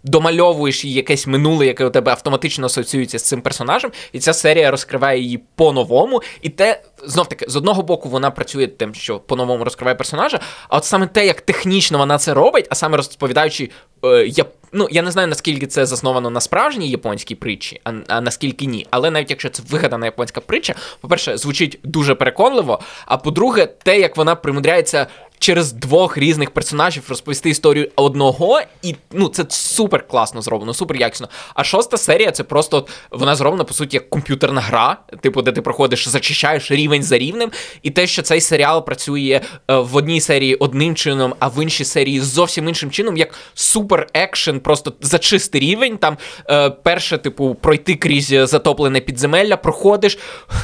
[0.04, 4.72] домальовуєш їй якесь минуле, яке у тебе автоматично асоціюється з цим персонажем, і ця серія
[4.72, 6.22] розкриває її по-новому.
[6.42, 10.78] І те, знов таки, з одного боку, вона працює тим, що по-новому розкриває персонажа, а
[10.78, 13.70] от саме те, як технічно вона це робить, а саме розповідаючи,
[14.04, 18.22] е, я, ну, я не знаю, наскільки це засновано на справжній японській притчі, а, а
[18.22, 18.88] наскільки ні.
[18.90, 22.80] Але навіть якщо це вигадана японська притча, по-перше, звучить дуже переконливо.
[23.06, 25.08] А по-друге, те, як вона примудряється
[25.42, 31.30] через двох різних персонажів розповісти історію одного, і ну це супер класно зроблено, супер якісно.
[31.54, 35.62] А шоста серія це просто вона зроблена по суті як комп'ютерна гра, типу, де ти
[35.62, 37.52] проходиш, зачищаєш рівень за рівнем,
[37.84, 41.86] і те, що цей серіал працює е, в одній серії одним чином, а в іншій
[41.86, 45.98] серії зовсім іншим чином, як супер екшен, просто за чистий рівень.
[45.98, 46.18] Там
[46.50, 50.18] е, перше, типу, пройти крізь затоплене підземелля, проходиш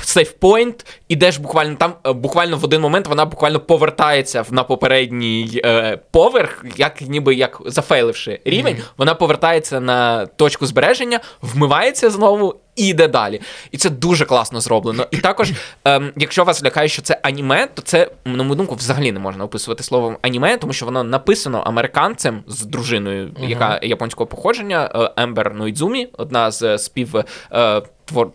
[0.03, 5.99] сейфпойнт, ідеш буквально там, е, буквально в один момент вона буквально повертається на попередній е,
[6.11, 8.93] поверх, як ніби як зафейливши рівень, mm-hmm.
[8.97, 12.55] вона повертається на точку збереження, вмивається знову.
[12.77, 13.41] І йде далі.
[13.71, 15.07] І це дуже класно зроблено.
[15.11, 15.51] І також,
[15.85, 19.43] ем, якщо вас лякає, що це аніме, то це, на мою думку, взагалі не можна
[19.43, 25.53] описувати словом аніме, тому що воно написано американцем з дружиною, яка японського походження, е, Ембер
[25.55, 27.15] Нойдзумі, одна з спів.
[27.51, 27.81] Е,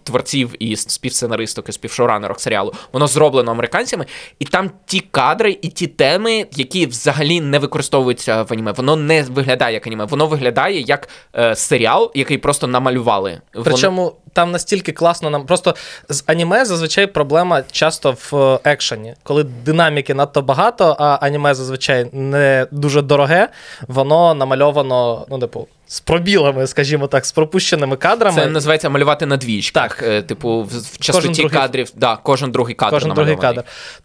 [0.02, 4.06] творців і співсценаристок, і співшоуранерок серіалу, воно зроблено американцями,
[4.38, 8.72] і там ті кадри і ті теми, які взагалі не використовуються в аніме.
[8.72, 13.40] Воно не виглядає як аніме, воно виглядає як е, серіал, який просто намалювали.
[13.64, 14.16] Причому воно...
[14.32, 15.74] там настільки класно нам просто
[16.08, 22.06] з аніме зазвичай проблема часто в е, екшені, коли динаміки надто багато, а аніме зазвичай
[22.12, 23.48] не дуже дороге,
[23.88, 28.40] воно намальовано, ну, типу з пробілами, скажімо так, з пропущеними кадрами.
[28.40, 29.96] Це називається малювати на двічках.
[29.96, 30.08] Так.
[30.08, 31.58] Е, типу, в частоті другий...
[31.58, 32.90] кадрів, да, кожен другий кадр.
[32.90, 33.62] Кожен другий кадр.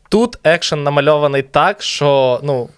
[0.10, 2.70] Тут екшен намальований так, що ну.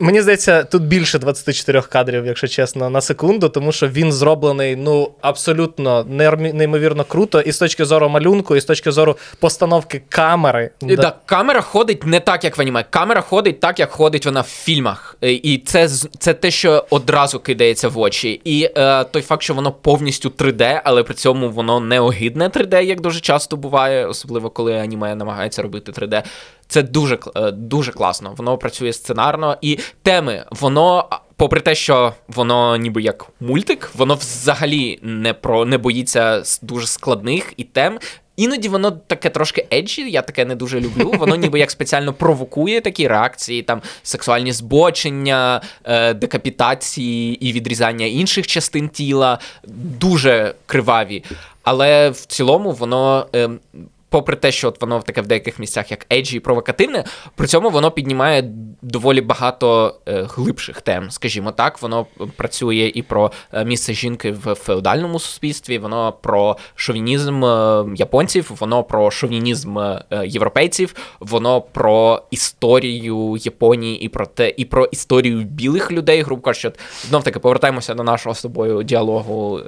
[0.00, 5.10] Мені здається, тут більше 24 кадрів, якщо чесно, на секунду, тому що він зроблений ну
[5.20, 10.70] абсолютно неймовірно круто, і з точки зору малюнку, і з точки зору постановки камери.
[10.80, 11.02] І, да.
[11.02, 12.84] Так, камера ходить не так, як в аніме.
[12.90, 15.16] Камера ходить так, як ходить вона в фільмах.
[15.20, 15.88] І це
[16.18, 18.40] це те, що одразу кидається в очі.
[18.44, 22.82] І е, той факт, що воно повністю 3D, але при цьому воно не огидне 3D,
[22.82, 26.22] як дуже часто буває, особливо коли аніме намагається робити 3D.
[26.68, 28.34] Це дуже е, дуже класно.
[28.36, 31.08] Воно працює сценарно і теми, воно.
[31.36, 37.52] Попри те, що воно ніби як мультик, воно взагалі не про не боїться дуже складних
[37.56, 37.98] і тем.
[38.38, 41.14] Іноді воно таке трошки еджі, я таке не дуже люблю.
[41.18, 48.46] Воно ніби як спеціально провокує такі реакції, там сексуальні збочення, е, декапітації і відрізання інших
[48.46, 49.38] частин тіла,
[50.00, 51.24] дуже криваві.
[51.62, 53.26] Але в цілому воно.
[53.34, 53.48] Е,
[54.08, 57.04] попри те, що от воно таке в деяких місцях як еджі і провокативне,
[57.34, 58.44] при цьому воно піднімає
[58.82, 61.82] доволі багато е, глибших тем, скажімо так.
[61.82, 62.06] Воно
[62.36, 68.82] працює і про е, місце жінки в феодальному суспільстві, воно про шовінізм е, японців, воно
[68.82, 69.78] про шовінізм
[70.24, 76.22] європейців, воно про історію Японії і про те, і про історію білих людей.
[76.22, 76.72] Грубо кажучи,
[77.08, 79.60] знов таки повертаємося до нашого з тобою діалогу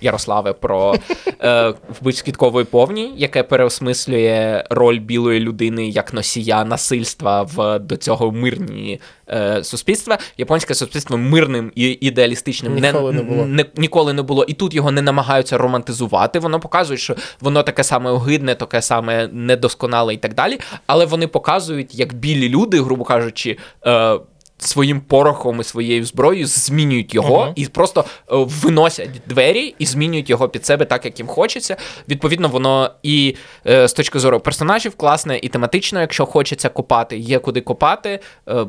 [0.00, 0.94] Ярославе про
[1.42, 7.96] е, вбивць квіткової повні, яке переосмислює переосмислює роль білої людини як носія насильства в до
[7.96, 10.18] цього мирні е, суспільства.
[10.38, 13.46] Японське суспільство мирним і ідеалістичним ніколи не, не було.
[13.46, 14.44] Не, ніколи не було.
[14.44, 16.38] І тут його не намагаються романтизувати.
[16.38, 20.58] Воно показує, що воно таке саме огидне, таке саме недосконале і так далі.
[20.86, 23.58] Але вони показують, як білі люди, грубо кажучи.
[23.86, 24.18] Е,
[24.58, 27.52] своїм порохом і своєю зброєю змінюють його uh-huh.
[27.54, 31.76] і просто е, виносять двері і змінюють його під себе так, як їм хочеться.
[32.08, 33.36] Відповідно, воно і
[33.66, 38.20] е, з точки зору персонажів класне, і тематично, якщо хочеться копати, є куди копати.
[38.48, 38.66] Е,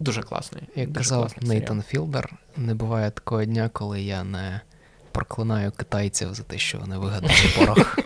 [0.00, 0.62] дуже класний.
[0.76, 4.60] Як казав Нейтан Філдер, не буває такого дня, коли я не
[5.12, 7.98] проклинаю китайців за те, що вони вигадали порох.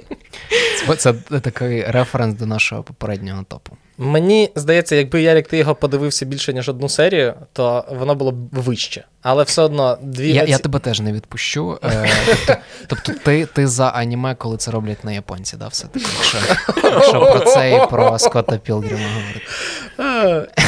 [0.98, 3.76] Це такий референс до нашого попереднього топу.
[3.98, 8.36] Мені здається, якби Ярік ти його подивився більше, ніж одну серію, то воно було б
[8.52, 9.04] вище.
[9.22, 10.32] Але все одно дві.
[10.32, 11.78] Я я тебе теж не відпущу.
[11.84, 12.10] Е,
[12.46, 12.56] Тобто,
[12.86, 16.38] тобто ти ти за аніме, коли це роблять на японці, да, все-таки, якщо,
[16.84, 19.46] якщо про це і про Скотта Пілгрима говорити.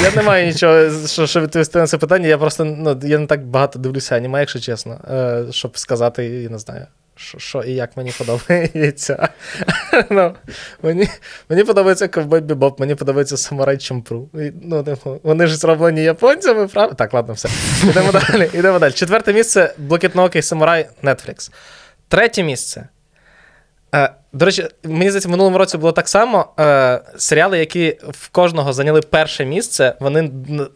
[0.02, 2.28] Я не маю нічого, що що відповісти на це питання.
[2.28, 6.48] Я просто ну, я не так багато дивлюся аніме, якщо чесно, е, щоб сказати, я
[6.48, 6.86] не знаю
[7.16, 9.28] що і як мені подобається.
[10.10, 10.34] ну,
[10.82, 11.08] Мені
[11.48, 14.28] мені подобається Ковбой Бібоп, мені подобається Самурай Чампру.
[14.62, 16.94] Ну, типу, Вони ж зроблені японцями, правда?
[16.94, 17.48] Так, ладно, все.
[17.90, 18.50] Йдемо далі.
[18.54, 18.92] Йдемо далі.
[18.92, 21.50] Четверте місце блакитноокий самурай Netflix.
[22.08, 22.88] Третє місце.
[23.94, 26.54] Е, До речі, мені здається, в минулому році було так само.
[26.60, 30.30] Е, Серіали, які в кожного зайняли перше місце, вони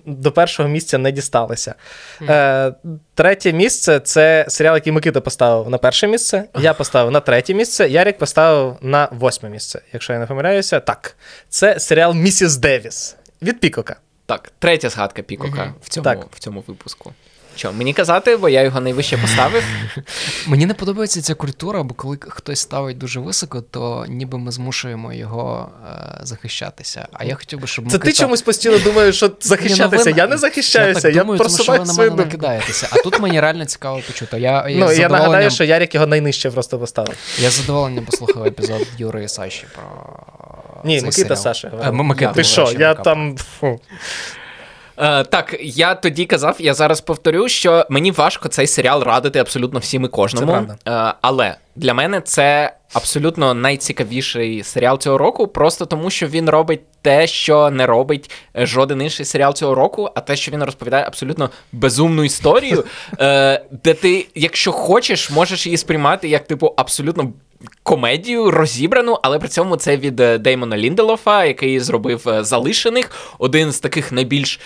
[0.07, 1.75] до першого місця не дісталися.
[2.29, 2.73] Е,
[3.15, 6.45] Третє місце це серіал, який Микита поставив на перше місце.
[6.59, 7.89] Я поставив на третє місце.
[7.89, 10.81] Ярік поставив на восьме місце, якщо я не помиляюся.
[10.81, 11.17] Так,
[11.49, 13.97] це серіал Місіс Девіс від Пікока.
[14.27, 15.75] Так, третя згадка Пікока Мгм.
[15.83, 16.19] в, цьому, Так.
[16.33, 17.13] в цьому випуску.
[17.59, 19.63] Що, мені казати, бо я його найвище поставив.
[20.47, 25.13] Мені не подобається ця культура, бо коли хтось ставить дуже високо, то ніби ми змушуємо
[25.13, 27.09] його е, захищатися.
[27.13, 30.11] А я хотів би, щоб Це ти чомусь постійно думаєш, що захищатися.
[30.11, 32.89] Ну Я не захищаюся, я, я, так думаю, тому що ви на мене накидаєтеся.
[32.91, 34.41] А тут мені реально цікаво почути.
[34.41, 37.17] Я, я, Ну, я нагадаю, що Ярік його найнижче просто поставив.
[37.39, 39.85] я з задоволенням послухав епізод Юри і Саші про.
[40.85, 41.43] Ні, цей Микита серіал.
[41.43, 41.73] Саша.
[41.85, 43.37] Е, Микита, Ти що, я там.
[43.37, 43.81] Фу.
[45.01, 49.79] Е, так, я тоді казав, я зараз повторю, що мені важко цей серіал радити абсолютно
[49.79, 50.47] всім і кожному.
[50.47, 51.11] Це правда.
[51.11, 56.81] Е, але для мене це абсолютно найцікавіший серіал цього року, просто тому що він робить
[57.03, 61.51] те, що не робить жоден інший серіал цього року, а те, що він розповідає абсолютно
[61.73, 62.85] безумну історію,
[63.21, 67.33] е, де ти, якщо хочеш, можеш її сприймати як, типу, абсолютно.
[67.83, 74.13] Комедію розібрану, але при цьому це від Деймона Лінделофа, який зробив залишених, один з таких
[74.13, 74.61] найбільш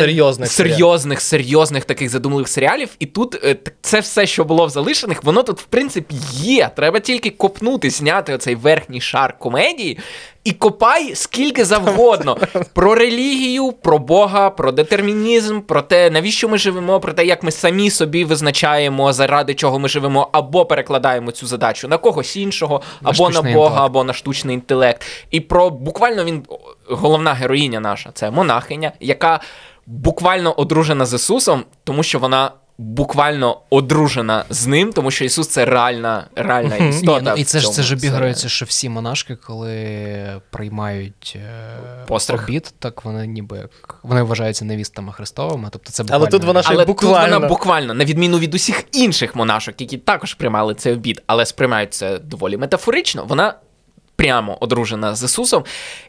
[0.00, 2.88] Серйозних серйозних, серйозних таких задумливих серіалів.
[2.98, 6.70] І тут е, це все, що було в залишених, воно тут, в принципі, є.
[6.76, 9.98] Треба тільки копнути, зняти оцей верхній шар комедії.
[10.44, 12.36] І копай скільки завгодно
[12.74, 17.50] про релігію, про Бога, про детермінізм, про те, навіщо ми живемо, про те, як ми
[17.50, 23.28] самі собі визначаємо, заради чого ми живемо, або перекладаємо цю задачу на когось іншого, або
[23.28, 23.86] на штучний Бога, інтелект.
[23.86, 25.02] або на штучний інтелект.
[25.30, 26.42] І про буквально він
[26.90, 29.40] головна героїня наша це монахиня, яка
[29.86, 32.50] буквально одружена з Ісусом, тому що вона.
[32.80, 37.20] Буквально одружена з ним, тому що Ісус це реальна, реальна істота.
[37.20, 42.42] Ні, ну, і це ж це ж обіграється, що всі монашки, коли приймають е, Постриг.
[42.44, 45.68] обід, так вони ніби як вони вважаються невістами Христовими.
[45.72, 47.24] Тобто це Але тут вона ще Але буквально.
[47.24, 51.46] тут вона буквально, на відміну від усіх інших монашок, які також приймали цей обід, але
[51.46, 53.54] сприймають це доволі метафорично, вона
[54.18, 55.64] прямо одружена з Ісусом.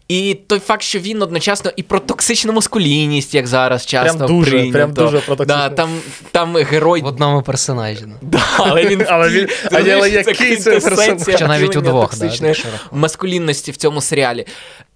[0.08, 4.52] І той факт, що він одночасно і про токсичну маскулінність, як зараз часто Прям дуже,
[4.52, 4.74] прийнято.
[4.74, 5.90] прям дуже про да, там,
[6.32, 8.04] там герой в одному персонажі.
[8.08, 8.14] ну.
[8.22, 11.22] Да, але він, Але він- втіль- а розумієш, але який це персонаж?
[11.26, 12.56] Хоча навіть втілення удвох, да,
[12.92, 14.46] маскулінності в цьому серіалі.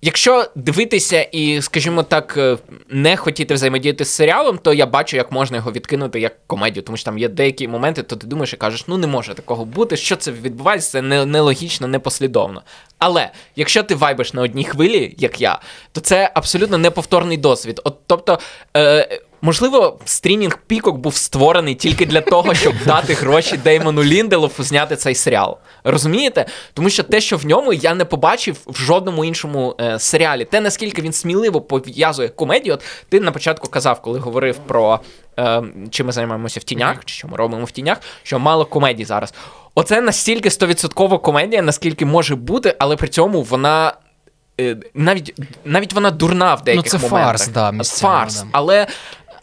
[0.05, 2.57] Якщо дивитися і, скажімо так, е,
[2.89, 6.97] не хотіти взаємодіяти з серіалом, то я бачу, як можна його відкинути як комедію, тому
[6.97, 9.97] що там є деякі моменти, то ти думаєш і кажеш, ну не може такого бути,
[9.97, 12.61] що це відбувається, це нелогічно, непослідовно.
[13.05, 15.59] Але якщо ти вайбиш на одній хвилі, як я,
[15.91, 17.81] то це абсолютно неповторний досвід.
[17.83, 18.39] От, тобто.
[18.77, 24.95] Е, Можливо, стрімінг Пікок був створений тільки для того, щоб дати гроші Деймону Лінделофу зняти
[24.95, 25.57] цей серіал.
[25.83, 26.45] Розумієте?
[26.73, 30.45] Тому що те, що в ньому я не побачив в жодному іншому е, серіалі.
[30.45, 32.73] Те, наскільки він сміливо пов'язує комедію.
[32.73, 34.99] От ти на початку казав, коли говорив про
[35.39, 35.61] е,
[35.91, 39.33] чим ми займаємося в тінях, чи що ми робимо в тінях, що мало комедій зараз.
[39.75, 43.93] Оце настільки стовідсоткова комедія, наскільки може бути, але при цьому вона.
[44.59, 47.25] е, Навіть навіть вона дурна в деяких це моментах.
[47.27, 48.41] фарс, да, місцями, фарс.
[48.41, 48.47] да.
[48.51, 48.87] Але,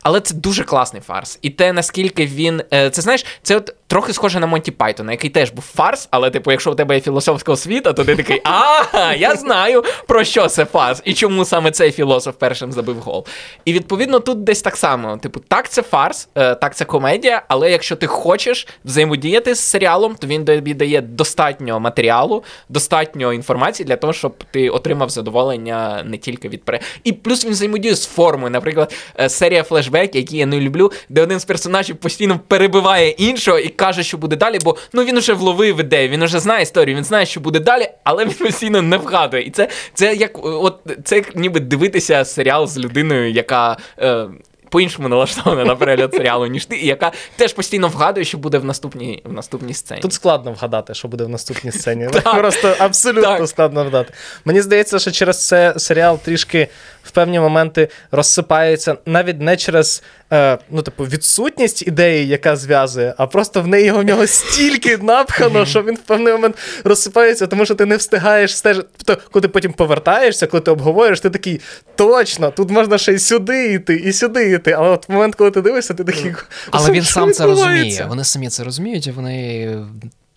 [0.03, 1.39] але це дуже класний фарс.
[1.43, 2.63] І те, наскільки він.
[2.73, 6.31] е, Це знаєш, це от трохи схоже на Монті Пайтона, який теж був фарс, але,
[6.31, 10.47] типу, якщо у тебе є філософська освіта, то ти такий, а, я знаю, про що
[10.49, 13.27] це фарс, і чому саме цей філософ першим забив гол.
[13.65, 15.17] І відповідно тут десь так само.
[15.17, 20.15] Типу, так, це фарс, е, так, це комедія, але якщо ти хочеш взаємодіяти з серіалом,
[20.15, 26.19] то він тобі дає достатньо матеріалу, достатньо інформації для того, щоб ти отримав задоволення не
[26.19, 26.81] тільки від пере.
[27.05, 28.51] І плюс він взаємодіє з формою.
[28.51, 33.59] Наприклад, е, серія флешбек, які я не люблю, де один з персонажів постійно перебиває іншого
[33.59, 36.97] і каже, що буде далі, бо ну він уже вловив ідею, він уже знає історію,
[36.97, 39.43] він знає, що буде далі, але він постійно не вгадує.
[39.43, 43.77] І це, це як от це як ніби дивитися серіал з людиною, яка.
[43.99, 44.27] Е,
[44.71, 48.65] по-іншому налаштована на перегляд серіалу, ніж ти, і яка теж постійно вгадує, що буде в
[48.65, 50.01] наступній, в наступній сцені.
[50.01, 52.09] Тут складно вгадати, що буде в наступній сцені.
[52.39, 54.13] Просто абсолютно складно вгадати.
[54.45, 56.69] Мені здається, що через це серіал трішки
[57.03, 60.03] в певні моменти розсипається навіть не через
[60.33, 65.67] е, ну, типу, відсутність ідеї, яка зв'язує, а просто в неї в нього стільки напхано,
[65.67, 68.89] що він в певний момент розсипається, тому що ти не встигаєш стежити.
[69.05, 71.61] Тобто, коли ти потім повертаєшся, коли ти обговорюєш, ти такий,
[71.97, 74.73] точно, тут можна ще й сюди йти, і сюди йти.
[74.73, 76.33] Але от в момент, коли ти дивишся, ти такий.
[76.71, 78.07] Але він сам це розуміє.
[78.09, 79.69] Вони самі це розуміють, і вони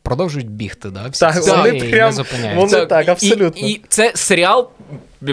[0.03, 1.07] продовжують бігти, да?
[1.07, 2.76] Всі Так, ці вони прям- не зупиняються.
[2.78, 3.68] вони- так, абсолютно.
[3.68, 4.70] І, і це серіал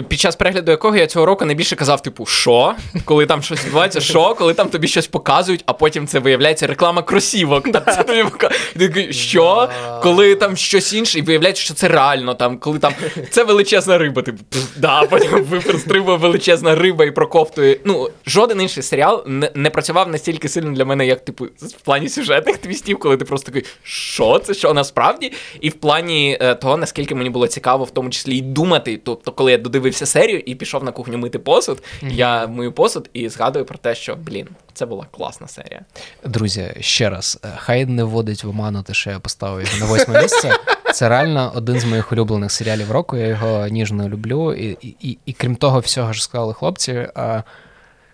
[0.07, 2.75] під час перегляду якого я цього року найбільше казав, типу, що?
[3.05, 7.01] Коли там щось відбувається, що, коли там тобі щось показують, а потім це виявляється реклама
[7.01, 7.71] кросівок.
[7.71, 9.69] Там це тобі пока- І ти що?
[10.03, 12.33] Коли там щось інше, і виявляється, що це реально.
[12.35, 12.93] Там, коли там
[13.29, 17.77] це величезна риба, типу, «Пф, да, потім випристрибує величезна риба і проковтує.
[17.85, 22.09] Ну, жоден інший серіал не, не працював настільки сильно для мене, як, типу, в плані
[22.09, 25.31] сюжетних твістів, коли ти просто такий, що це, що насправді?
[25.61, 28.99] І в плані е, того, наскільки мені було цікаво, в тому числі і думати.
[29.03, 33.29] Тобто, коли я додивився серію і пішов на кухню мити посуд, я мию посуд і
[33.29, 35.81] згадую про те, що блін, це була класна серія.
[36.25, 39.85] Друзі, ще раз, е, хай не вводить в оману те, що я поставив його на
[39.85, 40.51] восьме місце.
[40.93, 43.17] Це реально один з моїх улюблених серіалів року.
[43.17, 44.53] Я його ніжно люблю.
[44.53, 47.07] І, і, і, і крім того, всього ж сказали хлопці.
[47.15, 47.43] А...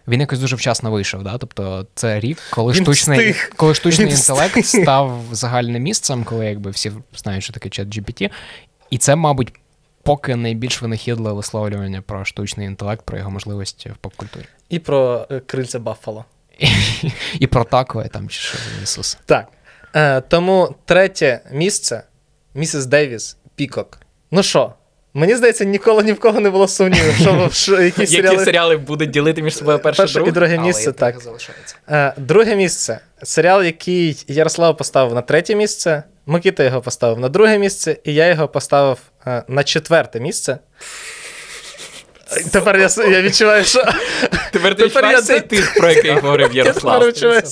[0.07, 1.37] Він якось дуже вчасно вийшов, да?
[1.37, 3.51] тобто це рік, коли Він штучний, встиг.
[3.55, 4.83] коли штучний Він інтелект встиг.
[4.83, 8.29] став загальним місцем, коли якби всі знають, що таке чат GPT.
[8.89, 9.53] І це, мабуть,
[10.07, 14.45] поки найбільш винахідливе висловлювання про штучний інтелект, про його можливості в поп-культурі.
[14.69, 16.25] І про е, крильця Баффало.
[17.39, 19.17] І, про тако, там чи що Ісус.
[19.25, 19.47] Так.
[19.95, 22.03] Е, тому третє місце
[22.53, 23.99] місіс Дейвіс Пікок.
[24.31, 24.73] Ну що,
[25.13, 28.45] мені здається, ніколи ні в кого не було сумнівів, що, що Які серіали.
[28.45, 30.31] серіали будуть ділити між собою перше, Перше і друге?
[30.31, 31.15] друге Але так.
[31.89, 32.99] Е, друге місце.
[33.23, 38.27] Серіал, який Ярослав поставив на третє місце, Микита його поставив на друге місце, і я
[38.27, 38.97] його поставив
[39.27, 40.57] е, на четверте місце.
[42.51, 43.83] Тепер я, я відчуваю, що
[44.51, 47.13] Тепер Тепер ти відчуваєш я цей це- тиск, про який говорив я Ярослав.
[47.13, 47.43] тепер.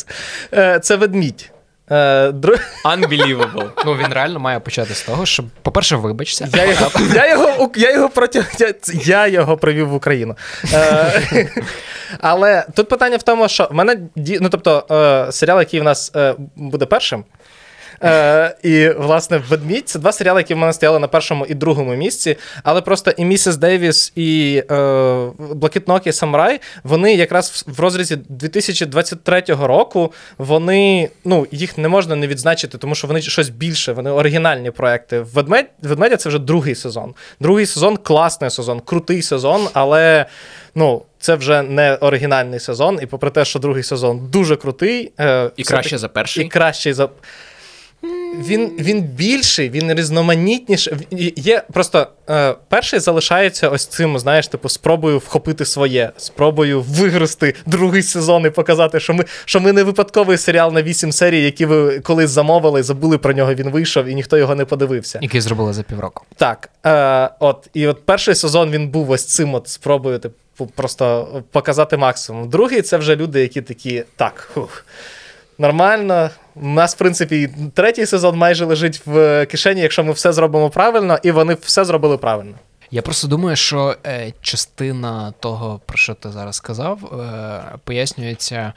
[0.54, 1.52] Е, Це ведмідь.
[1.92, 1.96] Е,
[2.30, 3.70] дру- Unbelievable.
[3.86, 6.48] Ну, він реально має почати з того, що, по-перше, вибачся.
[6.56, 8.74] Я його, я його, я його проти, я,
[9.06, 10.36] я його привів в Україну.
[10.74, 11.50] Е,
[12.20, 16.12] але тут питання в тому, що в мене ну, тобто, серіал, який в нас
[16.56, 17.24] буде першим.
[18.04, 21.96] Е, і, власне, Ведмідь це два серіали, які в мене стояли на першому і другому
[21.96, 22.38] місці.
[22.64, 30.14] Але просто і Місіс Дейвіс, і е, Блакитнокі Самурай, вони якраз в- розрізі 2023 року,
[30.38, 35.20] вони, ну, їх не можна не відзначити, тому що вони щось більше, вони оригінальні проекти.
[35.20, 37.14] Ведмедь, Ведмедя це вже другий сезон.
[37.40, 40.26] Другий сезон класний сезон, крутий сезон, але.
[40.78, 45.12] Ну, це вже не оригінальний сезон, і попри те, що другий сезон дуже крутий.
[45.20, 46.46] Е, І краще за перший.
[46.46, 47.10] і кращий за.
[48.40, 50.94] Він, він більший, він різноманітніший.
[51.36, 58.04] Є просто е, перший залишається ось цим, знаєш, типу, спробою вхопити своє, спробою вигрести другий
[58.04, 62.00] сезон і показати, що ми, що ми не випадковий серіал на 8 серій, які ви
[62.00, 65.20] колись замовили, забули про нього, він вийшов і ніхто його не подивився.
[65.22, 66.26] Який зробили за півроку.
[66.36, 66.70] Так.
[66.86, 71.98] Е, от, і от перший сезон він був ось цим от спробою, типу, просто показати
[71.98, 72.50] максимум.
[72.50, 74.86] Другий це вже люди, які такі, так, хух,
[75.58, 76.30] нормально.
[76.56, 81.20] У нас, в принципі, третій сезон майже лежить в кишені, якщо ми все зробимо правильно,
[81.24, 82.56] і вони все зробили правильно.
[82.92, 88.74] Я просто думаю, що е, частина того, про що ти зараз сказав, е, пояснюється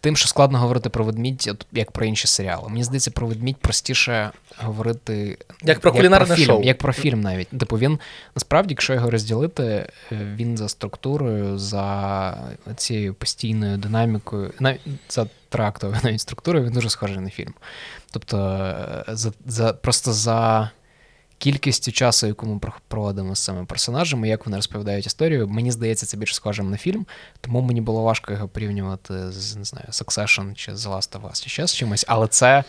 [0.00, 2.68] тим, що складно говорити про ведмідь, от, як про інші серіали.
[2.68, 6.62] Мені здається, про ведмідь простіше говорити Як про кулінарне фільм, шоу.
[6.62, 7.48] Як про фільм навіть.
[7.48, 7.98] Типу, він
[8.36, 12.36] насправді, якщо його розділити, е, він за структурою, за
[12.76, 17.54] цією постійною динамікою, навіть за трактовою навіть структурою, він дуже схожий на фільм.
[18.10, 18.38] Тобто,
[19.08, 20.70] е, за, за, просто за
[21.42, 26.16] кількістю часу, яку ми проводимо з цими персонажами, як вони розповідають історію, мені здається, це
[26.16, 27.06] більш схожим на фільм,
[27.40, 31.42] тому мені було важко його порівнювати з не знаю, Succession чи The Last of Us,
[31.42, 32.64] чи ще з чимось, але це.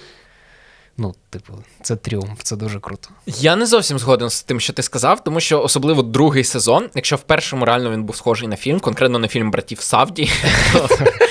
[0.98, 3.10] Ну, типу, це тріумф, це дуже круто.
[3.26, 7.16] Я не зовсім згоден з тим, що ти сказав, тому що особливо другий сезон, якщо
[7.16, 10.30] в першому реально він був схожий на фільм, конкретно на фільм братів Савді.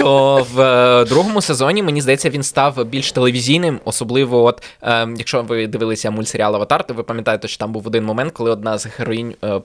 [0.00, 3.80] то- в е, другому сезоні, мені здається, він став більш телевізійним.
[3.84, 8.04] Особливо, от е, якщо ви дивилися мультсеріал Аватар, то ви пам'ятаєте, що там був один
[8.04, 9.60] момент, коли одна з героїнь е,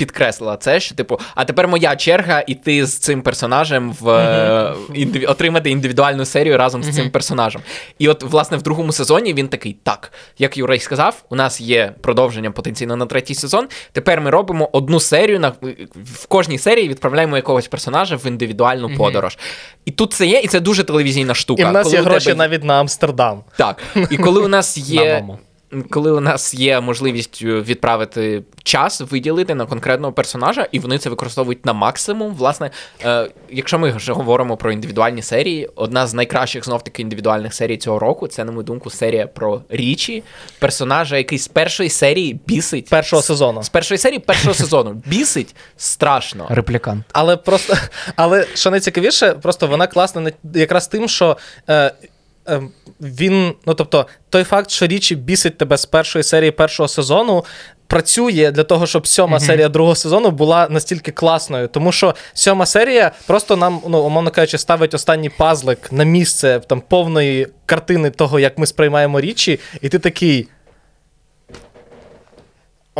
[0.00, 5.26] підкреслила це, що типу, а тепер моя черга іти з цим персонажем в е, індиві...
[5.26, 7.62] отримати індивідуальну серію разом з цим персонажем.
[7.98, 11.94] І от, власне, в другому сезоні він такий: так, як Юрей сказав, у нас є
[12.00, 13.68] продовження потенційно на третій сезон.
[13.92, 15.52] Тепер ми робимо одну серію на
[15.94, 19.38] в кожній серії відправляємо якогось персонажа в індивідуальну подорож.
[19.84, 21.62] І тут це є, і це дуже телевізійна штука.
[21.62, 23.42] І в нас Коли є у тебе гроші навіть на Амстердам.
[23.56, 23.82] так.
[24.10, 25.24] І коли у нас На є.
[25.90, 31.10] Коли у нас є можливість е, відправити час, виділити на конкретного персонажа, і вони це
[31.10, 32.34] використовують на максимум.
[32.34, 32.70] Власне,
[33.04, 37.76] е, якщо ми вже говоримо про індивідуальні серії, одна з найкращих знов таки індивідуальних серій
[37.76, 40.22] цього року це, на мою думку, серія про Річі,
[40.58, 42.88] персонажа, який з першої серії бісить.
[42.88, 43.62] Першого сезону.
[43.62, 46.46] З першої серії першого сезону бісить страшно.
[46.48, 47.04] Реплікант.
[47.12, 47.74] Але просто,
[48.16, 51.36] але що найцікавіше, просто вона класна якраз тим, що
[51.68, 51.92] е,
[53.00, 57.44] він, ну тобто, той факт, що річі бісить тебе з першої серії першого сезону.
[57.86, 59.46] працює для того, щоб сьома mm-hmm.
[59.46, 61.68] серія другого сезону була настільки класною.
[61.68, 66.80] Тому що сьома серія просто нам, ну, умовно кажучи, ставить останній пазлик на місце там
[66.80, 70.48] повної картини того, як ми сприймаємо річі, і ти такий.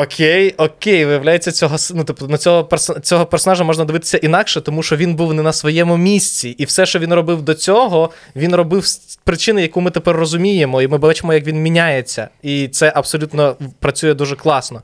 [0.03, 2.69] Окей, окей, виявляється, цього ну, тобто, на цього
[3.03, 6.49] цього персонажа можна дивитися інакше, тому що він був не на своєму місці.
[6.49, 10.83] І все, що він робив до цього, він робив з причини, яку ми тепер розуміємо,
[10.83, 12.29] і ми бачимо, як він міняється.
[12.43, 14.83] І це абсолютно працює дуже класно.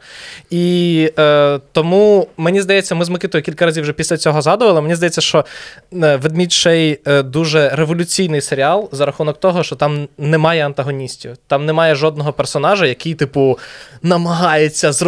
[0.51, 4.81] І е, тому мені здається, ми з Микитою кілька разів вже після цього згадували.
[4.81, 5.45] Мені здається, що
[5.93, 11.95] е, Шей е, дуже революційний серіал за рахунок того, що там немає антагоністів, там немає
[11.95, 13.59] жодного персонажа, який, типу,
[14.03, 15.06] намагається зробити,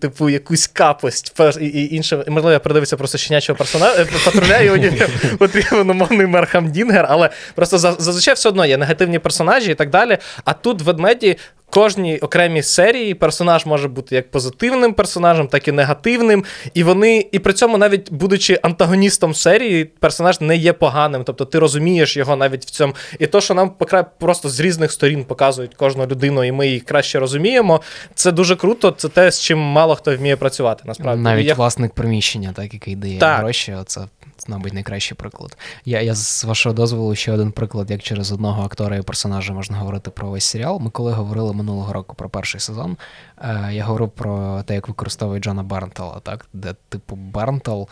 [0.00, 2.16] типу, якусь капость і, і інше.
[2.16, 4.92] Можливо, я передивився просто щенячого персонажа, е, патруля, і мені
[5.38, 10.18] потрібен умовний Мерхам Дінгер, але просто зазвичай все одно є негативні персонажі і так далі.
[10.44, 11.36] А тут ведмеді
[11.72, 16.44] кожній окремій серії персонаж може бути як позитивним персонажем, так і негативним.
[16.74, 21.24] І вони, і при цьому, навіть будучи антагоністом серії, персонаж не є поганим.
[21.24, 22.94] Тобто ти розумієш його навіть в цьому.
[23.18, 23.72] І то, що нам
[24.18, 27.80] просто з різних сторін показують кожну людину, і ми її краще розуміємо.
[28.14, 28.90] Це дуже круто.
[28.90, 30.82] Це те, з чим мало хто вміє працювати.
[30.86, 31.54] Насправді навіть я...
[31.54, 33.38] власник приміщення, так який дає так.
[33.38, 33.74] гроші.
[33.80, 34.00] Оце
[34.36, 35.56] це, мабуть, найкращий приклад.
[35.84, 39.78] Я, я з вашого дозволу ще один приклад, як через одного актора і персонажа можна
[39.78, 40.80] говорити про весь серіал.
[40.80, 42.96] Ми коли говорили минулого року про перший сезон,
[43.38, 47.88] е, я говорив про те, як використовує Джона Барнтела, так, де, типу, Барнтел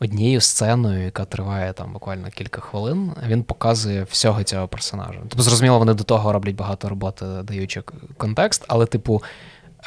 [0.00, 5.18] однією сценою, яка триває там буквально кілька хвилин, він показує всього цього персонажа.
[5.20, 7.82] Тобто, зрозуміло, вони до того роблять багато роботи, даючи
[8.16, 9.22] контекст, але, типу.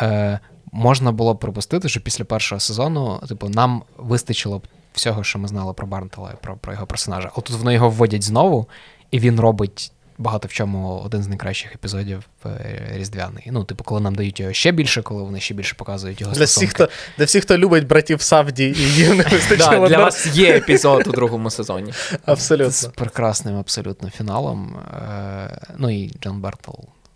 [0.02, 0.40] Е,
[0.78, 5.48] Можна було б припустити, що після першого сезону, типу, нам вистачило б всього, що ми
[5.48, 7.32] знали про Барнтела і про, про його персонажа.
[7.36, 8.68] А тут вони його вводять знову,
[9.12, 9.92] і він робить.
[10.18, 13.48] Багато в чому один з найкращих епізодів е, Різдвяний.
[13.52, 16.34] Ну, типу, коли нам дають його ще більше, коли вони ще більше показують його.
[16.34, 19.88] Для всіх, хто для всіх, хто любить братів Савді, і їм не вистачило.
[19.88, 21.94] Да, Для вас є епізод у другому сезоні.
[22.26, 22.72] Абсолютно.
[22.72, 24.78] З прекрасним абсолютно фіналом.
[24.78, 26.72] Е, ну і Джон Бертл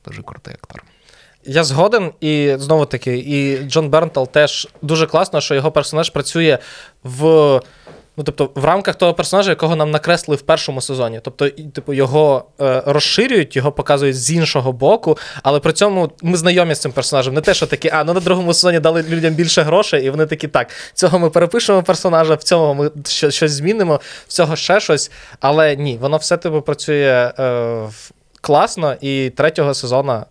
[0.05, 0.83] дуже крутий актор.
[1.45, 6.57] Я згоден, і знову таки, і Джон Бернтал теж дуже класно, що його персонаж працює
[7.03, 7.61] в.
[8.17, 11.19] Ну, тобто, в рамках того персонажа, якого нам накреслили в першому сезоні.
[11.23, 16.75] Тобто, типу, його е, розширюють, його показують з іншого боку, але при цьому ми знайомі
[16.75, 17.33] з цим персонажем.
[17.33, 20.25] Не те, що такі, а ну на другому сезоні дали людям більше грошей, і вони
[20.25, 25.11] такі, так, цього ми перепишемо персонажа, в цьому ми щось змінимо, в цього ще щось.
[25.39, 27.81] Але ні, воно все типу працює е,
[28.41, 30.23] класно, і третього сезону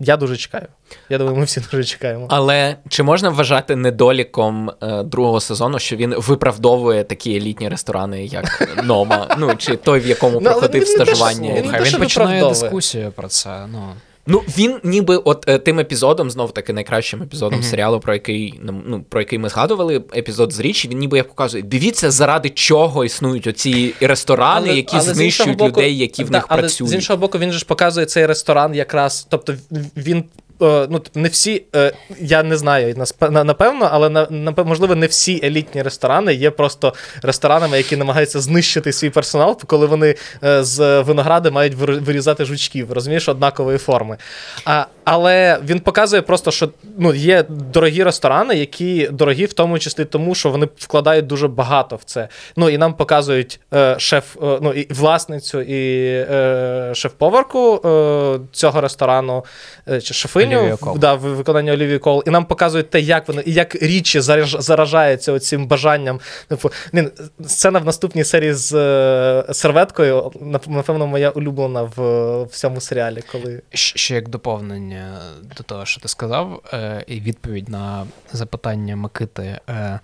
[0.00, 0.66] я дуже чекаю.
[1.08, 2.26] Я думаю, ми всі дуже чекаємо.
[2.30, 8.68] Але чи можна вважати недоліком е, другого сезону, що він виправдовує такі елітні ресторани, як
[8.84, 9.36] Нома?
[9.38, 11.54] Ну чи той, в якому ну, проходив стажування?
[11.54, 13.66] Він, він, він починає дискусію про це.
[13.72, 13.92] ну...
[14.30, 17.70] Ну, він ніби от е, тим епізодом, знов таки найкращим епізодом mm-hmm.
[17.70, 21.62] серіалу, про який ну, про який ми згадували, епізод з річі, він ніби як показує,
[21.62, 26.44] дивіться, заради чого існують оці ресторани, але, які але знищують боку, людей, які в них
[26.48, 26.90] але працюють.
[26.90, 29.54] З іншого боку, він же ж показує цей ресторан якраз, тобто
[29.96, 30.24] він
[30.60, 34.26] ну, не всі, е, я не знаю, напевно, але
[34.64, 40.14] можливо, не всі елітні ресторани є просто ресторанами, які намагаються знищити свій персонал, коли вони
[40.44, 44.16] е, з виногради мають вирізати жучків, розумієш, однакової форми.
[44.64, 46.68] А, Але він показує просто, що
[46.98, 51.96] ну, є дорогі ресторани, які дорогі, в тому числі тому, що вони вкладають дуже багато
[51.96, 52.28] в це.
[52.56, 53.60] Ну і нам показують
[53.98, 56.08] шеф, ну і власницю, і
[56.94, 57.80] шеф-поварку
[58.52, 59.44] цього ресторану,
[60.02, 63.52] чи шефиню виконанню да, в виконанні Олівії Кол, і нам показують те, як вони і
[63.52, 66.20] як річі заражається цим бажанням.
[66.48, 66.70] Типу,
[67.46, 70.32] сцена в наступній серії з е, серветкою,
[70.66, 73.22] напевно, моя улюблена в всьому серіалі.
[73.32, 73.62] коли...
[73.72, 75.20] Ще як доповнення
[75.56, 79.60] до того, що ти сказав, е, і відповідь на запитання Микити.
[79.68, 80.00] Е,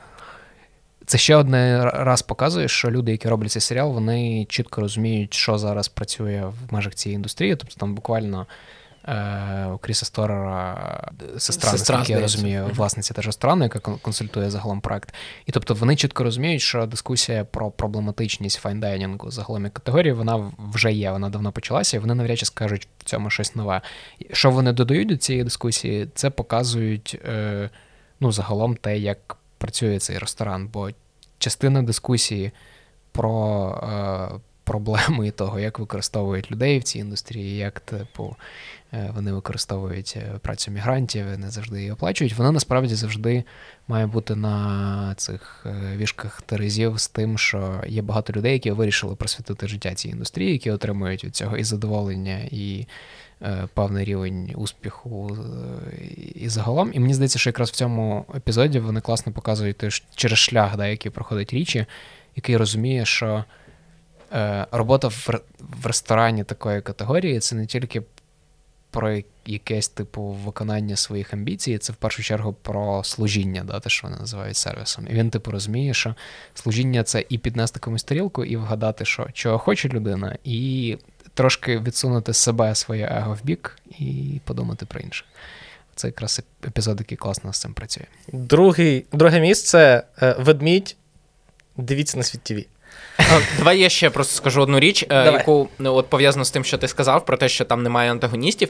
[1.06, 5.58] це ще один раз показує, що люди, які роблять цей серіал, вони чітко розуміють, що
[5.58, 7.56] зараз працює в межах цієї індустрії.
[7.56, 8.46] Тобто там буквально
[9.74, 15.14] у Кріса Сторера сестра, сестра наскільки я розумію, власниця теж ресторану, яка консультує загалом проект.
[15.46, 21.10] І тобто вони чітко розуміють, що дискусія про проблематичність файндайнінгу загалом категорії вона вже є,
[21.10, 23.80] вона давно почалася, і вони навряд чи скажуть в цьому щось нове.
[24.32, 27.70] Що вони додають до цієї дискусії, це показують е,
[28.20, 30.90] ну, загалом те, як працює цей ресторан, бо
[31.38, 32.52] частина дискусії
[33.12, 34.40] про.
[34.64, 38.36] Проблеми того, як використовують людей в цій індустрії, як типу
[38.94, 42.34] Е, вони використовують е, працю мігрантів, не завжди її оплачують.
[42.34, 43.44] Вона насправді завжди
[43.88, 49.14] має бути на цих е, вішках терезів з тим, що є багато людей, які вирішили
[49.14, 52.86] просвітити життя цій індустрії, які отримують від цього і задоволення, і
[53.74, 55.38] певний рівень успіху
[56.34, 56.90] і загалом.
[56.94, 61.12] І мені здається, що якраз в цьому епізоді вони класно показують через шлях, да, який
[61.12, 61.86] проходить річі,
[62.36, 63.44] який розуміє, що
[64.70, 65.28] робота в,
[65.60, 68.02] в ресторані такої категорії це не тільки
[68.94, 74.06] про якесь типу виконання своїх амбіцій, це в першу чергу про служіння, да, те, що
[74.06, 75.06] вони називають сервісом.
[75.10, 76.14] І він, типу, розуміє, що
[76.54, 80.98] служіння це і піднести комусь тарілку, і вгадати, що чого хоче людина, і
[81.34, 85.24] трошки відсунути себе, своє его в бік і подумати про інше.
[85.94, 88.04] Це якраз епізод, який класно з цим працює.
[88.32, 90.96] Другий, Друге місце е, ведмідь.
[91.76, 92.64] Дивіться на світ ТВ.
[93.58, 95.32] Давай я ще просто скажу одну річ, е, Давай.
[95.32, 98.68] яку ну, от пов'язано з тим, що ти сказав, про те, що там немає антагоністів.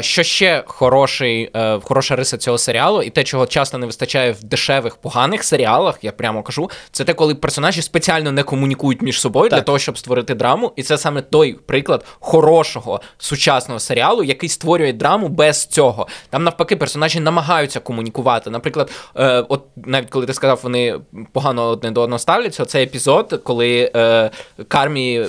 [0.00, 4.44] Що ще хороший, е, хороша риса цього серіалу, і те, чого часто не вистачає в
[4.44, 9.50] дешевих, поганих серіалах, я прямо кажу, це те, коли персонажі спеціально не комунікують між собою
[9.50, 9.58] так.
[9.58, 10.72] для того, щоб створити драму.
[10.76, 16.06] І це саме той приклад хорошого сучасного серіалу, який створює драму без цього.
[16.30, 18.50] Там навпаки, персонажі намагаються комунікувати.
[18.50, 21.00] Наприклад, е, от навіть коли ти сказав, вони
[21.32, 24.30] погано одне до одного ставляться, цей епізод, коли е,
[24.68, 25.26] кармі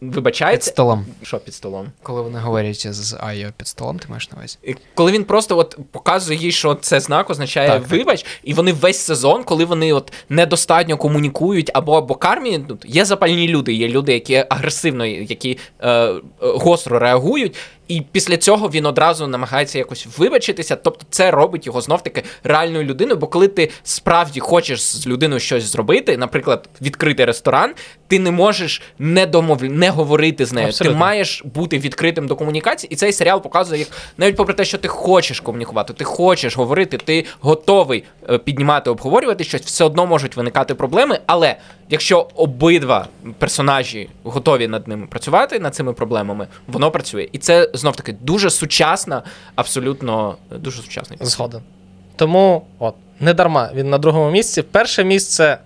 [0.00, 0.70] вибачається.
[0.70, 1.06] Під столом.
[1.22, 1.86] Що під столом?
[2.02, 4.58] Коли вони говорять з Айо під столом, ти маєш на увазі?
[4.94, 8.32] Коли він просто от показує їй, що це знак означає так, вибач, так.
[8.44, 13.48] і вони весь сезон, коли вони от недостатньо комунікують, або або кармі, ну, є запальні
[13.48, 17.56] люди, є люди, які агресивно, які е, гостро реагують.
[17.88, 20.76] І після цього він одразу намагається якось вибачитися.
[20.76, 23.16] Тобто, це робить його знов-таки реальною людиною.
[23.20, 27.74] Бо коли ти справді хочеш з людиною щось зробити, наприклад, відкрити ресторан,
[28.08, 29.62] ти не можеш не домов...
[29.62, 30.66] не говорити з нею.
[30.66, 30.94] Абсолютно.
[30.94, 34.78] Ти маєш бути відкритим до комунікації, і цей серіал показує, як навіть попри те, що
[34.78, 40.36] ти хочеш комунікувати, ти хочеш говорити, ти готовий е, піднімати, обговорювати щось, все одно можуть
[40.36, 41.20] виникати проблеми.
[41.26, 41.56] Але
[41.90, 43.06] якщо обидва
[43.38, 47.28] персонажі готові над ними працювати, над цими проблемами, воно працює.
[47.32, 49.22] І це знов таки дуже сучасна,
[49.54, 51.18] абсолютно дуже сучасний.
[51.22, 51.60] Згоден.
[52.16, 54.62] Тому, от, не дарма, він на другому місці.
[54.62, 55.58] Перше місце.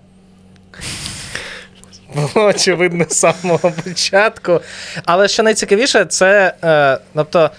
[2.15, 4.61] Було очевидно з самого початку.
[5.05, 6.53] Але що найцікавіше, це.
[6.63, 7.49] Е, тобто,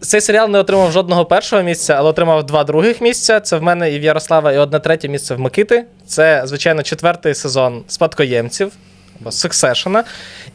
[0.00, 3.40] цей серіал не отримав жодного першого місця, але отримав два других місця.
[3.40, 5.84] Це в мене і в Ярослава, і одне третє місце в Микити.
[6.06, 8.72] Це, звичайно, четвертий сезон спадкоємців
[9.20, 10.02] або Succession.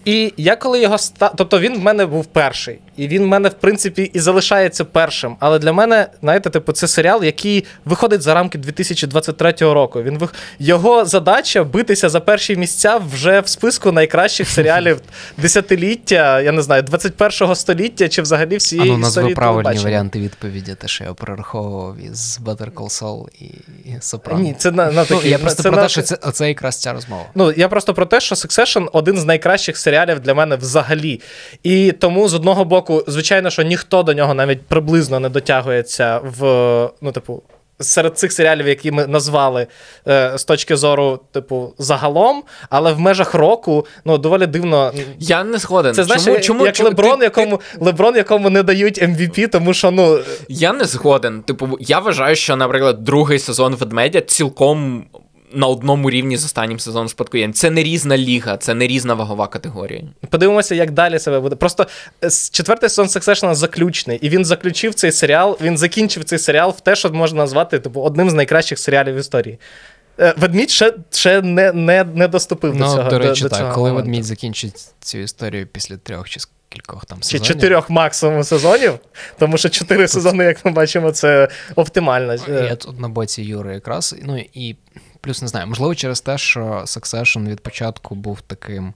[0.05, 1.31] І я коли його ста...
[1.37, 2.79] Тобто він в мене був перший.
[2.97, 5.35] І він в мене, в принципі, і залишається першим.
[5.39, 10.03] Але для мене, знаєте, типу, це серіал, який виходить за рамки 2023 року.
[10.03, 10.33] Він вих...
[10.59, 15.01] Його задача битися за перші місця вже в списку найкращих серіалів
[15.37, 19.83] десятиліття, я не знаю, 21-го століття чи взагалі всієї а ну, історії правильні телебачення.
[19.83, 23.27] варіанти відповіді, те, що я прораховував із Better Call Saul
[23.85, 24.39] і Soprano.
[24.39, 25.83] Ні, це на, на такі, ну, Я просто це про на...
[25.83, 27.25] те, що це, це якраз ця розмова.
[27.35, 31.21] Ну, я просто про те, що Succession один з найкращих серіалів для мене взагалі.
[31.63, 36.21] І тому з одного боку боку, звичайно, що ніхто до нього навіть приблизно не дотягується
[36.23, 36.41] в
[37.01, 37.43] ну, типу.
[37.79, 39.67] Серед цих серіалів, які ми назвали
[40.07, 44.93] е, з точки зору, типу, загалом, але в межах року ну доволі дивно.
[45.19, 45.93] Я не згоден.
[45.93, 47.63] Це знаєш, чому, чому, як чому, Леброн, ти, якому ти...
[47.79, 50.19] Леброн, якому не дають MVP, тому що ну.
[50.49, 51.41] Я не згоден.
[51.41, 55.05] Типу, я вважаю, що, наприклад, другий сезон ведмедя цілком
[55.53, 57.61] на одному рівні з останнім сезоном спадкоємців.
[57.61, 60.01] Це не різна ліга, це не різна вагова категорія.
[60.29, 61.55] Подивимося, як далі себе буде.
[61.55, 61.87] Просто
[62.23, 66.79] е, четвертий сезон Succession заключний, і він заключив цей серіал, він закінчив цей серіал в
[66.79, 69.59] те, що можна назвати типу, одним з найкращих серіалів в історії.
[70.19, 73.09] Е, ведмідь ще ще не не, не доступив ну, до цього.
[73.09, 74.09] До речі, до, так, до коли моменту.
[74.09, 76.39] ведмідь закінчить цю історію після трьох чи
[76.69, 77.47] кількох там сезонів.
[77.47, 78.93] Чи чотирьох максимум сезонів,
[79.39, 82.35] тому що чотири сезони, як ми бачимо, це оптимально.
[82.47, 84.15] Я тут на боці Юри якраз.
[84.23, 84.75] Ну і
[85.23, 88.93] Плюс не знаю, можливо, через те, що Succession від початку був таким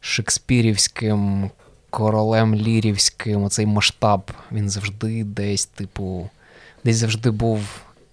[0.00, 1.50] шекспірівським,
[1.90, 6.30] королем лірівським, оцей масштаб, він завжди десь, типу,
[6.84, 7.60] десь завжди був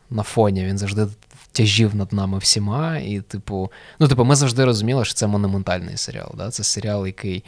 [0.09, 1.07] на фоні, він завжди
[1.51, 2.97] тяжів над нами всіма.
[2.97, 6.31] І, типу, ну, типу, ми завжди розуміли, що це монументальний серіал.
[6.37, 6.49] Да?
[6.49, 7.43] Це серіал, який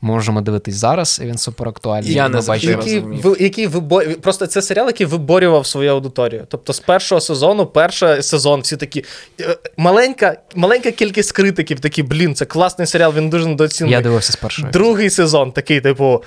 [0.00, 2.12] можемо дивитись зараз, і він суперактуальний.
[2.12, 3.04] Я не бачу, який,
[3.40, 4.14] який вибор...
[4.20, 6.46] Просто це серіал, який виборював свою аудиторію.
[6.48, 9.04] Тобто з першого сезону, перший сезон, всі такі
[9.40, 13.96] е, маленька маленька кількість критиків, такі, блін, це класний серіал, він дуже недооцінений.
[13.96, 14.68] Я дивився з першого.
[14.70, 16.24] Другий сезон, такий, типу,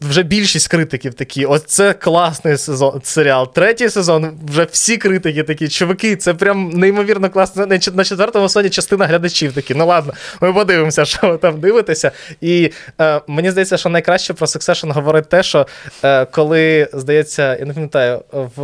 [0.00, 1.44] вже більшість критиків такі.
[1.44, 3.52] Ось це класний сезон серіал.
[3.52, 7.66] Третій сезон, вже всі критики такі, чуваки, це прям неймовірно класно.
[7.66, 9.74] На четвертому сезоні частина глядачів такі.
[9.74, 12.12] Ну ладно, ми подивимося, що ви там дивитеся.
[12.40, 12.70] І
[13.26, 15.66] Мені здається, що найкраще про Succession говорить те, що
[16.04, 18.62] е, коли, здається, я не пам'ятаю, в,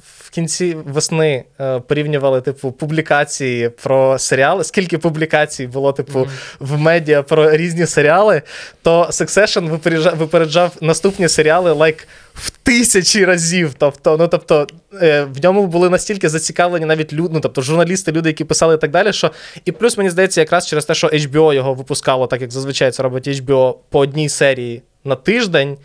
[0.00, 6.28] в кінці весни е, порівнювали типу публікації про серіали, скільки публікацій було, типу, mm-hmm.
[6.60, 8.42] в медіа про різні серіали,
[8.82, 13.74] то Succession випереджав, випереджав наступні серіали like, в тисячі разів.
[13.78, 14.66] Тобто, ну тобто
[15.02, 18.78] е, в ньому були настільки зацікавлені навіть люди, ну тобто журналісти, люди, які писали і
[18.78, 19.12] так далі.
[19.12, 19.30] що
[19.64, 23.02] І плюс, мені здається, якраз через те, що HBO його випускало, так як зазвичай це
[23.02, 25.78] робить HBO по одній серії на тиждень.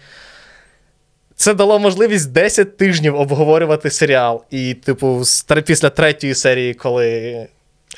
[1.36, 4.44] Це дало можливість 10 тижнів обговорювати серіал.
[4.52, 5.24] І, типу,
[5.66, 7.48] після третьої серії, коли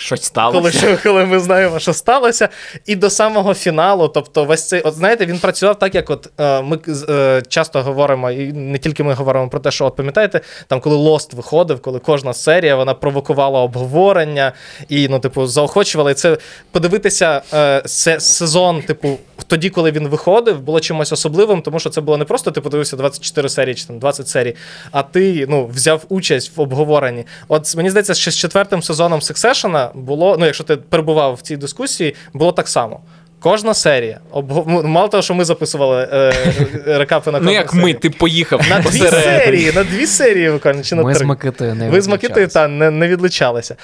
[0.01, 0.81] Щось сталося.
[0.81, 2.49] Коли коли ми знаємо, що сталося,
[2.85, 6.61] і до самого фіналу, тобто, весь цей, от знаєте, він працював так, як от е,
[6.61, 10.79] ми е, часто говоримо, і не тільки ми говоримо про те, що от пам'ятаєте, там,
[10.79, 14.51] коли Лост виходив, коли кожна серія вона провокувала обговорення
[14.89, 16.11] і, ну, типу, заохочувала.
[16.11, 16.37] І це
[16.71, 17.83] подивитися е,
[18.19, 19.17] сезон, типу,
[19.47, 22.95] тоді, коли він виходив, було чимось особливим, тому що це було не просто ти подивився
[22.95, 24.55] 24 серії чи там 20 серій,
[24.91, 27.25] а ти ну, взяв участь в обговоренні.
[27.47, 29.21] От мені здається, що з четвертим сезоном
[29.93, 32.99] Було, ну, якщо ти перебував в цій дискусії, було так само.
[33.41, 34.19] Кожна серія.
[34.35, 36.33] Ну, мало того, що ми записували е,
[36.85, 37.85] рекапи на кожну Ну, як серію.
[37.85, 40.83] ми, ти поїхав на дві серії, на дві серії виконали.
[40.83, 41.19] Чи на ми три.
[41.19, 43.75] з Микитою не Ви з Микитою та, не, не відлучалися.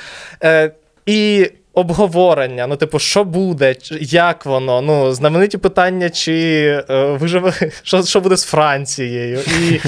[0.43, 0.71] Е,
[1.05, 6.33] І обговорення, ну, типу, що буде, як воно, ну, знамениті питання, чи
[6.89, 7.53] е, виживе,
[7.83, 9.81] що що буде з Францією, і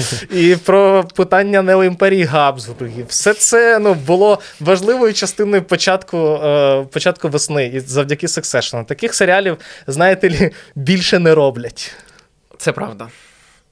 [0.50, 3.06] і про питання неоімперії Габсбургів.
[3.08, 8.84] Все це ну, було важливою частиною початку е, початку весни і завдяки Succession.
[8.84, 9.56] Таких серіалів,
[9.86, 11.92] знаєте лі, більше не роблять.
[12.58, 13.08] Це правда.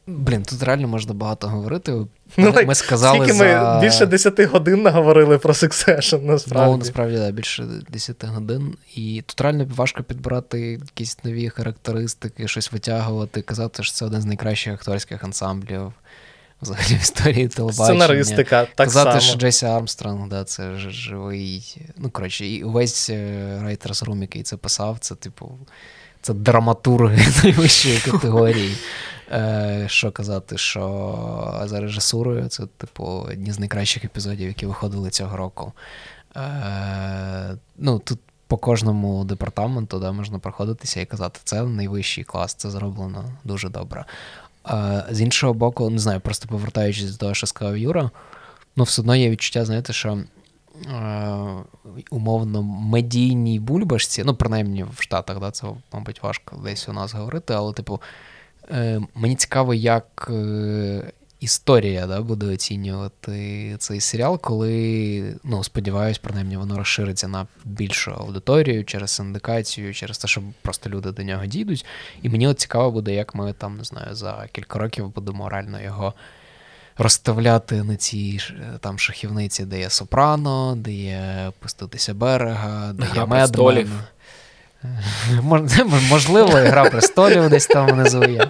[0.06, 1.92] Блін, тут реально можна багато говорити.
[2.36, 3.74] Ну, ми сказали Скільки за...
[3.74, 6.70] ми більше 10 годин наговорили про Succession, насправді.
[6.70, 8.76] Ну, насправді, да, більше 10 годин.
[8.94, 14.24] І тут реально важко підбирати якісь нові характеристики, щось витягувати, казати, що це один з
[14.24, 15.92] найкращих акторських ансамблів
[16.62, 17.86] взагалі в історії телебачення.
[17.86, 19.20] Сценаристика, так Казати, само.
[19.20, 21.76] що Джесі Армстронг, да, це живий.
[21.96, 25.58] Ну, коротше, і увесь Writers Room, який це писав, це, типу,
[26.22, 28.76] це драматурги найвищої категорії.
[29.32, 35.36] Е, Що казати, що за режисурою це, типу, одні з найкращих епізодів, які виходили цього
[35.36, 35.72] року.
[36.36, 42.70] Е, Ну, тут по кожному департаменту да, можна проходитися і казати, це найвищий клас, це
[42.70, 44.04] зроблено дуже добре.
[44.70, 48.10] Е, З іншого боку, не знаю, просто повертаючись до того, що сказав Юра,
[48.76, 50.18] ну, все одно є відчуття, знаєте, що.
[52.10, 57.54] Умовно медійній бульбашці, ну, принаймні в Штатах, да, це, мабуть, важко десь у нас говорити,
[57.54, 58.00] але, типу,
[59.14, 66.78] мені цікаво, як е, історія да, буде оцінювати цей серіал, коли, ну, сподіваюсь, принаймні воно
[66.78, 71.86] розшириться на більшу аудиторію через синдикацію, через те, що просто люди до нього дійдуть.
[72.22, 75.82] І мені от цікаво буде, як ми там, не знаю, за кілька років будемо реально
[75.82, 76.14] його.
[76.98, 78.40] Розставляти на цій
[78.80, 83.90] там шахівниці, де є Сопрано, де є пуститися берега, де є Медмен.
[86.10, 88.48] Можливо, Гра престолів десь там внизу є.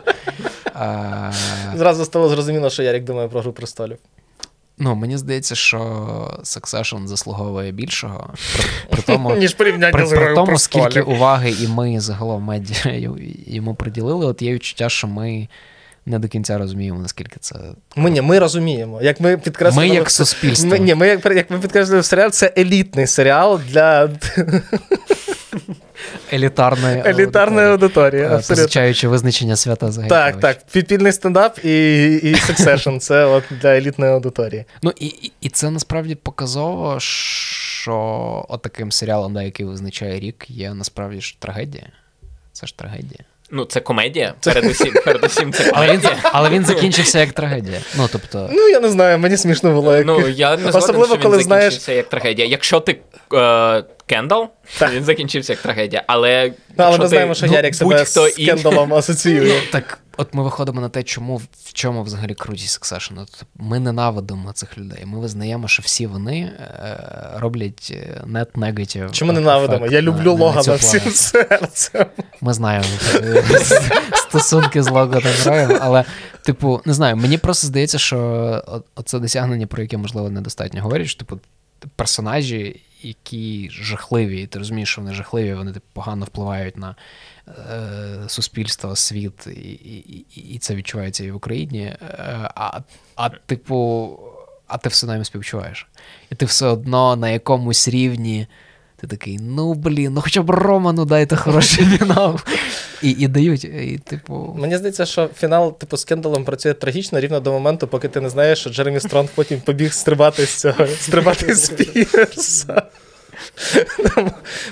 [0.75, 1.33] А...
[1.75, 3.99] Зразу стало зрозуміло, що Ярік думає про гру престолів.
[4.79, 5.79] Ну, мені здається, що
[6.45, 8.31] Succession заслуговує більшого.
[8.57, 13.13] При, при тому, Ніж порівняння при, з при тому, скільки уваги і ми загалом медіа
[13.47, 15.49] йому приділили, от є відчуття, що ми
[16.07, 17.57] не до кінця розуміємо, наскільки це.
[17.97, 19.03] Ми ні, ми розуміємо.
[19.03, 20.71] Як ми підкреслили, Ми як суспільство.
[20.71, 24.11] Ми, ні, ми як, як ми підкреслили серіал, це елітний серіал для.
[26.33, 28.23] Елітарної Елітарної аудиторії.
[28.23, 28.65] Е, абсолютно.
[28.65, 30.11] Позичаючи визначення свята взагалі.
[30.11, 30.59] Так, так.
[30.73, 34.65] Підпільний стендап і і сексешн це от для елітної аудиторії.
[34.83, 40.75] Ну і і це насправді показово, що от таким серіалом, да, який визначає рік, є
[40.75, 41.87] насправді ж трагедія.
[42.53, 43.21] Це ж трагедія.
[43.51, 44.35] Ну, це комедія.
[44.45, 45.99] Передусім, передусім це комедія.
[46.03, 47.79] Але він, але він закінчився як трагедія.
[47.97, 48.51] Ну, тобто...
[48.53, 49.97] Ну, я не знаю, мені смішно було.
[49.97, 50.07] Як...
[50.07, 51.97] Ну, я не Особливо, згоден, що коли він закінчився знаєш...
[51.97, 52.49] як трагедія.
[52.49, 52.99] Якщо ти
[53.35, 54.49] е, Кендал,
[54.79, 54.93] так.
[54.93, 56.03] він закінчився як трагедія.
[56.07, 59.49] Але ну, але ми знаємо, що Ярік себе з Кендалом асоціює.
[59.49, 63.21] Ну, так, от ми виходимо на те, чому в чому взагалі крутість Succession.
[63.23, 65.07] От Ми ненавидимо цих людей.
[65.07, 66.99] Ми визнаємо, що всі вони е,
[67.37, 67.93] роблять
[68.27, 69.11] net negative.
[69.11, 69.87] Чому ненавидимо?
[69.87, 72.07] Я люблю Логана всім серцем.
[72.41, 72.87] Ми знаємо
[74.15, 76.05] стосунки з Логаном Роєм, але,
[76.43, 81.19] типу, не знаю, мені просто здається, що оце досягнення, про яке, можливо, недостатньо говорять, що,
[81.19, 81.41] типу,
[81.97, 86.97] персонажі, які жахливі, і ти розумієш, що вони жахливі, вони типу, погано впливають на
[87.49, 91.83] е, суспільство, світ, і, і, і це відчувається і в Україні.
[91.83, 91.99] Е,
[92.55, 92.81] а,
[93.17, 94.11] а типу,
[94.67, 95.87] а ти все нами співчуваєш.
[96.33, 98.47] І ти все одно на якомусь рівні
[99.01, 102.41] Ти такий, ну блін, ну хоча б Роману дайте хороший фінал.
[103.03, 104.57] І і дають, і типу.
[104.59, 108.29] Мені здається, що фінал, типу, з Кендалом працює трагічно рівно до моменту, поки ти не
[108.29, 112.83] знаєш, що Джеремі Стронг потім побіг стрибати з цього, стрибати з Пірса.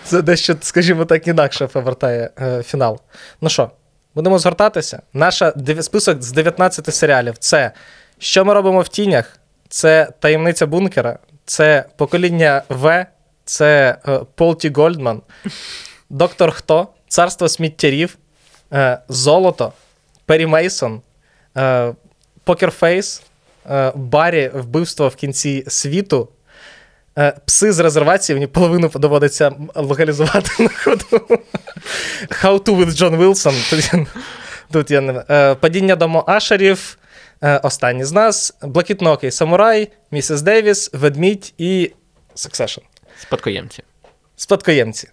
[0.05, 3.01] Це дещо, скажімо так, інакше повертає е, фінал.
[3.41, 3.71] Ну що,
[4.15, 5.03] будемо згортатися.
[5.13, 5.43] Наш
[5.81, 7.73] список з 19 серіалів це
[8.19, 9.39] Що ми робимо в тінях?
[9.69, 13.07] Це таємниця бункера, це покоління В,
[13.45, 15.23] це е, Полті Гольдман,
[16.11, 18.17] Доктор Хто, Царство сміттярів,
[18.73, 19.73] е, Золото,
[20.27, 21.01] Пері Мейсон,
[22.45, 23.23] Покерфейс,
[23.95, 26.29] Барі, вбивство в кінці світу.
[27.19, 31.07] Е, Пси з резервації, мені половину доводиться локалізувати на ходу.
[32.29, 33.71] How to with John Wilson.
[33.71, 34.07] Тут я,
[34.73, 35.25] тут я не...
[35.31, 36.99] Е, Падіння дому Ашерів,
[37.43, 37.61] е,
[38.05, 41.93] з нас, Блакітнокий Самурай, Місіс Девіс, Ведмідь і
[42.37, 42.83] Succession.
[43.23, 43.83] Спадкоємці.
[44.37, 45.09] Спадкоємці.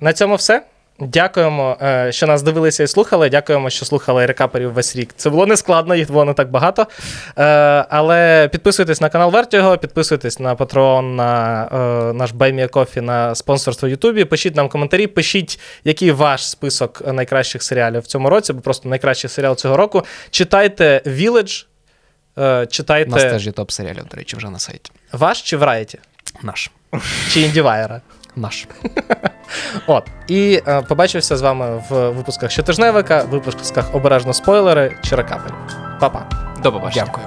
[0.00, 0.62] На цьому все.
[1.00, 3.28] Дякуємо, е, що нас дивилися і слухали.
[3.28, 5.10] Дякуємо, що слухали рекаперів весь рік.
[5.16, 6.86] Це було не складно, їх було не так багато.
[7.38, 7.44] Е,
[7.88, 14.24] але підписуйтесь на канал Vertigo, підписуйтесь на Patreon, на е, наш Coffee, на спонсорство Ютубі.
[14.24, 19.30] Пишіть нам коментарі, пишіть, який ваш список найкращих серіалів в цьому році, бо просто найкращий
[19.30, 20.02] серіал цього року.
[20.30, 21.66] Читайте Village.
[22.70, 24.90] Читайте У нас теж є топ серіалів, до речі, вже на сайті.
[25.12, 25.96] ваш чи Variety?
[26.42, 26.70] Наш.
[27.30, 28.00] Чи Індівайера?
[28.36, 28.68] Наш.
[29.86, 30.06] От.
[30.26, 35.52] І е, побачився з вами в випусках щотижневика, випусках обережно спойлери чи Ракапель.
[36.00, 36.26] Па-па.
[36.62, 37.04] До побачення.
[37.06, 37.26] Дякую.